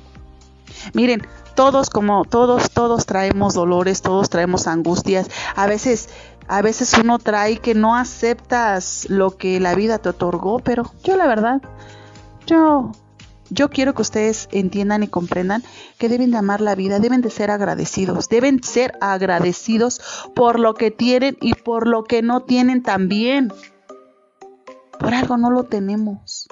Miren, 0.93 1.27
todos 1.55 1.89
como 1.89 2.25
todos 2.25 2.71
todos 2.71 3.05
traemos 3.05 3.53
dolores, 3.53 4.01
todos 4.01 4.29
traemos 4.29 4.67
angustias. 4.67 5.29
A 5.55 5.67
veces 5.67 6.09
a 6.47 6.61
veces 6.61 6.93
uno 6.97 7.19
trae 7.19 7.57
que 7.57 7.75
no 7.75 7.95
aceptas 7.95 9.09
lo 9.09 9.37
que 9.37 9.59
la 9.59 9.75
vida 9.75 9.99
te 9.99 10.09
otorgó, 10.09 10.59
pero 10.59 10.91
yo 11.03 11.15
la 11.15 11.27
verdad 11.27 11.61
yo 12.45 12.91
yo 13.51 13.69
quiero 13.69 13.93
que 13.93 14.01
ustedes 14.01 14.47
entiendan 14.51 15.03
y 15.03 15.07
comprendan 15.07 15.61
que 15.97 16.07
deben 16.07 16.31
de 16.31 16.37
amar 16.37 16.61
la 16.61 16.73
vida, 16.73 16.99
deben 16.99 17.21
de 17.21 17.29
ser 17.29 17.51
agradecidos, 17.51 18.29
deben 18.29 18.63
ser 18.63 18.93
agradecidos 19.01 19.99
por 20.33 20.57
lo 20.57 20.73
que 20.73 20.89
tienen 20.89 21.37
y 21.41 21.53
por 21.53 21.85
lo 21.85 22.05
que 22.05 22.21
no 22.21 22.43
tienen 22.43 22.81
también. 22.81 23.51
Por 24.97 25.13
algo 25.13 25.35
no 25.35 25.51
lo 25.51 25.65
tenemos. 25.65 26.47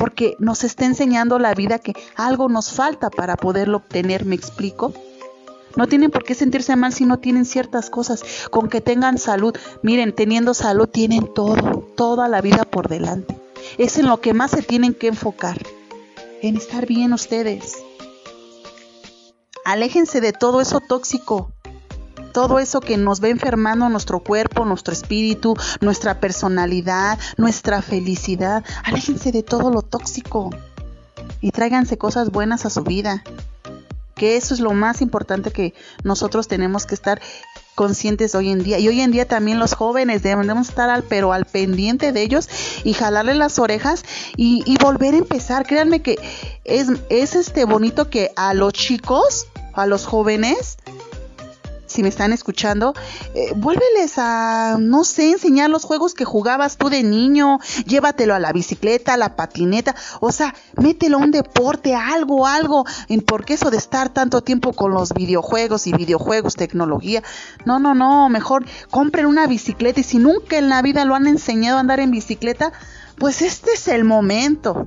Porque 0.00 0.34
nos 0.40 0.64
está 0.64 0.84
enseñando 0.86 1.38
la 1.38 1.54
vida 1.54 1.78
que 1.78 1.92
algo 2.16 2.48
nos 2.48 2.72
falta 2.72 3.08
para 3.08 3.36
poderlo 3.36 3.76
obtener, 3.76 4.24
¿me 4.24 4.34
explico? 4.34 4.92
No 5.76 5.86
tienen 5.86 6.10
por 6.10 6.24
qué 6.24 6.34
sentirse 6.34 6.74
mal 6.74 6.92
si 6.92 7.04
no 7.04 7.20
tienen 7.20 7.44
ciertas 7.44 7.88
cosas. 7.90 8.24
Con 8.50 8.68
que 8.68 8.80
tengan 8.80 9.18
salud. 9.18 9.54
Miren, 9.82 10.12
teniendo 10.12 10.54
salud 10.54 10.88
tienen 10.88 11.32
todo, 11.32 11.86
toda 11.96 12.26
la 12.26 12.40
vida 12.40 12.64
por 12.64 12.88
delante 12.88 13.40
es 13.78 13.98
en 13.98 14.06
lo 14.06 14.20
que 14.20 14.34
más 14.34 14.50
se 14.50 14.62
tienen 14.62 14.94
que 14.94 15.08
enfocar, 15.08 15.58
en 16.42 16.56
estar 16.56 16.86
bien 16.86 17.12
ustedes. 17.12 17.78
Aléjense 19.64 20.20
de 20.20 20.32
todo 20.32 20.60
eso 20.60 20.80
tóxico, 20.80 21.52
todo 22.32 22.58
eso 22.58 22.80
que 22.80 22.96
nos 22.96 23.22
va 23.22 23.28
enfermando 23.28 23.88
nuestro 23.88 24.20
cuerpo, 24.20 24.64
nuestro 24.64 24.92
espíritu, 24.92 25.56
nuestra 25.80 26.20
personalidad, 26.20 27.18
nuestra 27.36 27.82
felicidad. 27.82 28.64
Aléjense 28.84 29.32
de 29.32 29.42
todo 29.42 29.70
lo 29.70 29.82
tóxico 29.82 30.50
y 31.40 31.50
tráiganse 31.52 31.98
cosas 31.98 32.30
buenas 32.30 32.66
a 32.66 32.70
su 32.70 32.82
vida. 32.82 33.22
Que 34.14 34.36
eso 34.36 34.52
es 34.52 34.60
lo 34.60 34.72
más 34.72 35.00
importante 35.00 35.50
que 35.50 35.72
nosotros 36.04 36.46
tenemos 36.46 36.84
que 36.84 36.94
estar 36.94 37.22
conscientes 37.74 38.34
hoy 38.34 38.50
en 38.50 38.62
día. 38.62 38.78
Y 38.78 38.88
hoy 38.88 39.00
en 39.00 39.10
día 39.10 39.26
también 39.26 39.58
los 39.58 39.72
jóvenes 39.72 40.22
debemos 40.22 40.68
estar 40.68 40.90
al, 40.90 41.02
pero 41.02 41.32
al 41.32 41.46
pendiente 41.46 42.12
de 42.12 42.20
ellos 42.20 42.46
y 42.84 42.92
jalarle 42.92 43.34
las 43.34 43.58
orejas 43.58 44.04
y, 44.36 44.76
volver 44.82 45.14
a 45.14 45.18
empezar. 45.18 45.66
Créanme 45.66 46.02
que 46.02 46.18
es, 46.64 46.88
es 47.08 47.34
este 47.34 47.64
bonito 47.64 48.10
que 48.10 48.32
a 48.36 48.52
los 48.52 48.74
chicos, 48.74 49.46
a 49.72 49.86
los 49.86 50.04
jóvenes, 50.04 50.76
si 51.90 52.02
me 52.02 52.08
están 52.08 52.32
escuchando, 52.32 52.94
eh, 53.34 53.52
vuélveles 53.56 54.14
a, 54.16 54.76
no 54.78 55.02
sé, 55.02 55.32
enseñar 55.32 55.70
los 55.70 55.84
juegos 55.84 56.14
que 56.14 56.24
jugabas 56.24 56.76
tú 56.76 56.88
de 56.88 57.02
niño, 57.02 57.58
llévatelo 57.84 58.34
a 58.34 58.38
la 58.38 58.52
bicicleta, 58.52 59.14
a 59.14 59.16
la 59.16 59.34
patineta, 59.34 59.96
o 60.20 60.30
sea, 60.30 60.54
mételo 60.76 61.18
a 61.18 61.20
un 61.20 61.32
deporte, 61.32 61.96
algo, 61.96 62.46
algo, 62.46 62.84
en 63.08 63.20
porque 63.22 63.54
eso 63.54 63.70
de 63.70 63.76
estar 63.76 64.08
tanto 64.10 64.42
tiempo 64.42 64.72
con 64.72 64.92
los 64.92 65.12
videojuegos 65.12 65.88
y 65.88 65.92
videojuegos, 65.92 66.54
tecnología, 66.54 67.24
no, 67.64 67.80
no, 67.80 67.94
no, 67.94 68.28
mejor 68.28 68.64
compren 68.90 69.26
una 69.26 69.48
bicicleta. 69.48 70.00
Y 70.00 70.04
si 70.04 70.18
nunca 70.18 70.58
en 70.58 70.68
la 70.68 70.82
vida 70.82 71.04
lo 71.04 71.16
han 71.16 71.26
enseñado 71.26 71.78
a 71.78 71.80
andar 71.80 71.98
en 71.98 72.12
bicicleta, 72.12 72.72
pues 73.18 73.42
este 73.42 73.72
es 73.72 73.88
el 73.88 74.04
momento. 74.04 74.86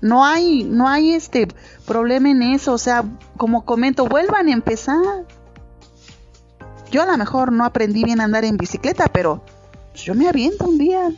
No 0.00 0.24
hay, 0.24 0.64
no 0.64 0.88
hay 0.88 1.12
este 1.12 1.48
problema 1.86 2.30
en 2.30 2.42
eso, 2.42 2.72
o 2.72 2.78
sea, 2.78 3.04
como 3.36 3.64
comento, 3.64 4.06
vuelvan 4.06 4.48
a 4.48 4.52
empezar. 4.52 5.26
Yo 6.90 7.02
a 7.02 7.06
lo 7.06 7.16
mejor 7.16 7.52
no 7.52 7.64
aprendí 7.64 8.04
bien 8.04 8.20
a 8.20 8.24
andar 8.24 8.44
en 8.44 8.56
bicicleta, 8.56 9.06
pero 9.12 9.42
pues, 9.92 10.04
yo 10.04 10.14
me 10.14 10.28
aviento 10.28 10.64
un 10.64 10.78
día. 10.78 11.10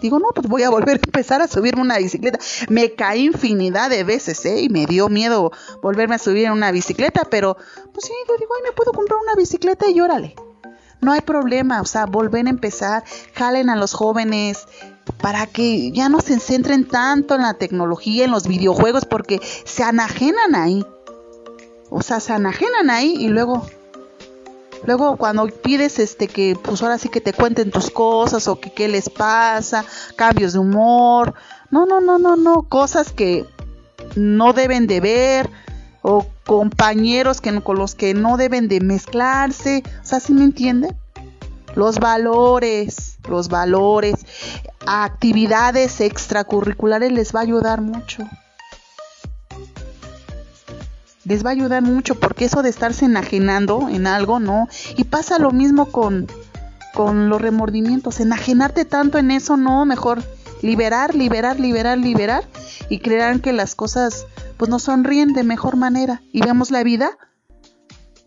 Digo, 0.00 0.18
no, 0.18 0.28
pues 0.34 0.46
voy 0.46 0.62
a 0.62 0.70
volver 0.70 0.96
a 0.96 1.00
empezar 1.04 1.42
a 1.42 1.48
subirme 1.48 1.82
una 1.82 1.98
bicicleta. 1.98 2.38
Me 2.68 2.92
caí 2.94 3.26
infinidad 3.26 3.90
de 3.90 4.04
veces, 4.04 4.44
¿eh? 4.46 4.60
Y 4.62 4.68
me 4.68 4.86
dio 4.86 5.08
miedo 5.08 5.50
volverme 5.82 6.14
a 6.14 6.18
subir 6.18 6.46
en 6.46 6.52
una 6.52 6.70
bicicleta, 6.70 7.24
pero 7.28 7.56
pues 7.92 8.06
sí, 8.06 8.12
yo 8.28 8.36
digo, 8.38 8.52
ay, 8.56 8.62
me 8.62 8.72
puedo 8.72 8.92
comprar 8.92 9.18
una 9.20 9.34
bicicleta 9.34 9.90
y 9.90 10.00
órale. 10.00 10.36
No 11.00 11.12
hay 11.12 11.20
problema, 11.20 11.80
o 11.80 11.84
sea, 11.84 12.06
volver 12.06 12.46
a 12.46 12.50
empezar, 12.50 13.04
jalen 13.34 13.70
a 13.70 13.76
los 13.76 13.92
jóvenes 13.92 14.66
para 15.20 15.46
que 15.46 15.90
ya 15.92 16.08
no 16.08 16.20
se 16.20 16.38
centren 16.40 16.86
tanto 16.86 17.34
en 17.34 17.42
la 17.42 17.54
tecnología, 17.54 18.24
en 18.24 18.30
los 18.30 18.46
videojuegos, 18.46 19.04
porque 19.04 19.40
se 19.64 19.82
anajenan 19.82 20.54
ahí. 20.54 20.84
O 21.90 22.02
sea, 22.02 22.20
se 22.20 22.32
anajenan 22.32 22.90
ahí 22.90 23.14
y 23.18 23.28
luego 23.28 23.66
Luego 24.84 25.16
cuando 25.16 25.46
pides 25.46 25.98
este 25.98 26.28
que 26.28 26.56
pues 26.60 26.82
ahora 26.82 26.98
sí 26.98 27.08
que 27.08 27.20
te 27.20 27.32
cuenten 27.32 27.70
tus 27.70 27.90
cosas 27.90 28.48
o 28.48 28.60
que 28.60 28.72
qué 28.72 28.88
les 28.88 29.10
pasa, 29.10 29.84
cambios 30.16 30.52
de 30.52 30.60
humor, 30.60 31.34
no, 31.70 31.86
no, 31.86 32.00
no, 32.00 32.18
no, 32.18 32.36
no, 32.36 32.62
cosas 32.62 33.12
que 33.12 33.44
no 34.16 34.52
deben 34.52 34.86
de 34.86 35.00
ver 35.00 35.50
o 36.02 36.26
compañeros 36.46 37.40
que 37.40 37.60
con 37.60 37.76
los 37.76 37.94
que 37.94 38.14
no 38.14 38.36
deben 38.36 38.68
de 38.68 38.80
mezclarse, 38.80 39.82
o 40.02 40.04
sea, 40.06 40.20
¿sí 40.20 40.32
me 40.32 40.44
entienden? 40.44 40.96
Los 41.74 41.98
valores, 41.98 43.18
los 43.28 43.48
valores, 43.48 44.14
actividades 44.86 46.00
extracurriculares 46.00 47.12
les 47.12 47.34
va 47.34 47.40
a 47.40 47.42
ayudar 47.42 47.80
mucho 47.80 48.24
les 51.28 51.44
va 51.44 51.50
a 51.50 51.52
ayudar 51.52 51.82
mucho 51.82 52.14
porque 52.14 52.46
eso 52.46 52.62
de 52.62 52.70
estarse 52.70 53.04
enajenando 53.04 53.88
en 53.88 54.06
algo, 54.06 54.40
no. 54.40 54.66
Y 54.96 55.04
pasa 55.04 55.38
lo 55.38 55.50
mismo 55.50 55.86
con, 55.86 56.26
con 56.94 57.28
los 57.28 57.40
remordimientos, 57.40 58.18
enajenarte 58.20 58.84
tanto 58.84 59.18
en 59.18 59.30
eso, 59.30 59.56
no, 59.56 59.84
mejor 59.84 60.22
liberar, 60.62 61.14
liberar, 61.14 61.60
liberar, 61.60 61.98
liberar 61.98 62.44
y 62.88 62.98
creerán 62.98 63.40
que 63.40 63.52
las 63.52 63.74
cosas 63.74 64.26
pues 64.56 64.70
nos 64.70 64.84
sonríen 64.84 65.34
de 65.34 65.44
mejor 65.44 65.76
manera 65.76 66.22
y 66.32 66.40
vemos 66.40 66.70
la 66.70 66.82
vida 66.82 67.16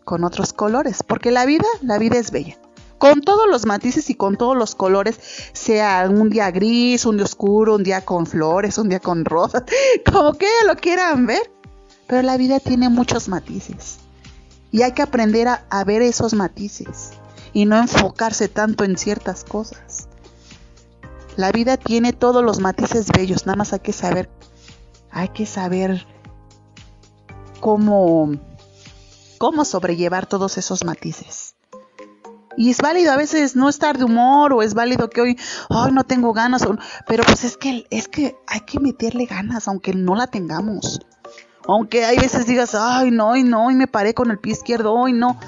con 0.04 0.24
otros 0.24 0.52
colores, 0.52 1.02
porque 1.02 1.30
la 1.30 1.44
vida, 1.44 1.66
la 1.82 1.98
vida 1.98 2.18
es 2.18 2.30
bella. 2.30 2.56
Con 2.98 3.20
todos 3.20 3.48
los 3.48 3.66
matices 3.66 4.10
y 4.10 4.14
con 4.14 4.36
todos 4.36 4.56
los 4.56 4.76
colores, 4.76 5.18
sea 5.52 6.08
un 6.08 6.30
día 6.30 6.52
gris, 6.52 7.04
un 7.04 7.16
día 7.16 7.24
oscuro, 7.24 7.74
un 7.74 7.82
día 7.82 8.02
con 8.04 8.26
flores, 8.26 8.78
un 8.78 8.88
día 8.88 9.00
con 9.00 9.24
rosas, 9.24 9.64
como 10.10 10.34
que 10.34 10.46
lo 10.66 10.76
quieran 10.76 11.26
ver, 11.26 11.51
pero 12.12 12.20
la 12.20 12.36
vida 12.36 12.60
tiene 12.60 12.90
muchos 12.90 13.30
matices. 13.30 13.96
Y 14.70 14.82
hay 14.82 14.92
que 14.92 15.00
aprender 15.00 15.48
a, 15.48 15.84
ver 15.84 16.02
esos 16.02 16.34
matices 16.34 17.12
y 17.54 17.64
no 17.64 17.78
enfocarse 17.78 18.48
tanto 18.48 18.84
en 18.84 18.98
ciertas 18.98 19.44
cosas. 19.44 20.08
La 21.36 21.52
vida 21.52 21.78
tiene 21.78 22.12
todos 22.12 22.44
los 22.44 22.58
matices 22.58 23.06
bellos, 23.16 23.46
nada 23.46 23.56
más 23.56 23.72
hay 23.72 23.78
que 23.78 23.94
saber, 23.94 24.28
hay 25.10 25.30
que 25.30 25.46
saber 25.46 26.06
cómo, 27.60 28.32
cómo 29.38 29.64
sobrellevar 29.64 30.26
todos 30.26 30.58
esos 30.58 30.84
matices. 30.84 31.54
Y 32.58 32.68
es 32.68 32.82
válido 32.82 33.12
a 33.12 33.16
veces 33.16 33.56
no 33.56 33.70
estar 33.70 33.96
de 33.96 34.04
humor 34.04 34.52
o 34.52 34.60
es 34.60 34.74
válido 34.74 35.08
que 35.08 35.22
hoy, 35.22 35.38
ay, 35.70 35.92
no 35.92 36.04
tengo 36.04 36.34
ganas, 36.34 36.62
pero 37.06 37.24
pues 37.24 37.44
es 37.44 37.56
que, 37.56 37.86
es 37.88 38.06
que 38.06 38.36
hay 38.46 38.60
que 38.66 38.80
meterle 38.80 39.24
ganas 39.24 39.66
aunque 39.66 39.94
no 39.94 40.14
la 40.14 40.26
tengamos. 40.26 41.00
Aunque 41.66 42.04
hay 42.04 42.18
veces 42.18 42.46
digas, 42.46 42.74
ay, 42.74 43.10
no, 43.10 43.36
y 43.36 43.42
no, 43.42 43.70
y 43.70 43.74
me 43.74 43.86
paré 43.86 44.14
con 44.14 44.30
el 44.30 44.38
pie 44.38 44.52
izquierdo, 44.52 44.92
hoy 44.92 45.12
no. 45.12 45.38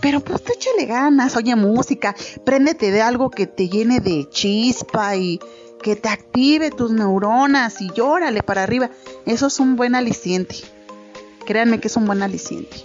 Pero 0.00 0.20
pues 0.20 0.42
te 0.42 0.52
échale 0.52 0.86
ganas, 0.86 1.36
oye 1.36 1.56
música, 1.56 2.14
préndete 2.44 2.90
de 2.90 3.02
algo 3.02 3.30
que 3.30 3.46
te 3.46 3.68
llene 3.68 4.00
de 4.00 4.28
chispa 4.28 5.16
y 5.16 5.40
que 5.82 5.96
te 5.96 6.08
active 6.08 6.70
tus 6.70 6.92
neuronas 6.92 7.80
y 7.80 7.90
llórale 7.92 8.42
para 8.42 8.62
arriba. 8.62 8.90
Eso 9.26 9.46
es 9.46 9.60
un 9.60 9.76
buen 9.76 9.94
aliciente. 9.94 10.56
Créanme 11.46 11.80
que 11.80 11.88
es 11.88 11.96
un 11.96 12.06
buen 12.06 12.22
aliciente. 12.22 12.76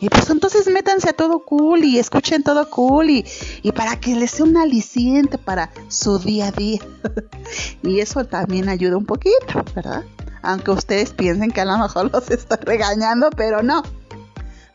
Y 0.00 0.08
pues 0.10 0.28
entonces 0.28 0.66
métanse 0.66 1.08
a 1.08 1.12
todo 1.14 1.40
cool 1.40 1.84
y 1.84 1.98
escuchen 1.98 2.42
todo 2.42 2.68
cool 2.68 3.08
y, 3.08 3.24
y 3.62 3.72
para 3.72 3.98
que 3.98 4.14
les 4.14 4.32
sea 4.32 4.44
un 4.44 4.56
aliciente 4.56 5.38
para 5.38 5.70
su 5.88 6.18
día 6.18 6.48
a 6.48 6.52
día. 6.52 6.80
y 7.82 8.00
eso 8.00 8.24
también 8.26 8.68
ayuda 8.68 8.98
un 8.98 9.06
poquito, 9.06 9.64
¿verdad? 9.74 10.04
Aunque 10.44 10.70
ustedes 10.70 11.12
piensen 11.12 11.50
que 11.50 11.60
a 11.60 11.64
lo 11.64 11.78
mejor 11.78 12.10
los 12.12 12.30
estoy 12.30 12.58
regañando, 12.62 13.30
pero 13.30 13.62
no. 13.62 13.82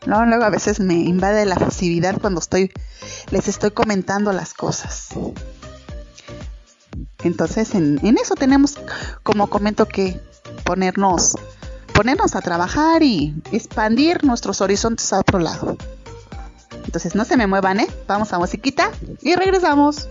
No, 0.06 0.24
luego 0.24 0.44
a 0.44 0.50
veces 0.50 0.80
me 0.80 0.94
invade 0.94 1.44
la 1.44 1.56
facilidad 1.56 2.18
cuando 2.20 2.40
estoy, 2.40 2.72
les 3.30 3.48
estoy 3.48 3.70
comentando 3.70 4.32
las 4.32 4.54
cosas. 4.54 5.08
Entonces 7.22 7.74
en, 7.74 8.04
en 8.04 8.16
eso 8.16 8.34
tenemos, 8.34 8.78
como 9.22 9.48
comento, 9.48 9.86
que 9.86 10.20
ponernos, 10.64 11.36
ponernos 11.92 12.34
a 12.34 12.40
trabajar 12.40 13.02
y 13.02 13.34
expandir 13.52 14.24
nuestros 14.24 14.62
horizontes 14.62 15.12
a 15.12 15.20
otro 15.20 15.38
lado. 15.38 15.76
Entonces 16.86 17.14
no 17.14 17.24
se 17.24 17.36
me 17.36 17.46
muevan, 17.46 17.80
¿eh? 17.80 17.88
Vamos 18.08 18.32
a 18.32 18.38
musiquita 18.38 18.90
y 19.20 19.34
regresamos. 19.34 20.08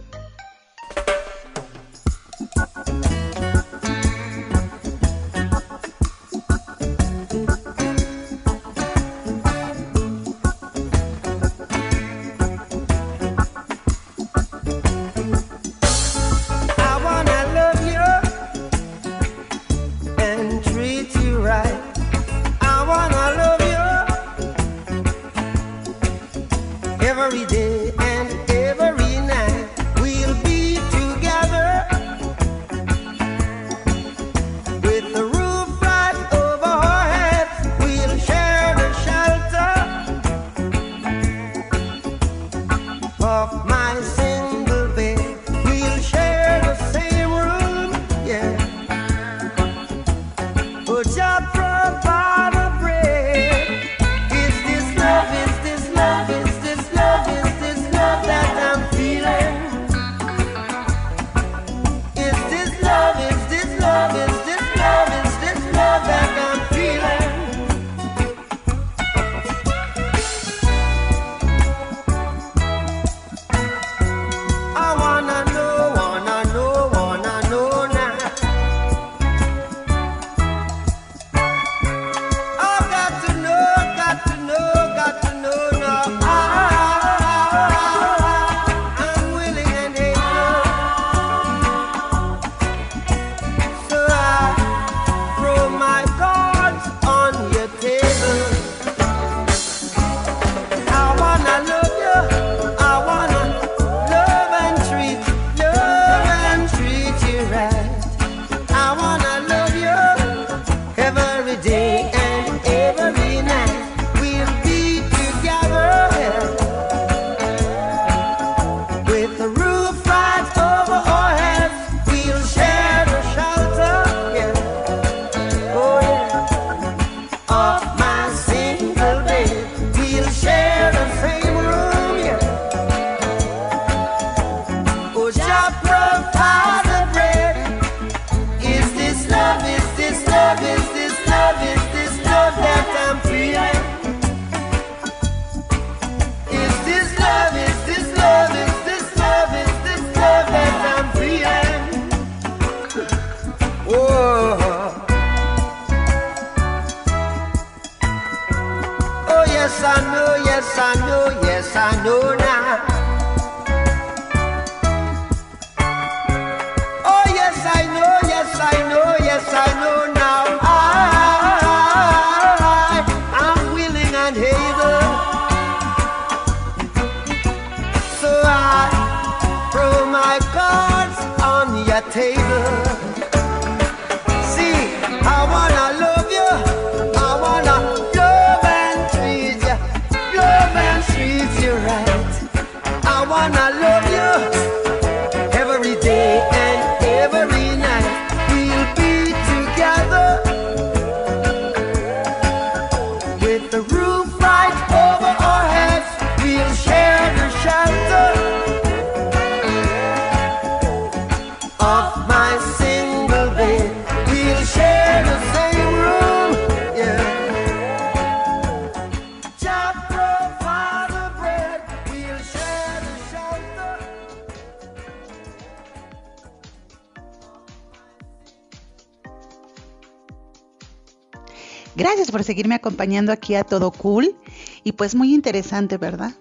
Acompañando 232.90 233.32
aquí 233.32 233.54
a 233.54 233.64
Todo 233.64 233.92
Cool. 233.92 234.36
Y 234.84 234.94
pues 234.94 235.14
muy 235.14 235.34
interesante, 235.34 235.98
¿verdad? 235.98 236.34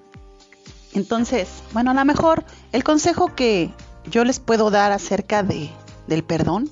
Entonces, 0.94 1.48
bueno, 1.74 1.90
a 1.90 1.94
lo 1.94 2.04
mejor 2.06 2.44
el 2.72 2.82
consejo 2.82 3.34
que 3.34 3.70
yo 4.10 4.24
les 4.24 4.40
puedo 4.40 4.70
dar 4.70 4.90
acerca 4.92 5.42
de, 5.42 5.70
del 6.06 6.24
perdón 6.24 6.70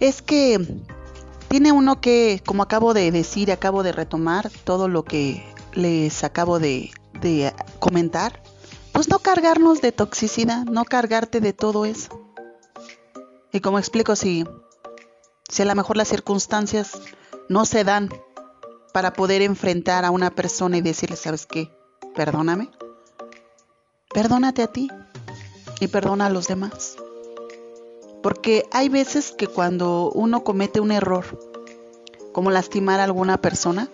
es 0.00 0.22
que 0.22 0.82
tiene 1.48 1.72
uno 1.72 2.00
que, 2.00 2.42
como 2.46 2.62
acabo 2.62 2.94
de 2.94 3.10
decir, 3.10 3.52
acabo 3.52 3.82
de 3.82 3.92
retomar 3.92 4.50
todo 4.64 4.88
lo 4.88 5.04
que 5.04 5.44
les 5.74 6.24
acabo 6.24 6.58
de, 6.58 6.90
comentar, 7.78 8.42
pues 8.92 9.08
no 9.08 9.18
cargarnos 9.18 9.80
de 9.80 9.92
toxicidad, 9.92 10.64
no 10.64 10.84
cargarte 10.84 11.40
de 11.40 11.52
todo 11.52 11.84
eso. 11.84 12.20
Y 13.52 13.60
como 13.60 13.78
explico, 13.78 14.16
si, 14.16 14.44
si 15.48 15.62
a 15.62 15.64
lo 15.64 15.74
mejor 15.74 15.96
las 15.96 16.08
circunstancias 16.08 16.98
no 17.48 17.64
se 17.64 17.84
dan 17.84 18.10
para 18.92 19.12
poder 19.12 19.42
enfrentar 19.42 20.04
a 20.04 20.10
una 20.10 20.30
persona 20.30 20.76
y 20.76 20.80
decirle, 20.80 21.16
¿sabes 21.16 21.46
qué? 21.46 21.70
Perdóname. 22.14 22.70
Perdónate 24.12 24.62
a 24.62 24.68
ti 24.68 24.88
y 25.80 25.88
perdona 25.88 26.26
a 26.26 26.30
los 26.30 26.46
demás. 26.46 26.96
Porque 28.22 28.64
hay 28.70 28.88
veces 28.88 29.32
que 29.32 29.48
cuando 29.48 30.10
uno 30.12 30.44
comete 30.44 30.80
un 30.80 30.92
error, 30.92 31.24
como 32.32 32.50
lastimar 32.50 33.00
a 33.00 33.04
alguna 33.04 33.38
persona, 33.38 33.88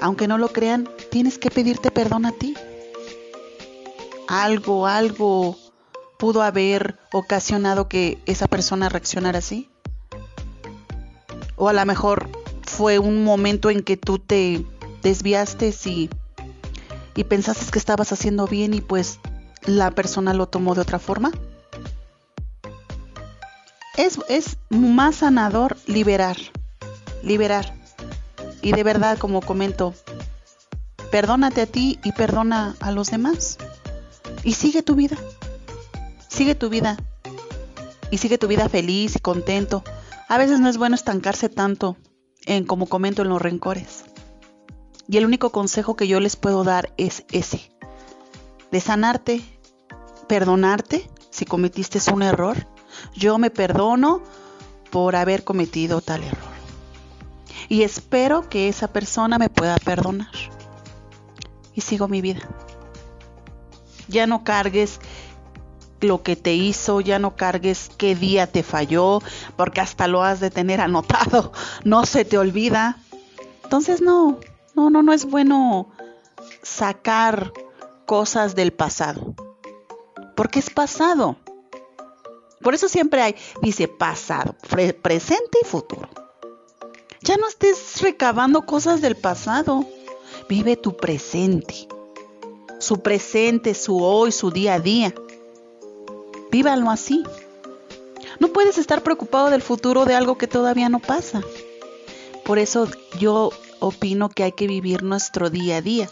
aunque 0.00 0.26
no 0.26 0.38
lo 0.38 0.48
crean, 0.48 0.88
tienes 1.10 1.38
que 1.38 1.50
pedirte 1.50 1.90
perdón 1.90 2.26
a 2.26 2.32
ti. 2.32 2.54
Algo, 4.26 4.86
algo 4.86 5.56
pudo 6.18 6.42
haber 6.42 6.98
ocasionado 7.12 7.88
que 7.88 8.18
esa 8.26 8.46
persona 8.46 8.88
reaccionara 8.88 9.38
así. 9.38 9.70
O 11.56 11.68
a 11.68 11.72
lo 11.72 11.84
mejor 11.84 12.28
fue 12.68 12.98
un 12.98 13.24
momento 13.24 13.70
en 13.70 13.82
que 13.82 13.96
tú 13.96 14.18
te 14.18 14.64
desviaste 15.02 15.74
y, 15.86 16.10
y 17.16 17.24
pensaste 17.24 17.70
que 17.72 17.78
estabas 17.78 18.12
haciendo 18.12 18.46
bien 18.46 18.74
y 18.74 18.80
pues 18.80 19.18
la 19.66 19.90
persona 19.90 20.34
lo 20.34 20.46
tomó 20.46 20.74
de 20.74 20.82
otra 20.82 20.98
forma. 20.98 21.32
Es, 23.96 24.20
es 24.28 24.58
más 24.68 25.16
sanador 25.16 25.76
liberar, 25.86 26.36
liberar. 27.22 27.74
Y 28.62 28.72
de 28.72 28.84
verdad, 28.84 29.18
como 29.18 29.40
comento, 29.40 29.94
perdónate 31.10 31.62
a 31.62 31.66
ti 31.66 31.98
y 32.04 32.12
perdona 32.12 32.76
a 32.80 32.92
los 32.92 33.10
demás. 33.10 33.58
Y 34.44 34.54
sigue 34.54 34.82
tu 34.82 34.94
vida. 34.94 35.16
Sigue 36.28 36.54
tu 36.54 36.68
vida. 36.68 36.96
Y 38.10 38.18
sigue 38.18 38.38
tu 38.38 38.46
vida 38.46 38.68
feliz 38.68 39.16
y 39.16 39.18
contento. 39.18 39.82
A 40.28 40.38
veces 40.38 40.60
no 40.60 40.68
es 40.68 40.76
bueno 40.76 40.94
estancarse 40.94 41.48
tanto 41.48 41.96
como 42.66 42.86
comento, 42.86 43.22
en 43.22 43.28
los 43.28 43.42
rencores. 43.42 44.04
Y 45.08 45.16
el 45.16 45.24
único 45.24 45.50
consejo 45.50 45.96
que 45.96 46.08
yo 46.08 46.20
les 46.20 46.36
puedo 46.36 46.64
dar 46.64 46.92
es 46.96 47.24
ese. 47.30 47.70
De 48.70 48.80
sanarte, 48.80 49.42
perdonarte 50.28 51.08
si 51.30 51.44
cometiste 51.44 51.98
un 52.12 52.22
error. 52.22 52.66
Yo 53.14 53.38
me 53.38 53.50
perdono 53.50 54.22
por 54.90 55.16
haber 55.16 55.44
cometido 55.44 56.00
tal 56.00 56.24
error. 56.24 56.58
Y 57.68 57.82
espero 57.82 58.48
que 58.48 58.68
esa 58.68 58.88
persona 58.88 59.38
me 59.38 59.50
pueda 59.50 59.76
perdonar. 59.76 60.32
Y 61.74 61.82
sigo 61.82 62.08
mi 62.08 62.20
vida. 62.20 62.40
Ya 64.08 64.26
no 64.26 64.42
cargues 64.42 65.00
lo 66.00 66.22
que 66.22 66.36
te 66.36 66.54
hizo, 66.54 67.00
ya 67.00 67.18
no 67.18 67.36
cargues 67.36 67.90
qué 67.96 68.14
día 68.14 68.46
te 68.46 68.62
falló, 68.62 69.20
porque 69.56 69.80
hasta 69.80 70.06
lo 70.06 70.22
has 70.22 70.40
de 70.40 70.50
tener 70.50 70.80
anotado, 70.82 71.52
no 71.84 72.06
se 72.06 72.24
te 72.24 72.38
olvida. 72.38 72.98
Entonces 73.64 74.00
no, 74.00 74.38
no, 74.74 74.90
no, 74.90 75.02
no 75.02 75.12
es 75.12 75.24
bueno 75.26 75.90
sacar 76.62 77.52
cosas 78.06 78.54
del 78.54 78.72
pasado, 78.72 79.34
porque 80.36 80.58
es 80.58 80.70
pasado. 80.70 81.36
Por 82.62 82.74
eso 82.74 82.88
siempre 82.88 83.22
hay, 83.22 83.36
dice 83.62 83.86
pasado, 83.88 84.56
pre- 84.68 84.92
presente 84.94 85.58
y 85.62 85.66
futuro. 85.66 86.08
Ya 87.22 87.36
no 87.36 87.46
estés 87.46 88.00
recabando 88.00 88.64
cosas 88.64 89.00
del 89.00 89.16
pasado, 89.16 89.84
vive 90.48 90.76
tu 90.76 90.96
presente, 90.96 91.86
su 92.78 93.00
presente, 93.00 93.74
su 93.74 94.02
hoy, 94.02 94.32
su 94.32 94.50
día 94.50 94.74
a 94.74 94.80
día. 94.80 95.14
Vívalo 96.50 96.90
así. 96.90 97.22
No 98.40 98.48
puedes 98.48 98.78
estar 98.78 99.02
preocupado 99.02 99.50
del 99.50 99.62
futuro 99.62 100.04
de 100.04 100.14
algo 100.14 100.38
que 100.38 100.46
todavía 100.46 100.88
no 100.88 100.98
pasa. 101.00 101.42
Por 102.44 102.58
eso 102.58 102.88
yo 103.18 103.50
opino 103.80 104.28
que 104.28 104.44
hay 104.44 104.52
que 104.52 104.66
vivir 104.66 105.02
nuestro 105.02 105.50
día 105.50 105.78
a 105.78 105.82
día. 105.82 106.08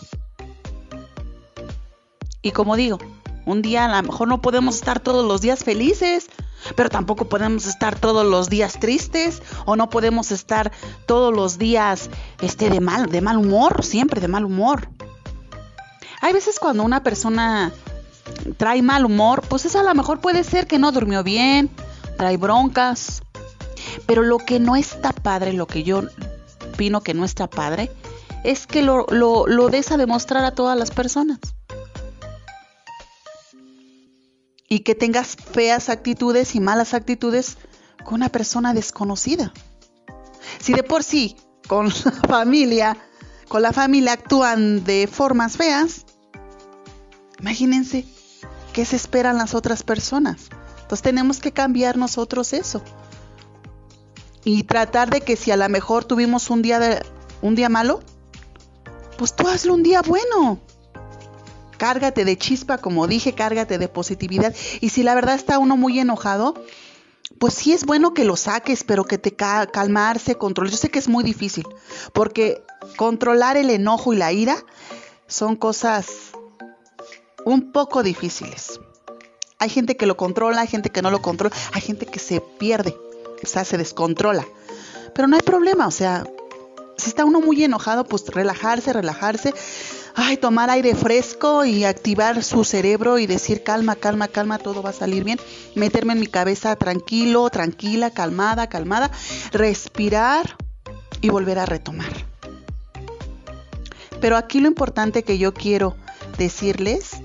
Y 2.43 2.51
como 2.53 2.77
digo, 2.77 2.99
un 3.45 3.63
día 3.63 3.87
a 3.87 4.03
lo 4.03 4.09
mejor 4.09 4.29
no 4.29 4.41
podemos 4.43 4.77
estar 4.77 5.01
todos 5.01 5.25
los 5.25 5.41
días 5.41 5.65
felices, 5.65 6.29
pero 6.75 6.91
tampoco 6.91 7.29
podemos 7.29 7.67
estar 7.67 7.99
todos 7.99 8.27
los 8.27 8.49
días 8.49 8.79
tristes 8.79 9.43
o 9.65 9.77
no 9.77 9.89
podemos 9.89 10.33
estar 10.33 10.73
todos 11.07 11.35
los 11.35 11.59
días 11.59 12.11
este 12.41 12.71
de 12.71 12.81
mal 12.81 13.07
de 13.07 13.21
mal 13.21 13.39
humor, 13.39 13.85
siempre 13.85 14.21
de 14.21 14.29
mal 14.29 14.45
humor. 14.45 14.89
Hay 16.21 16.33
veces 16.33 16.59
cuando 16.59 16.83
una 16.83 17.03
persona 17.03 17.73
trae 18.55 18.83
mal 18.83 19.05
humor, 19.05 19.43
pues 19.49 19.65
eso 19.65 19.81
a 19.81 19.83
lo 19.83 19.95
mejor 19.95 20.21
puede 20.21 20.45
ser 20.45 20.67
que 20.67 20.79
no 20.79 20.93
durmió 20.93 21.23
bien, 21.23 21.71
trae 22.17 22.37
broncas. 22.37 23.23
Pero 24.07 24.23
lo 24.23 24.39
que 24.39 24.61
no 24.61 24.77
está 24.77 25.13
padre, 25.13 25.53
lo 25.53 25.67
que 25.67 25.83
yo 25.83 26.03
opino 26.73 27.01
que 27.01 27.15
no 27.15 27.25
está 27.25 27.49
padre, 27.49 27.91
es 28.45 28.67
que 28.67 28.83
lo, 28.83 29.07
lo, 29.11 29.47
lo 29.47 29.69
des 29.69 29.91
a 29.91 29.97
demostrar 29.97 30.45
a 30.45 30.53
todas 30.53 30.79
las 30.79 30.91
personas. 30.91 31.39
Y 34.69 34.81
que 34.81 34.95
tengas 34.95 35.37
feas 35.37 35.89
actitudes 35.89 36.55
y 36.55 36.61
malas 36.61 36.95
actitudes 36.95 37.57
con 38.05 38.15
una 38.15 38.29
persona 38.29 38.75
desconocida. 38.75 39.53
Si 40.59 40.73
de 40.73 40.83
por 40.83 41.03
sí 41.03 41.37
con 41.67 41.89
la 41.89 42.13
familia, 42.29 42.97
con 43.49 43.63
la 43.63 43.73
familia 43.73 44.13
actúan 44.13 44.85
de 44.85 45.09
formas 45.11 45.57
feas, 45.57 46.05
imagínense 47.39 48.05
qué 48.77 48.85
se 48.85 48.97
esperan 48.97 49.39
las 49.39 49.55
otras 49.55 49.83
personas. 49.83 50.51
Entonces 50.83 51.01
tenemos 51.01 51.39
que 51.41 51.51
cambiar 51.51 51.97
nosotros 51.97 52.53
eso. 52.53 52.83
Y 54.45 54.65
tratar 54.65 55.09
de 55.09 55.23
que 55.23 55.35
si 55.35 55.51
a 55.51 55.57
lo 55.57 55.67
mejor 55.71 56.05
tuvimos 56.05 56.51
un 56.51 56.61
día 56.61 57.01
un 57.41 57.55
día 57.55 57.71
malo, 57.71 58.01
pues 59.17 59.35
tú 59.35 59.49
hazlo 59.49 59.73
un 59.73 59.83
día 59.83 60.03
bueno. 60.03 60.61
Cárgate 61.79 62.27
de 62.27 62.37
chispa, 62.37 62.77
como 62.77 63.07
dije, 63.07 63.33
cárgate 63.33 63.79
de 63.79 63.89
positividad. 63.89 64.55
Y 64.83 64.91
si 64.91 65.03
la 65.03 65.15
verdad 65.15 65.37
está 65.37 65.59
uno 65.59 65.79
muy 65.79 65.99
enojado, 65.99 66.63
pues 67.39 67.55
sí 67.55 67.73
es 67.73 67.87
bueno 67.87 68.13
que 68.13 68.27
lo 68.27 68.37
saques, 68.37 68.85
pero 68.85 69.05
que 69.05 69.17
te 69.17 69.35
ca 69.35 69.67
calmarse, 69.69 70.35
controlar. 70.35 70.71
Yo 70.71 70.77
sé 70.77 70.91
que 70.91 70.99
es 70.99 71.09
muy 71.09 71.25
difícil, 71.25 71.65
porque 72.13 72.63
controlar 72.99 73.57
el 73.57 73.71
enojo 73.71 74.13
y 74.13 74.17
la 74.17 74.35
ira 74.35 74.59
son 75.29 75.57
cosas 75.57 76.36
un 77.47 77.71
poco 77.71 78.03
difíciles. 78.03 78.81
Hay 79.61 79.71
gente 79.71 79.97
que 79.97 80.05
lo 80.05 80.17
controla, 80.17 80.63
hay 80.63 80.67
gente 80.67 80.91
que 80.91 81.01
no 81.01 81.13
lo 81.13 81.23
controla, 81.23 81.55
hay 81.73 81.81
gente 81.81 82.05
que 82.05 82.19
se 82.19 82.41
pierde, 82.41 82.95
o 83.43 83.47
sea, 83.47 83.65
se 83.65 83.79
descontrola. 83.79 84.45
Pero 85.15 85.29
no 85.29 85.37
hay 85.37 85.43
problema, 85.43 85.87
o 85.87 85.93
sea, 85.93 86.25
si 86.99 87.09
está 87.09 87.25
uno 87.25 87.41
muy 87.41 87.63
enojado, 87.63 88.05
pues 88.05 88.27
relajarse, 88.27 88.93
relajarse. 88.93 89.55
ay, 90.17 90.39
tomar 90.39 90.71
aire 90.71 90.97
fresco 90.97 91.65
y 91.65 91.85
activar 91.85 92.43
su 92.43 92.65
cerebro 92.65 93.19
y 93.19 93.27
decir 93.27 93.63
calma, 93.63 93.95
calma, 93.95 94.27
calma, 94.27 94.59
todo 94.59 94.83
va 94.83 94.91
a 94.91 94.95
salir 94.95 95.23
bien. 95.23 95.39
Meterme 95.77 96.15
en 96.15 96.21
mi 96.21 96.27
cabeza 96.27 96.75
tranquilo, 96.75 97.49
tranquila, 97.51 98.11
calmada, 98.11 98.69
calmada. 98.69 99.13
Respirar 99.53 100.57
y 101.21 101.29
volver 101.29 101.61
a 101.61 101.67
retomar. 101.67 102.13
Pero 104.21 104.37
aquí 104.37 104.61
lo 104.61 104.69
importante 104.69 105.23
que 105.23 105.39
yo 105.39 105.55
quiero 105.55 105.97
decirles 106.39 107.16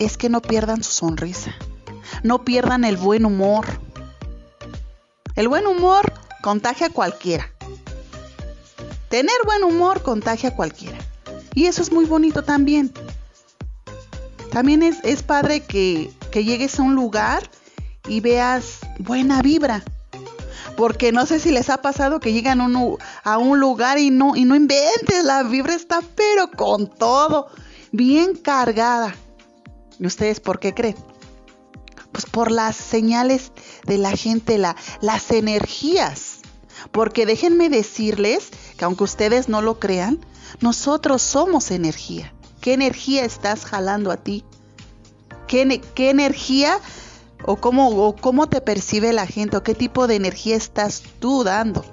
es 0.00 0.16
que 0.16 0.30
no 0.30 0.40
pierdan 0.40 0.82
su 0.82 0.90
sonrisa. 0.90 1.54
No 2.24 2.42
pierdan 2.44 2.84
el 2.84 2.96
buen 2.96 3.24
humor. 3.24 3.66
El 5.36 5.46
buen 5.46 5.66
humor 5.66 6.12
contagia 6.42 6.88
a 6.88 6.90
cualquiera. 6.90 7.48
Tener 9.10 9.36
buen 9.44 9.62
humor 9.62 10.02
contagia 10.02 10.48
a 10.48 10.56
cualquiera. 10.56 10.98
Y 11.54 11.66
eso 11.66 11.82
es 11.82 11.92
muy 11.92 12.06
bonito 12.06 12.42
también. 12.42 12.92
También 14.50 14.82
es, 14.82 15.22
padre 15.22 15.60
que, 15.60 16.10
que 16.32 16.44
llegues 16.44 16.80
a 16.80 16.82
un 16.82 16.94
lugar 16.94 17.48
y 18.08 18.20
veas 18.20 18.78
buena 18.98 19.42
vibra. 19.42 19.84
Porque 20.76 21.12
no 21.12 21.26
sé 21.26 21.40
si 21.40 21.50
les 21.50 21.68
ha 21.68 21.82
pasado 21.82 22.20
que 22.20 22.32
llegan 22.32 22.60
a 22.60 23.38
un 23.38 23.60
lugar 23.60 23.98
y 23.98 24.10
no, 24.10 24.34
y 24.34 24.46
no 24.46 24.56
inventes, 24.56 25.24
la 25.24 25.42
vibra 25.42 25.74
está 25.74 26.00
pero 26.14 26.50
con 26.50 26.88
todo, 26.88 27.48
bien 27.92 28.34
cargada. 28.34 29.14
¿Y 30.00 30.06
ustedes 30.06 30.40
por 30.40 30.58
qué 30.58 30.74
creen? 30.74 30.96
Pues 32.10 32.24
por 32.24 32.50
las 32.50 32.74
señales 32.74 33.52
de 33.86 33.98
la 33.98 34.12
gente, 34.12 34.56
la, 34.56 34.74
las 35.02 35.30
energías. 35.30 36.38
Porque 36.90 37.26
déjenme 37.26 37.68
decirles 37.68 38.48
que 38.78 38.86
aunque 38.86 39.04
ustedes 39.04 39.50
no 39.50 39.60
lo 39.60 39.78
crean, 39.78 40.18
nosotros 40.60 41.20
somos 41.20 41.70
energía. 41.70 42.32
¿Qué 42.62 42.72
energía 42.72 43.24
estás 43.24 43.66
jalando 43.66 44.10
a 44.10 44.16
ti? 44.16 44.44
¿Qué, 45.46 45.82
qué 45.94 46.08
energía 46.08 46.78
o 47.44 47.56
cómo, 47.56 47.88
o 48.06 48.16
cómo 48.16 48.48
te 48.48 48.62
percibe 48.62 49.12
la 49.12 49.26
gente 49.26 49.58
o 49.58 49.62
qué 49.62 49.74
tipo 49.74 50.06
de 50.06 50.16
energía 50.16 50.56
estás 50.56 51.02
tú 51.20 51.44
dando? 51.44 51.84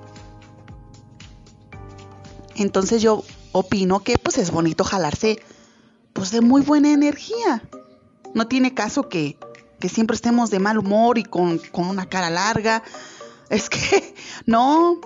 Entonces 2.56 3.02
yo 3.02 3.24
opino 3.52 4.00
que 4.00 4.18
pues 4.18 4.38
es 4.38 4.52
bonito 4.52 4.84
jalarse 4.84 5.40
pues 6.14 6.32
de 6.32 6.42
muy 6.42 6.62
buena 6.62 6.92
energía. 6.92 7.62
No 8.38 8.48
tiene 8.48 8.76
caso 8.76 9.10
que, 9.10 9.36
que 9.80 9.90
siempre 9.90 10.14
estemos 10.14 10.52
de 10.52 10.60
mal 10.60 10.78
humor 10.78 11.18
y 11.18 11.24
con, 11.24 11.58
con 11.58 11.88
una 11.88 12.08
cara 12.08 12.30
larga. 12.30 12.84
Es 13.50 13.68
que 13.68 14.14
no, 14.46 15.02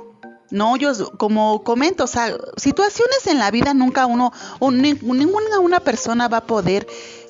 no, 0.49 0.75
yo 0.75 0.91
como 1.17 1.63
comento, 1.63 2.03
o 2.03 2.07
sea, 2.07 2.35
situaciones 2.57 3.25
en 3.27 3.39
la 3.39 3.49
vida 3.49 3.73
nunca 3.73 4.05
uno, 4.05 4.33
ninguna 4.59 5.59
una 5.59 5.79
persona 5.79 6.27
va 6.27 6.37
a 6.37 6.45
poder, 6.45 6.85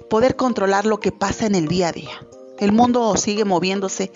poder 0.10 0.36
controlar 0.36 0.88
lo 0.88 1.00
que 1.00 1.12
pasa 1.12 1.46
en 1.46 1.54
el 1.54 1.68
día 1.68 1.90
a 1.90 1.92
día. 1.92 2.28
El 2.58 2.72
mundo 2.72 3.16
sigue 3.16 3.46
moviéndose, 3.46 4.12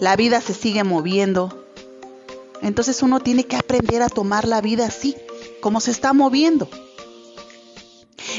la 0.00 0.16
vida 0.16 0.40
se 0.40 0.54
sigue 0.54 0.82
moviendo. 0.82 1.66
Entonces 2.62 3.02
uno 3.02 3.20
tiene 3.20 3.44
que 3.44 3.56
aprender 3.56 4.00
a 4.00 4.08
tomar 4.08 4.48
la 4.48 4.62
vida 4.62 4.86
así, 4.86 5.14
como 5.60 5.80
se 5.80 5.90
está 5.90 6.14
moviendo. 6.14 6.70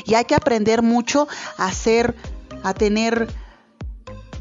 Y 0.06 0.16
hay 0.16 0.26
que 0.26 0.34
aprender 0.34 0.82
mucho 0.82 1.28
a 1.58 1.72
ser, 1.72 2.16
a 2.64 2.74
tener 2.74 3.28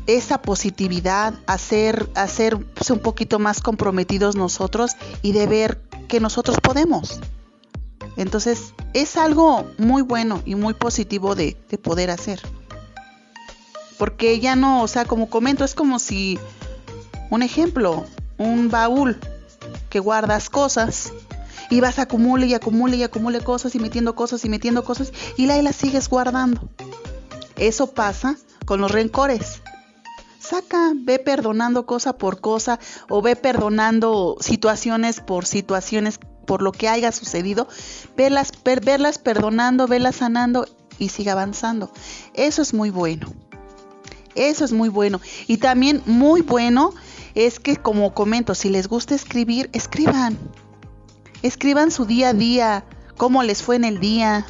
esa 0.06 0.40
positividad, 0.40 1.34
hacer, 1.46 2.08
hacer 2.14 2.58
pues, 2.58 2.90
un 2.90 2.98
poquito 2.98 3.38
más 3.38 3.60
comprometidos 3.60 4.36
nosotros 4.36 4.92
y 5.22 5.32
de 5.32 5.46
ver 5.46 5.82
que 6.08 6.18
nosotros 6.18 6.58
podemos. 6.62 7.20
Entonces 8.16 8.74
es 8.94 9.16
algo 9.16 9.66
muy 9.76 10.02
bueno 10.02 10.42
y 10.46 10.54
muy 10.54 10.74
positivo 10.74 11.34
de, 11.34 11.56
de 11.68 11.78
poder 11.78 12.10
hacer. 12.10 12.40
Porque 13.98 14.40
ya 14.40 14.56
no, 14.56 14.82
o 14.82 14.88
sea, 14.88 15.04
como 15.04 15.28
comento, 15.28 15.64
es 15.64 15.74
como 15.74 15.98
si, 15.98 16.38
un 17.30 17.42
ejemplo, 17.42 18.06
un 18.38 18.70
baúl 18.70 19.18
que 19.90 20.00
guardas 20.00 20.48
cosas 20.48 21.12
y 21.70 21.80
vas 21.80 21.98
a 21.98 22.02
acumule 22.02 22.46
y 22.46 22.54
acumule 22.54 22.96
y 22.96 23.02
acumule 23.02 23.40
cosas 23.40 23.74
y 23.74 23.78
metiendo 23.78 24.14
cosas 24.14 24.44
y 24.44 24.48
metiendo 24.48 24.84
cosas 24.84 25.12
y 25.36 25.46
la 25.46 25.58
y 25.58 25.62
las 25.62 25.76
sigues 25.76 26.08
guardando. 26.08 26.68
Eso 27.58 27.92
pasa 27.92 28.36
con 28.64 28.80
los 28.80 28.90
rencores 28.90 29.60
saca, 30.48 30.92
ve 30.94 31.18
perdonando 31.18 31.86
cosa 31.86 32.16
por 32.16 32.40
cosa 32.40 32.78
o 33.08 33.20
ve 33.22 33.36
perdonando 33.36 34.36
situaciones 34.40 35.20
por 35.20 35.46
situaciones, 35.46 36.18
por 36.46 36.62
lo 36.62 36.72
que 36.72 36.88
haya 36.88 37.12
sucedido, 37.12 37.68
verlas, 38.16 38.52
verlas 38.64 39.18
perdonando, 39.18 39.86
verlas 39.86 40.16
sanando 40.16 40.66
y 40.98 41.10
siga 41.10 41.32
avanzando. 41.32 41.92
Eso 42.34 42.62
es 42.62 42.72
muy 42.72 42.90
bueno. 42.90 43.32
Eso 44.34 44.64
es 44.64 44.72
muy 44.72 44.88
bueno. 44.88 45.20
Y 45.46 45.58
también 45.58 46.02
muy 46.06 46.42
bueno 46.42 46.94
es 47.34 47.60
que, 47.60 47.76
como 47.76 48.14
comento, 48.14 48.54
si 48.54 48.70
les 48.70 48.88
gusta 48.88 49.14
escribir, 49.14 49.68
escriban. 49.72 50.38
Escriban 51.42 51.90
su 51.90 52.06
día 52.06 52.30
a 52.30 52.34
día, 52.34 52.84
cómo 53.16 53.42
les 53.42 53.62
fue 53.62 53.76
en 53.76 53.84
el 53.84 54.00
día, 54.00 54.46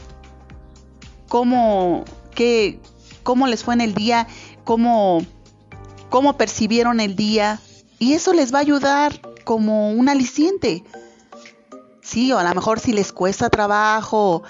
cómo, 1.28 2.04
qué, 2.34 2.80
cómo 3.28 3.46
les 3.46 3.62
fue 3.62 3.74
en 3.74 3.82
el 3.82 3.92
día, 3.92 4.26
cómo 4.64 5.20
cómo 6.08 6.38
percibieron 6.38 6.98
el 6.98 7.14
día 7.14 7.60
y 7.98 8.14
eso 8.14 8.32
les 8.32 8.54
va 8.54 8.56
a 8.56 8.62
ayudar 8.62 9.20
como 9.44 9.90
un 9.90 10.08
aliciente. 10.08 10.82
Sí, 12.00 12.32
o 12.32 12.38
a 12.38 12.42
lo 12.42 12.54
mejor 12.54 12.80
si 12.80 12.94
les 12.94 13.12
cuesta 13.12 13.50
trabajo 13.50 14.44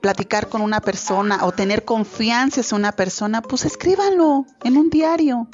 platicar 0.00 0.48
con 0.48 0.60
una 0.60 0.80
persona 0.80 1.44
o 1.44 1.50
tener 1.50 1.84
confianza 1.84 2.60
en 2.60 2.76
una 2.76 2.92
persona, 2.92 3.42
pues 3.42 3.64
escríbanlo 3.64 4.46
en 4.62 4.76
un 4.76 4.88
diario. 4.88 5.48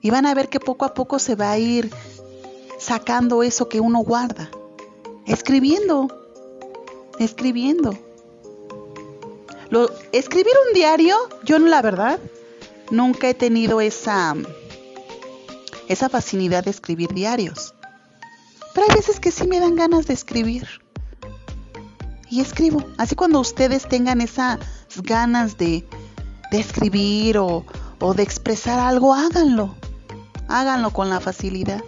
Y 0.00 0.08
van 0.08 0.24
a 0.24 0.32
ver 0.32 0.48
que 0.48 0.60
poco 0.60 0.86
a 0.86 0.94
poco 0.94 1.18
se 1.18 1.34
va 1.34 1.50
a 1.50 1.58
ir 1.58 1.92
sacando 2.78 3.42
eso 3.42 3.68
que 3.68 3.80
uno 3.80 3.98
guarda. 3.98 4.48
Escribiendo. 5.26 6.08
Escribiendo. 7.18 8.05
Escribir 10.12 10.52
un 10.68 10.74
diario, 10.74 11.16
yo 11.44 11.58
la 11.58 11.82
verdad, 11.82 12.18
nunca 12.90 13.28
he 13.28 13.34
tenido 13.34 13.80
esa, 13.80 14.34
esa 15.88 16.08
facilidad 16.08 16.64
de 16.64 16.70
escribir 16.70 17.12
diarios. 17.12 17.74
Pero 18.74 18.86
hay 18.88 18.94
veces 18.94 19.20
que 19.20 19.30
sí 19.30 19.46
me 19.46 19.58
dan 19.58 19.74
ganas 19.74 20.06
de 20.06 20.14
escribir. 20.14 20.68
Y 22.28 22.40
escribo. 22.40 22.84
Así 22.98 23.14
cuando 23.14 23.40
ustedes 23.40 23.88
tengan 23.88 24.20
esas 24.20 24.58
ganas 24.96 25.56
de, 25.56 25.86
de 26.50 26.58
escribir 26.58 27.38
o, 27.38 27.64
o 28.00 28.14
de 28.14 28.22
expresar 28.22 28.78
algo, 28.78 29.14
háganlo. 29.14 29.74
Háganlo 30.48 30.90
con 30.90 31.08
la 31.08 31.20
facilidad. 31.20 31.82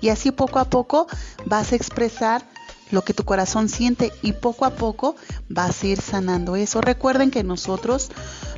Y 0.00 0.08
así 0.08 0.30
poco 0.32 0.58
a 0.58 0.64
poco 0.64 1.06
vas 1.44 1.72
a 1.72 1.76
expresar 1.76 2.42
lo 2.90 3.02
que 3.02 3.14
tu 3.14 3.24
corazón 3.24 3.68
siente 3.68 4.12
y 4.22 4.32
poco 4.32 4.64
a 4.64 4.70
poco 4.70 5.16
vas 5.48 5.82
a 5.82 5.86
ir 5.86 6.00
sanando 6.00 6.56
eso. 6.56 6.80
Recuerden 6.80 7.30
que 7.30 7.42
nosotros 7.42 8.10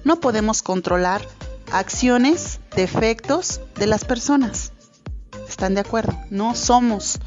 no 0.04 0.20
podemos 0.20 0.62
controlar 0.62 1.26
acciones, 1.70 2.60
defectos 2.74 3.60
de 3.76 3.86
las 3.86 4.04
personas. 4.04 4.72
¿Están 5.48 5.74
de 5.74 5.80
acuerdo? 5.80 6.18
No 6.30 6.54
somos, 6.54 7.18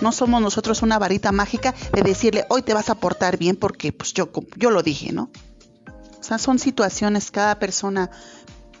no 0.00 0.12
somos 0.12 0.40
nosotros 0.40 0.82
una 0.82 0.98
varita 0.98 1.32
mágica 1.32 1.74
de 1.92 2.02
decirle, 2.02 2.44
hoy 2.48 2.62
te 2.62 2.74
vas 2.74 2.90
a 2.90 2.96
portar 2.96 3.36
bien 3.36 3.56
porque 3.56 3.92
pues 3.92 4.12
yo, 4.14 4.30
yo 4.56 4.70
lo 4.70 4.82
dije, 4.82 5.12
¿no? 5.12 5.30
O 6.18 6.22
sea, 6.22 6.38
son 6.38 6.58
situaciones, 6.58 7.30
cada 7.30 7.58
persona 7.58 8.10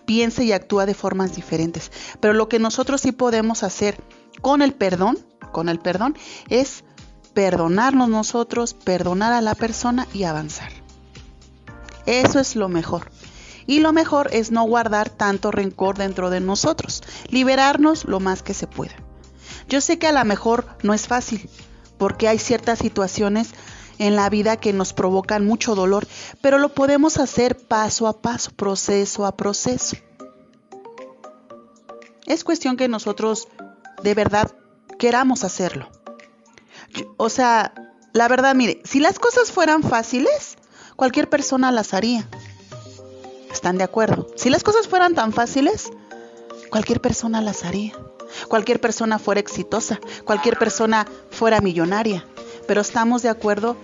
piensa 0.04 0.42
y 0.42 0.52
actúa 0.52 0.86
de 0.86 0.94
formas 0.94 1.34
diferentes. 1.34 1.92
Pero 2.20 2.34
lo 2.34 2.48
que 2.48 2.58
nosotros 2.58 3.00
sí 3.00 3.12
podemos 3.12 3.62
hacer 3.62 4.02
con 4.40 4.62
el 4.62 4.72
perdón, 4.72 5.18
con 5.52 5.68
el 5.68 5.78
perdón, 5.78 6.16
es 6.48 6.84
perdonarnos 7.38 8.08
nosotros, 8.08 8.74
perdonar 8.74 9.32
a 9.32 9.40
la 9.40 9.54
persona 9.54 10.08
y 10.12 10.24
avanzar. 10.24 10.72
Eso 12.04 12.40
es 12.40 12.56
lo 12.56 12.68
mejor 12.68 13.12
y 13.64 13.78
lo 13.78 13.92
mejor 13.92 14.28
es 14.32 14.50
no 14.50 14.64
guardar 14.64 15.08
tanto 15.08 15.52
rencor 15.52 15.96
dentro 15.96 16.30
de 16.30 16.40
nosotros, 16.40 17.00
liberarnos 17.28 18.06
lo 18.06 18.18
más 18.18 18.42
que 18.42 18.54
se 18.54 18.66
pueda. 18.66 18.96
Yo 19.68 19.80
sé 19.80 20.00
que 20.00 20.08
a 20.08 20.12
lo 20.12 20.24
mejor 20.24 20.66
no 20.82 20.94
es 20.94 21.06
fácil, 21.06 21.48
porque 21.96 22.26
hay 22.26 22.40
ciertas 22.40 22.80
situaciones 22.80 23.50
en 23.98 24.16
la 24.16 24.28
vida 24.30 24.56
que 24.56 24.72
nos 24.72 24.92
provocan 24.92 25.46
mucho 25.46 25.76
dolor, 25.76 26.08
pero 26.40 26.58
lo 26.58 26.70
podemos 26.70 27.18
hacer 27.18 27.56
paso 27.56 28.08
a 28.08 28.20
paso, 28.20 28.50
proceso 28.50 29.26
a 29.26 29.36
proceso. 29.36 29.96
Es 32.26 32.42
cuestión 32.42 32.76
que 32.76 32.88
nosotros 32.88 33.46
de 34.02 34.14
verdad 34.14 34.50
queramos 34.98 35.44
hacerlo. 35.44 35.88
O 37.16 37.28
sea, 37.28 37.72
la 38.12 38.28
verdad, 38.28 38.54
mire, 38.54 38.80
si 38.84 39.00
las 39.00 39.18
cosas 39.18 39.52
fueran 39.52 39.82
fáciles, 39.82 40.56
cualquier 40.96 41.28
persona 41.28 41.70
las 41.72 41.94
haría. 41.94 42.28
¿Están 43.52 43.78
de 43.78 43.84
acuerdo? 43.84 44.26
Si 44.36 44.50
las 44.50 44.62
cosas 44.62 44.88
fueran 44.88 45.14
tan 45.14 45.32
fáciles, 45.32 45.90
cualquier 46.70 47.00
persona 47.00 47.40
las 47.40 47.64
haría. 47.64 47.92
Cualquier 48.48 48.80
persona 48.80 49.18
fuera 49.18 49.40
exitosa, 49.40 49.98
cualquier 50.24 50.58
persona 50.58 51.06
fuera 51.30 51.60
millonaria. 51.60 52.26
Pero 52.66 52.80
estamos 52.80 53.22
de 53.22 53.30
acuerdo 53.30 53.76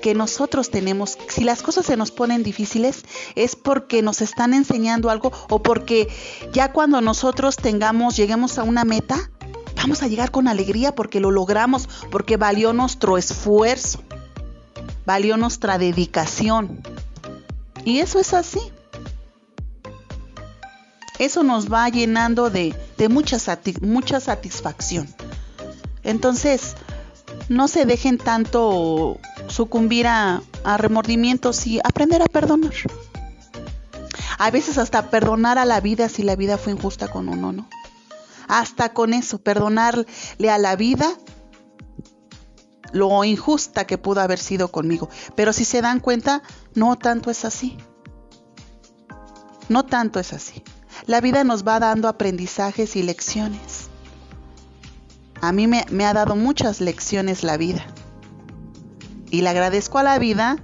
que 0.00 0.14
nosotros 0.14 0.70
tenemos. 0.70 1.18
Si 1.28 1.44
las 1.44 1.62
cosas 1.62 1.86
se 1.86 1.96
nos 1.96 2.10
ponen 2.10 2.42
difíciles 2.42 3.02
es 3.34 3.56
porque 3.56 4.02
nos 4.02 4.22
están 4.22 4.54
enseñando 4.54 5.10
algo 5.10 5.32
o 5.48 5.62
porque 5.62 6.08
ya 6.52 6.72
cuando 6.72 7.00
nosotros 7.00 7.56
tengamos, 7.56 8.16
lleguemos 8.16 8.58
a 8.58 8.62
una 8.62 8.84
meta, 8.84 9.30
vamos 9.78 10.02
a 10.02 10.08
llegar 10.08 10.30
con 10.30 10.48
alegría 10.48 10.94
porque 10.94 11.20
lo 11.20 11.30
logramos, 11.30 11.88
porque 12.10 12.36
valió 12.36 12.72
nuestro 12.72 13.16
esfuerzo, 13.16 14.02
valió 15.06 15.36
nuestra 15.36 15.78
dedicación. 15.78 16.82
Y 17.84 18.00
eso 18.00 18.18
es 18.18 18.34
así. 18.34 18.60
Eso 21.18 21.42
nos 21.42 21.72
va 21.72 21.88
llenando 21.88 22.50
de, 22.50 22.74
mucha 23.08 23.38
satisfacción. 24.20 25.08
Entonces, 26.02 26.74
no 27.48 27.66
se 27.66 27.86
dejen 27.86 28.18
tanto 28.18 29.18
sucumbir 29.48 30.06
a, 30.06 30.42
remordimientos 30.76 31.66
y 31.66 31.80
aprender 31.82 32.20
a 32.20 32.26
perdonar. 32.26 32.74
A 34.38 34.50
veces 34.50 34.76
hasta 34.78 35.10
perdonar 35.10 35.58
a 35.58 35.64
la 35.64 35.80
vida 35.80 36.08
si 36.08 36.22
la 36.22 36.36
vida 36.36 36.58
fue 36.58 36.72
injusta 36.72 37.08
con 37.08 37.28
uno, 37.28 37.52
¿no? 37.52 37.68
Hasta 38.48 38.92
con 38.92 39.14
eso, 39.14 39.38
perdonarle 39.38 40.06
a 40.50 40.58
la 40.58 40.74
vida 40.76 41.12
lo 42.92 43.22
injusta 43.24 43.86
que 43.86 43.98
pudo 43.98 44.20
haber 44.20 44.38
sido 44.38 44.68
conmigo. 44.68 45.08
Pero 45.34 45.52
si 45.52 45.64
se 45.64 45.82
dan 45.82 46.00
cuenta, 46.00 46.42
no 46.74 46.96
tanto 46.96 47.30
es 47.30 47.44
así. 47.44 47.76
No 49.68 49.84
tanto 49.84 50.18
es 50.18 50.32
así. 50.32 50.62
La 51.06 51.20
vida 51.20 51.44
nos 51.44 51.66
va 51.66 51.78
dando 51.78 52.08
aprendizajes 52.08 52.96
y 52.96 53.02
lecciones. 53.02 53.88
A 55.40 55.52
mí 55.52 55.66
me, 55.66 56.04
ha 56.04 56.12
dado 56.12 56.34
muchas 56.34 56.80
lecciones 56.80 57.44
la 57.44 57.56
vida. 57.56 57.86
Y 59.30 59.42
le 59.42 59.50
agradezco 59.50 59.98
a 59.98 60.02
la 60.02 60.18
vida 60.18 60.56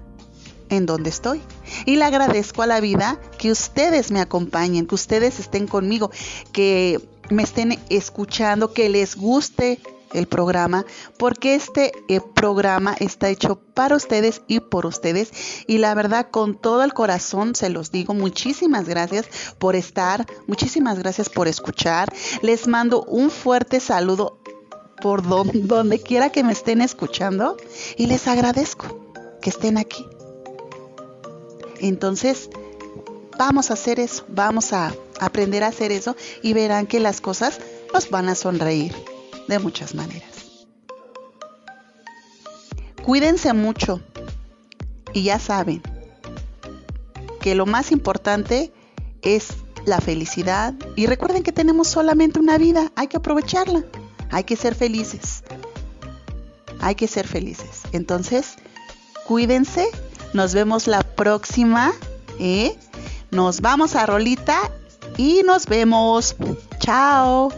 en 0.71 0.87
donde 0.87 1.11
estoy. 1.11 1.43
Y 1.85 1.97
le 1.97 2.05
agradezco 2.05 2.63
a 2.63 2.67
la 2.67 2.81
vida 2.81 3.21
que 3.39 3.53
ustedes 3.53 4.11
me 4.11 4.21
acompañen, 4.21 4.87
que 4.87 4.95
ustedes 4.95 5.39
estén 5.39 5.67
conmigo, 5.67 6.11
que 6.53 7.07
me 7.31 7.43
estén 7.43 7.79
escuchando, 7.89 8.73
que 8.73 8.89
les 8.89 9.17
guste 9.17 9.81
el 10.15 10.29
programa, 10.29 10.87
porque 11.19 11.55
este 11.55 11.93
eh, 12.09 12.21
programa 12.21 12.95
está 12.99 13.29
hecho 13.29 13.57
para 13.75 13.97
ustedes 13.97 14.43
y 14.47 14.61
por 14.61 14.87
ustedes. 14.87 15.31
Y 15.67 15.79
la 15.79 15.95
verdad, 15.95 16.29
con 16.31 16.55
todo 16.55 16.85
el 16.85 16.95
corazón 16.95 17.55
se 17.55 17.69
los 17.69 17.91
digo, 17.91 18.15
muchísimas 18.15 18.89
gracias 18.89 19.27
por 19.59 19.77
estar, 19.77 20.27
muchísimas 20.47 20.99
gracias 20.99 21.29
por 21.29 21.49
escuchar. 21.49 22.09
Les 22.43 22.67
mando 22.69 23.03
un 23.05 23.31
fuerte 23.31 23.81
saludo 23.81 24.39
por 25.03 25.23
donde, 25.23 26.01
quiera 26.01 26.31
que 26.31 26.45
me 26.45 26.53
estén 26.53 26.81
escuchando 26.81 27.57
y 27.97 28.07
les 28.07 28.27
agradezco 28.27 29.01
que 29.43 29.51
estén 29.51 29.77
aquí. 29.77 30.07
Entonces, 31.81 32.49
vamos 33.37 33.71
a 33.71 33.75
hacer 33.75 34.01
eso, 34.01 34.25
vamos 34.29 34.73
a 34.73 34.95
aprender 35.21 35.65
a 35.65 35.69
hacer 35.69 35.93
eso 35.93 36.17
y 36.43 36.53
verán 36.53 36.87
que 36.87 37.01
las 37.01 37.21
cosas 37.21 37.61
nos 37.93 38.11
van 38.11 38.29
a 38.29 38.35
sonreír 38.35 38.95
de 39.49 39.59
muchas 39.59 39.95
maneras. 39.95 40.67
Cuídense 43.05 43.53
mucho 43.53 44.01
y 45.13 45.25
ya 45.25 45.39
saben 45.39 45.83
que 47.41 47.55
lo 47.55 47.67
más 47.67 47.93
importante 47.93 48.73
es 49.23 49.49
la 49.85 50.01
felicidad 50.01 50.75
y 50.97 51.07
recuerden 51.07 51.43
que 51.43 51.53
tenemos 51.53 51.89
solamente 51.89 52.39
una 52.39 52.57
vida, 52.57 52.91
hay 52.97 53.09
que 53.09 53.19
aprovecharla. 53.19 53.85
Hay 54.31 54.43
que 54.43 54.57
ser 54.57 54.75
felices. 54.75 55.45
Hay 56.81 56.97
que 56.97 57.07
ser 57.07 57.29
felices. 57.29 57.83
Entonces, 57.93 58.57
cuídense. 59.27 59.87
Nos 60.33 60.55
vemos 60.55 60.89
la 60.89 61.03
próxima. 61.03 61.93
¿eh? 62.41 62.77
Nos 63.31 63.61
vamos 63.61 63.95
a 63.95 64.07
Rolita 64.07 64.73
y 65.17 65.43
nos 65.45 65.67
vemos. 65.67 66.37
Chao. 66.81 67.51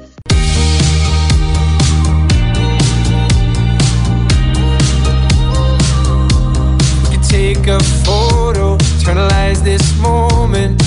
take 7.29 7.67
a 7.67 7.79
photo, 8.03 8.77
eternalize 8.79 9.63
this 9.63 9.99
moment 9.99 10.81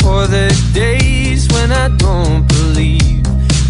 for 0.00 0.28
the 0.28 0.54
days 0.72 1.48
when 1.48 1.72
I 1.72 1.88
don't 1.96 2.46
believe. 2.46 3.26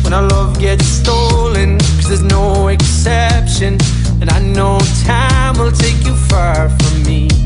when 0.07 0.14
our 0.14 0.28
love 0.28 0.57
gets 0.61 0.86
stolen. 0.86 1.78
Cause 1.78 2.07
there's 2.07 2.22
no 2.22 2.68
exception. 2.68 3.76
And 4.20 4.30
I 4.30 4.40
know 4.40 4.78
time 5.04 5.59
will 5.59 5.72
take 5.72 6.04
you 6.07 6.14
far 6.14 6.68
from 6.68 7.02
me. 7.02 7.45